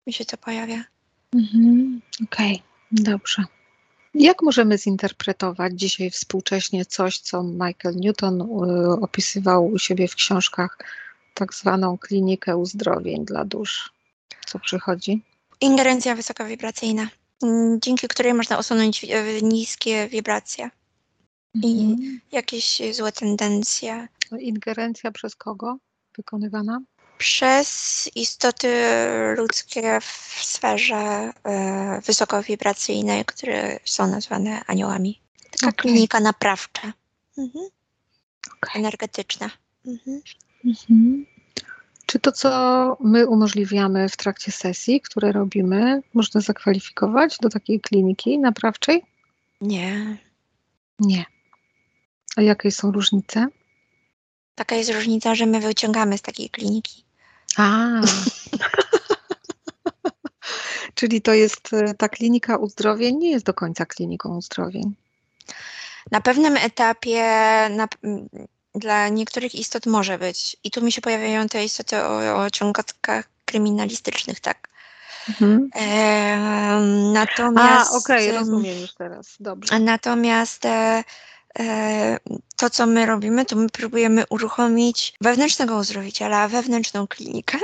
mi 0.06 0.12
się 0.12 0.24
to 0.24 0.36
pojawia. 0.36 0.84
Mhm. 1.34 2.00
Okej, 2.24 2.62
okay. 2.92 3.04
dobrze. 3.04 3.44
Jak 4.14 4.42
możemy 4.42 4.78
zinterpretować 4.78 5.72
dzisiaj 5.74 6.10
współcześnie 6.10 6.86
coś, 6.86 7.18
co 7.18 7.42
Michael 7.42 7.96
Newton 7.96 8.40
y, 8.40 8.44
opisywał 9.00 9.66
u 9.66 9.78
siebie 9.78 10.08
w 10.08 10.14
książkach, 10.14 10.78
tak 11.34 11.54
zwaną 11.54 11.98
klinikę 11.98 12.56
uzdrowień 12.56 13.24
dla 13.24 13.44
dusz? 13.44 13.92
Co 14.48 14.58
przychodzi? 14.58 15.22
Ingerencja 15.60 16.14
wysokowibracyjna, 16.14 17.08
mm, 17.42 17.80
dzięki 17.80 18.08
której 18.08 18.34
można 18.34 18.58
usunąć 18.58 19.06
niskie 19.42 20.08
wibracje 20.08 20.70
i 21.54 21.80
mhm. 21.80 22.20
jakieś 22.32 22.80
złe 22.92 23.12
tendencje. 23.12 24.08
Ingerencja 24.40 25.12
przez 25.12 25.36
kogo 25.36 25.76
wykonywana? 26.16 26.80
Przez 27.18 28.10
istoty 28.14 28.68
ludzkie 29.36 30.00
w 30.00 30.44
sferze 30.44 31.32
y, 31.98 32.00
wysokowibracyjnej, 32.00 33.24
które 33.24 33.80
są 33.84 34.06
nazwane 34.06 34.62
aniołami. 34.66 35.20
Taka 35.50 35.68
okay. 35.68 35.72
klinika 35.72 36.20
naprawcza. 36.20 36.92
Mhm. 37.38 37.68
Okay. 38.56 38.80
Energetyczna. 38.80 39.50
Mhm. 39.86 40.22
Mhm. 40.64 41.26
Czy 42.08 42.18
to, 42.18 42.32
co 42.32 42.96
my 43.00 43.26
umożliwiamy 43.26 44.08
w 44.08 44.16
trakcie 44.16 44.52
sesji, 44.52 45.00
które 45.00 45.32
robimy, 45.32 46.02
można 46.14 46.40
zakwalifikować 46.40 47.38
do 47.38 47.48
takiej 47.48 47.80
kliniki 47.80 48.38
naprawczej? 48.38 49.02
Nie. 49.60 50.16
Nie. 51.00 51.24
A 52.36 52.42
jakie 52.42 52.70
są 52.70 52.92
różnice? 52.92 53.46
Taka 54.54 54.76
jest 54.76 54.90
różnica, 54.90 55.34
że 55.34 55.46
my 55.46 55.60
wyciągamy 55.60 56.18
z 56.18 56.22
takiej 56.22 56.50
kliniki. 56.50 57.04
A. 57.56 57.84
Czyli 60.94 61.22
to 61.22 61.34
jest 61.34 61.72
e, 61.72 61.94
ta 61.94 62.08
klinika 62.08 62.56
uzdrowień, 62.56 63.16
nie 63.16 63.30
jest 63.30 63.46
do 63.46 63.54
końca 63.54 63.86
kliniką 63.86 64.36
uzdrowień. 64.36 64.94
Na 66.10 66.20
pewnym 66.20 66.56
etapie 66.56 67.22
na, 67.70 67.88
dla 68.78 69.08
niektórych 69.08 69.54
istot 69.54 69.86
może 69.86 70.18
być. 70.18 70.56
I 70.64 70.70
tu 70.70 70.82
mi 70.82 70.92
się 70.92 71.00
pojawiają 71.00 71.48
te 71.48 71.64
istoty 71.64 71.96
o, 71.96 72.44
o 72.44 72.46
kryminalistycznych, 73.44 74.40
tak. 74.40 74.68
Mhm. 75.28 75.70
E, 75.74 76.80
natomiast. 77.12 77.92
A, 77.92 77.96
okej, 77.96 78.28
okay, 78.28 78.38
rozumiem 78.38 78.80
już 78.80 78.94
teraz. 78.94 79.36
Dobrze. 79.40 79.78
Natomiast 79.78 80.64
e, 80.64 81.04
E, 81.58 82.18
to, 82.56 82.70
co 82.70 82.86
my 82.86 83.06
robimy, 83.06 83.44
to 83.44 83.56
my 83.56 83.68
próbujemy 83.68 84.24
uruchomić 84.30 85.14
wewnętrznego 85.20 85.76
uzdrowiciela, 85.76 86.48
wewnętrzną 86.48 87.06
klinikę, 87.06 87.58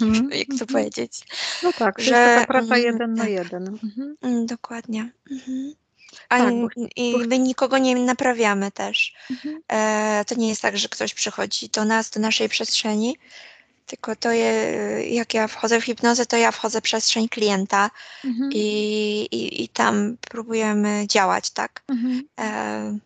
mhm. 0.00 0.30
jak 0.40 0.48
to 0.58 0.66
powiedzieć. 0.66 1.20
No 1.62 1.72
tak, 1.72 2.00
że, 2.00 2.04
jest 2.04 2.34
taka 2.34 2.46
praca 2.46 2.76
jeden 2.76 3.16
tak. 3.16 3.24
na 3.24 3.28
jeden. 3.28 3.78
Mhm. 3.82 4.16
Mm, 4.22 4.46
dokładnie. 4.46 5.10
Mhm. 5.30 5.74
A 6.28 6.38
tak, 6.38 6.54
bo, 6.54 6.68
i 6.96 7.16
my 7.28 7.38
nikogo 7.38 7.78
nie 7.78 7.96
naprawiamy 7.96 8.70
też. 8.70 9.14
Mhm. 9.30 9.60
E, 9.68 10.24
to 10.24 10.34
nie 10.34 10.48
jest 10.48 10.62
tak, 10.62 10.78
że 10.78 10.88
ktoś 10.88 11.14
przychodzi 11.14 11.68
do 11.68 11.84
nas, 11.84 12.10
do 12.10 12.20
naszej 12.20 12.48
przestrzeni, 12.48 13.16
tylko 13.86 14.16
to 14.16 14.32
je, 14.32 14.52
jak 15.10 15.34
ja 15.34 15.48
wchodzę 15.48 15.80
w 15.80 15.84
hipnozę, 15.84 16.26
to 16.26 16.36
ja 16.36 16.52
wchodzę 16.52 16.80
w 16.80 16.84
przestrzeń 16.84 17.28
klienta 17.28 17.90
mhm. 18.24 18.50
i, 18.52 19.28
i, 19.30 19.62
i, 19.62 19.68
tam 19.68 20.16
próbujemy 20.20 21.06
działać, 21.08 21.50
tak? 21.50 21.82
Mhm. 21.88 22.28
E, 22.40 22.98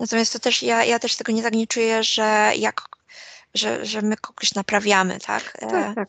natomiast 0.00 0.32
to 0.32 0.38
też, 0.38 0.62
ja, 0.62 0.84
ja 0.84 0.98
też 0.98 1.16
tego 1.16 1.32
nie 1.32 1.42
tak 1.42 1.54
nie 1.54 1.66
czuję, 1.66 2.02
że 2.02 2.52
jak, 2.56 2.82
że, 3.54 3.86
że 3.86 4.02
my 4.02 4.16
kogoś 4.16 4.54
naprawiamy, 4.54 5.20
tak? 5.20 5.56
E, 5.58 5.66
tak, 5.66 5.94
tak. 5.94 6.08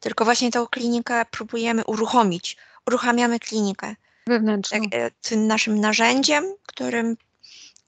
Tylko 0.00 0.24
właśnie 0.24 0.50
tą 0.50 0.66
klinikę 0.66 1.24
próbujemy 1.30 1.84
uruchomić. 1.84 2.56
Uruchamiamy 2.86 3.40
klinikę. 3.40 3.96
Wewnętrzną. 4.26 4.80
Tak, 4.80 4.94
e, 4.94 5.10
tym 5.10 5.46
naszym 5.46 5.80
narzędziem, 5.80 6.44
którym 6.66 7.16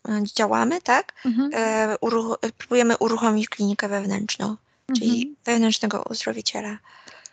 E, 0.09 0.23
działamy, 0.35 0.81
tak? 0.83 1.13
Mhm. 1.25 1.51
E, 1.55 1.97
uruch 2.01 2.39
próbujemy 2.59 2.97
uruchomić 2.97 3.49
klinikę 3.49 3.89
wewnętrzną, 3.89 4.45
mhm. 4.47 4.59
czyli 4.99 5.37
wewnętrznego 5.45 6.03
uzdrowiciela. 6.11 6.79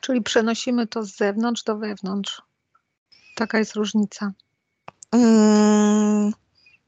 Czyli 0.01 0.21
przenosimy 0.21 0.87
to 0.87 1.03
z 1.03 1.15
zewnątrz 1.15 1.63
do 1.63 1.77
wewnątrz. 1.77 2.41
Taka 3.35 3.59
jest 3.59 3.75
różnica. 3.75 4.31
Mm, 5.11 6.33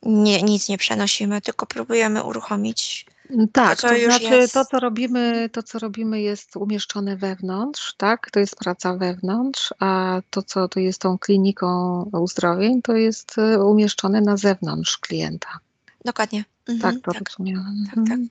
nie, 0.03 0.41
nic 0.41 0.69
nie 0.69 0.77
przenosimy, 0.77 1.41
tylko 1.41 1.65
próbujemy 1.65 2.23
uruchomić. 2.23 3.05
Tak, 3.53 3.81
to, 3.81 3.89
to 3.89 3.95
znaczy 3.95 4.23
jest... 4.23 4.53
to, 4.53 4.65
co 4.65 4.79
robimy, 4.79 5.49
to, 5.49 5.63
co 5.63 5.79
robimy, 5.79 6.21
jest 6.21 6.55
umieszczone 6.55 7.17
wewnątrz, 7.17 7.93
tak? 7.97 8.31
To 8.31 8.39
jest 8.39 8.55
praca 8.55 8.93
wewnątrz, 8.93 9.73
a 9.79 10.21
to, 10.29 10.43
co 10.43 10.67
to 10.67 10.79
jest 10.79 11.01
tą 11.01 11.17
kliniką 11.17 12.01
uzdrowień, 12.13 12.81
to 12.81 12.93
jest 12.95 13.37
e, 13.37 13.63
umieszczone 13.63 14.21
na 14.21 14.37
zewnątrz 14.37 14.97
klienta. 14.97 15.59
Dokładnie. 16.05 16.43
Mhm, 16.69 16.93
tak, 16.93 17.03
to 17.03 17.11
tak. 17.11 17.29
rozumiem. 17.29 17.63
Tak, 17.85 17.95
tak. 17.95 17.97
Mhm. 17.97 18.29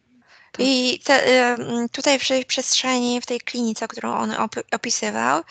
tak. 0.53 0.66
I 0.66 1.01
te, 1.05 1.57
tutaj 1.92 2.18
w 2.18 2.28
tej 2.28 2.45
przestrzeni, 2.45 3.20
w 3.20 3.26
tej 3.26 3.40
klinice, 3.40 3.88
którą 3.88 4.14
on 4.14 4.32
opisywał, 4.72 5.42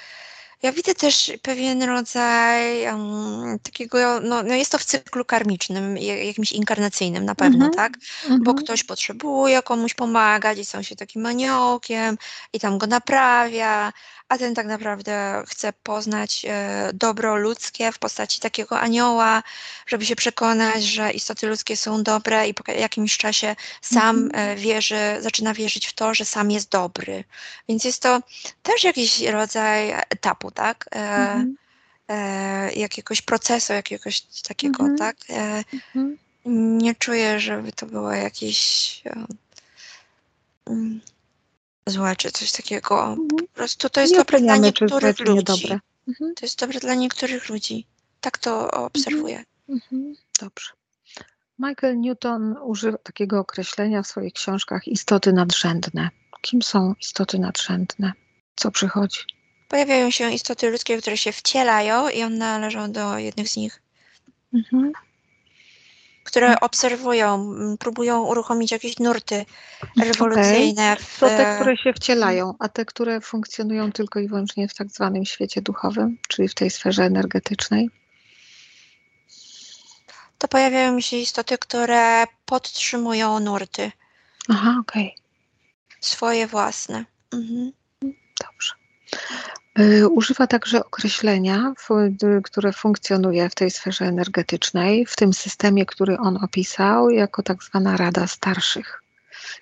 ja 0.63 0.71
widzę 0.71 0.95
też 0.95 1.31
pewien 1.41 1.83
rodzaj 1.83 2.85
um, 2.85 3.59
takiego, 3.63 4.19
no, 4.19 4.43
no, 4.43 4.53
jest 4.53 4.71
to 4.71 4.77
w 4.77 4.85
cyklu 4.85 5.25
karmicznym, 5.25 5.97
jakimś 5.97 6.51
inkarnacyjnym 6.51 7.25
na 7.25 7.35
pewno, 7.35 7.65
mm 7.65 7.71
-hmm. 7.71 7.75
tak? 7.75 7.93
Mm 7.93 8.39
-hmm. 8.39 8.43
Bo 8.43 8.51
mhm. 8.51 8.65
ktoś 8.65 8.83
potrzebuje 8.83 9.61
komuś 9.61 9.93
pomagać 9.93 10.57
i 10.57 10.65
są 10.65 10.81
się 10.81 10.95
takim 10.95 11.25
aniołkiem 11.25 12.17
i 12.53 12.59
tam 12.59 12.77
go 12.77 12.87
naprawia, 12.87 13.93
a 14.29 14.37
ten 14.37 14.55
tak 14.55 14.67
naprawdę 14.67 15.43
chce 15.47 15.73
poznać 15.83 16.45
e, 16.49 16.89
dobro 16.93 17.35
ludzkie 17.35 17.91
w 17.91 17.99
postaci 17.99 18.39
takiego 18.39 18.79
anioła, 18.79 19.43
żeby 19.87 20.05
się 20.05 20.15
przekonać, 20.15 20.83
że 20.83 21.11
istoty 21.11 21.47
ludzkie 21.47 21.77
są 21.77 22.03
dobre 22.03 22.47
i 22.47 22.53
po 22.53 22.71
jakimś 22.71 23.17
czasie 23.17 23.55
sam 23.81 24.17
mm 24.17 24.29
-hmm. 24.29 24.59
wierzy, 24.59 24.97
zaczyna 25.19 25.53
wierzyć 25.53 25.87
w 25.87 25.93
to, 25.93 26.13
że 26.13 26.25
sam 26.25 26.51
jest 26.51 26.69
dobry. 26.69 27.23
Więc 27.69 27.85
jest 27.85 28.01
to 28.01 28.21
też 28.63 28.83
jakiś 28.83 29.21
rodzaj 29.21 29.91
etapu, 30.09 30.51
tak? 30.51 30.85
Mm 30.91 31.41
-hmm. 31.41 31.53
e, 32.07 32.73
jakiegoś 32.73 33.21
procesu, 33.21 33.73
jakiegoś 33.73 34.21
takiego, 34.21 34.83
mm 34.83 34.95
-hmm. 34.95 34.99
tak? 34.99 35.15
E, 35.29 35.63
mhm. 35.73 36.17
nie 36.77 36.95
czuję, 36.95 37.39
żeby 37.39 37.71
to 37.71 37.85
było 37.85 38.11
jakieś 38.11 39.01
um, 40.65 41.01
złe 41.87 42.15
czy 42.15 42.31
coś 42.31 42.51
takiego. 42.51 43.03
Mhm. 43.03 43.27
Po 43.27 43.47
prostu 43.53 43.89
to 43.89 44.01
jest 44.01 44.13
nie 44.13 44.19
dobre 44.19 44.39
dla 44.39 44.57
niektórych 44.57 45.19
ludzi. 45.19 45.33
Niedobre. 45.33 45.79
Mhm. 46.07 46.35
To 46.35 46.45
jest 46.45 46.59
dobre 46.59 46.79
dla 46.79 46.93
niektórych 46.93 47.49
ludzi. 47.49 47.87
Tak 48.21 48.37
to 48.37 48.71
obserwuję. 48.71 49.43
Mhm. 49.69 50.15
Dobrze. 50.39 50.69
Michael 51.59 51.99
Newton 51.99 52.55
używa 52.63 52.97
takiego 52.97 53.39
określenia 53.39 54.03
w 54.03 54.07
swoich 54.07 54.33
książkach 54.33 54.87
istoty 54.87 55.33
nadrzędne. 55.33 56.09
Kim 56.41 56.61
są 56.61 56.93
istoty 57.01 57.39
nadrzędne? 57.39 58.13
Co 58.55 58.71
przychodzi? 58.71 59.19
Pojawiają 59.69 60.11
się 60.11 60.31
istoty 60.31 60.69
ludzkie, 60.69 60.97
które 60.97 61.17
się 61.17 61.31
wcielają 61.31 62.09
i 62.09 62.23
one 62.23 62.37
należą 62.37 62.91
do 62.91 63.17
jednych 63.17 63.49
z 63.49 63.57
nich. 63.57 63.81
Mhm. 64.53 64.91
Które 66.23 66.59
obserwują, 66.59 67.55
próbują 67.79 68.23
uruchomić 68.23 68.71
jakieś 68.71 68.99
nurty 68.99 69.45
rewolucyjne. 69.97 70.93
Okay. 70.93 71.05
To 71.19 71.27
te, 71.27 71.55
które 71.55 71.77
się 71.77 71.93
wcielają, 71.93 72.53
a 72.59 72.69
te, 72.69 72.85
które 72.85 73.21
funkcjonują 73.21 73.91
tylko 73.91 74.19
i 74.19 74.27
wyłącznie 74.27 74.67
w 74.67 74.73
tak 74.73 74.87
zwanym 74.87 75.25
świecie 75.25 75.61
duchowym, 75.61 76.17
czyli 76.27 76.47
w 76.47 76.55
tej 76.55 76.69
sferze 76.69 77.03
energetycznej? 77.03 77.89
To 80.37 80.47
pojawiają 80.47 81.01
się 81.01 81.17
istoty, 81.17 81.57
które 81.57 82.23
podtrzymują 82.45 83.39
nurty. 83.39 83.91
Aha, 84.49 84.77
okej. 84.81 85.07
Okay. 85.07 85.23
Swoje 86.01 86.47
własne. 86.47 87.05
Mhm. 87.33 87.71
Dobrze. 88.41 88.73
Y, 89.79 90.07
używa 90.09 90.47
także 90.47 90.85
określenia, 90.85 91.73
które 92.43 92.73
funkcjonuje 92.73 93.49
w 93.49 93.55
tej 93.55 93.71
sferze 93.71 94.05
energetycznej, 94.05 95.05
w 95.05 95.15
tym 95.15 95.33
systemie, 95.33 95.85
który 95.85 96.17
on 96.17 96.43
opisał, 96.43 97.09
jako 97.09 97.43
tak 97.43 97.63
zwana 97.63 97.97
Rada 97.97 98.27
Starszych. 98.27 99.01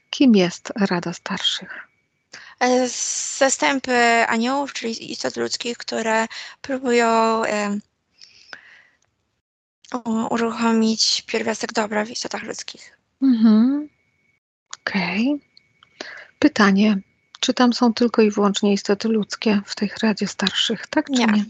Kim 0.09 0.35
jest 0.35 0.71
Rada 0.79 1.13
Starszych? 1.13 1.87
E, 2.59 2.89
zastępy 3.37 4.25
aniołów, 4.27 4.73
czyli 4.73 5.11
istot 5.11 5.37
ludzkich, 5.37 5.77
które 5.77 6.25
próbują 6.61 7.41
uruchomić 10.29 11.23
pierwiastek 11.27 11.73
dobra 11.73 12.05
w 12.05 12.09
istotach 12.09 12.43
ludzkich. 12.43 12.97
Mhm. 13.21 13.89
Okej. 14.81 15.27
Okay. 15.27 15.51
Pytanie. 16.39 16.97
Czy 17.41 17.53
tam 17.53 17.73
są 17.73 17.93
tylko 17.93 18.21
i 18.21 18.31
wyłącznie 18.31 18.73
istoty 18.73 19.07
ludzkie 19.07 19.61
w 19.65 19.75
tej 19.75 19.91
Radzie 20.01 20.27
Starszych, 20.27 20.87
tak 20.87 21.05
czy 21.05 21.11
nie? 21.11 21.25
Nie. 21.25 21.45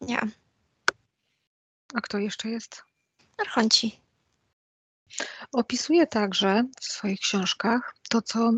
nie. 0.00 0.20
A 1.94 2.00
kto 2.00 2.18
jeszcze 2.18 2.48
jest? 2.48 2.82
Archonci. 3.38 4.00
Opisuje 5.52 6.06
także 6.06 6.64
w 6.80 6.84
swoich 6.84 7.20
książkach 7.20 7.94
to 8.08 8.22
co, 8.22 8.52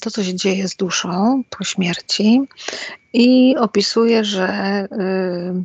to, 0.00 0.10
co 0.10 0.24
się 0.24 0.34
dzieje 0.34 0.68
z 0.68 0.76
duszą 0.76 1.42
po 1.50 1.64
śmierci 1.64 2.40
i 3.12 3.56
opisuje, 3.56 4.24
że 4.24 4.48
y, 4.92 5.64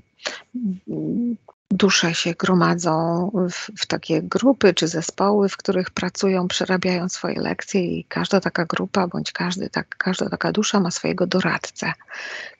dusze 1.72 2.15
się 2.15 2.34
gromadzą 2.34 3.30
w, 3.49 3.82
w, 3.82 3.86
takie 3.86 4.22
grupy 4.22 4.74
czy 4.74 4.88
zespoły, 4.88 5.49
w 5.49 5.57
których 5.57 5.89
pracują, 5.89 6.47
przerabiają 6.47 7.09
swoje 7.09 7.41
lekcje 7.41 7.82
i 7.82 8.03
każda 8.03 8.39
taka 8.39 8.65
grupa 8.65 9.07
bądź 9.07 9.32
każdy, 9.32 9.70
tak, 9.70 9.97
każda 9.97 10.30
taka 10.30 10.51
dusza 10.51 10.80
ma 10.80 10.91
swojego 10.91 11.28
doradcę. 11.28 11.93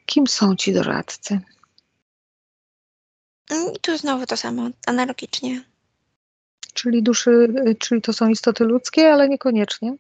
Kim 0.05 0.28
są 0.28 0.55
ci 0.55 0.74
doradcy? 0.74 1.39
I 3.51 3.80
tu 3.82 3.97
znowu 3.97 4.26
to 4.26 4.38
samo, 4.38 4.70
analogicznie. 4.88 5.64
Czyli 6.74 7.03
duszy, 7.03 7.53
czyli 7.80 8.01
to 8.01 8.14
są 8.14 8.30
istoty 8.30 8.64
ludzkie, 8.64 9.14
ale 9.14 9.30
niekoniecznie. 9.30 9.95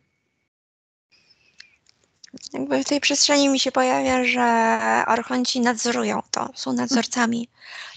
Jakby 2.53 2.83
w 2.83 2.87
tej 2.87 2.99
przestrzeni 2.99 3.49
mi 3.49 3.59
się 3.59 3.71
pojawia, 3.71 4.23
że 4.23 4.43
archonci 5.05 5.61
nadzorują 5.61 6.21
to, 6.31 6.49
są 6.55 6.73
nadzorcami. 6.73 7.49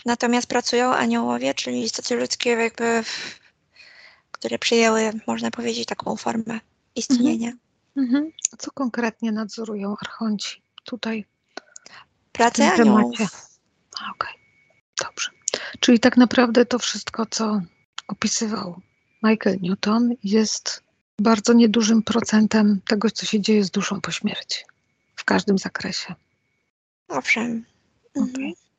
Natomiast 0.06 0.46
pracują 0.46 0.94
aniołowie, 0.94 1.54
czyli 1.54 1.82
istoty 1.82 2.16
ludzkie, 2.16 2.50
jakby, 2.50 3.02
które 4.30 4.58
przyjęły, 4.58 5.12
można 5.26 5.50
powiedzieć, 5.50 5.86
taką 5.86 6.16
formę 6.16 6.60
istnienia. 6.96 7.48
Mhm. 7.48 7.70
Mhm. 7.96 8.32
Co 8.58 8.70
konkretnie 8.70 9.32
nadzorują 9.32 9.94
archonci 10.00 10.62
tutaj? 10.84 11.24
Pracę 12.32 12.72
aniołów. 12.72 13.14
Okej, 13.14 14.10
okay. 14.14 14.32
dobrze. 15.04 15.30
Czyli 15.80 16.00
tak 16.00 16.16
naprawdę 16.16 16.66
to 16.66 16.78
wszystko, 16.78 17.26
co 17.26 17.60
opisywał 18.08 18.80
Michael 19.22 19.58
Newton, 19.60 20.14
jest 20.24 20.82
bardzo 21.20 21.52
niedużym 21.52 22.02
procentem 22.02 22.80
tego, 22.86 23.10
co 23.10 23.26
się 23.26 23.40
dzieje 23.40 23.64
z 23.64 23.70
duszą 23.70 24.00
po 24.00 24.10
śmierci. 24.10 24.64
W 25.16 25.24
każdym 25.24 25.58
zakresie. 25.58 26.14
Owszem. 27.08 27.64
Mhm. 28.16 28.34
Okay. 28.34 28.69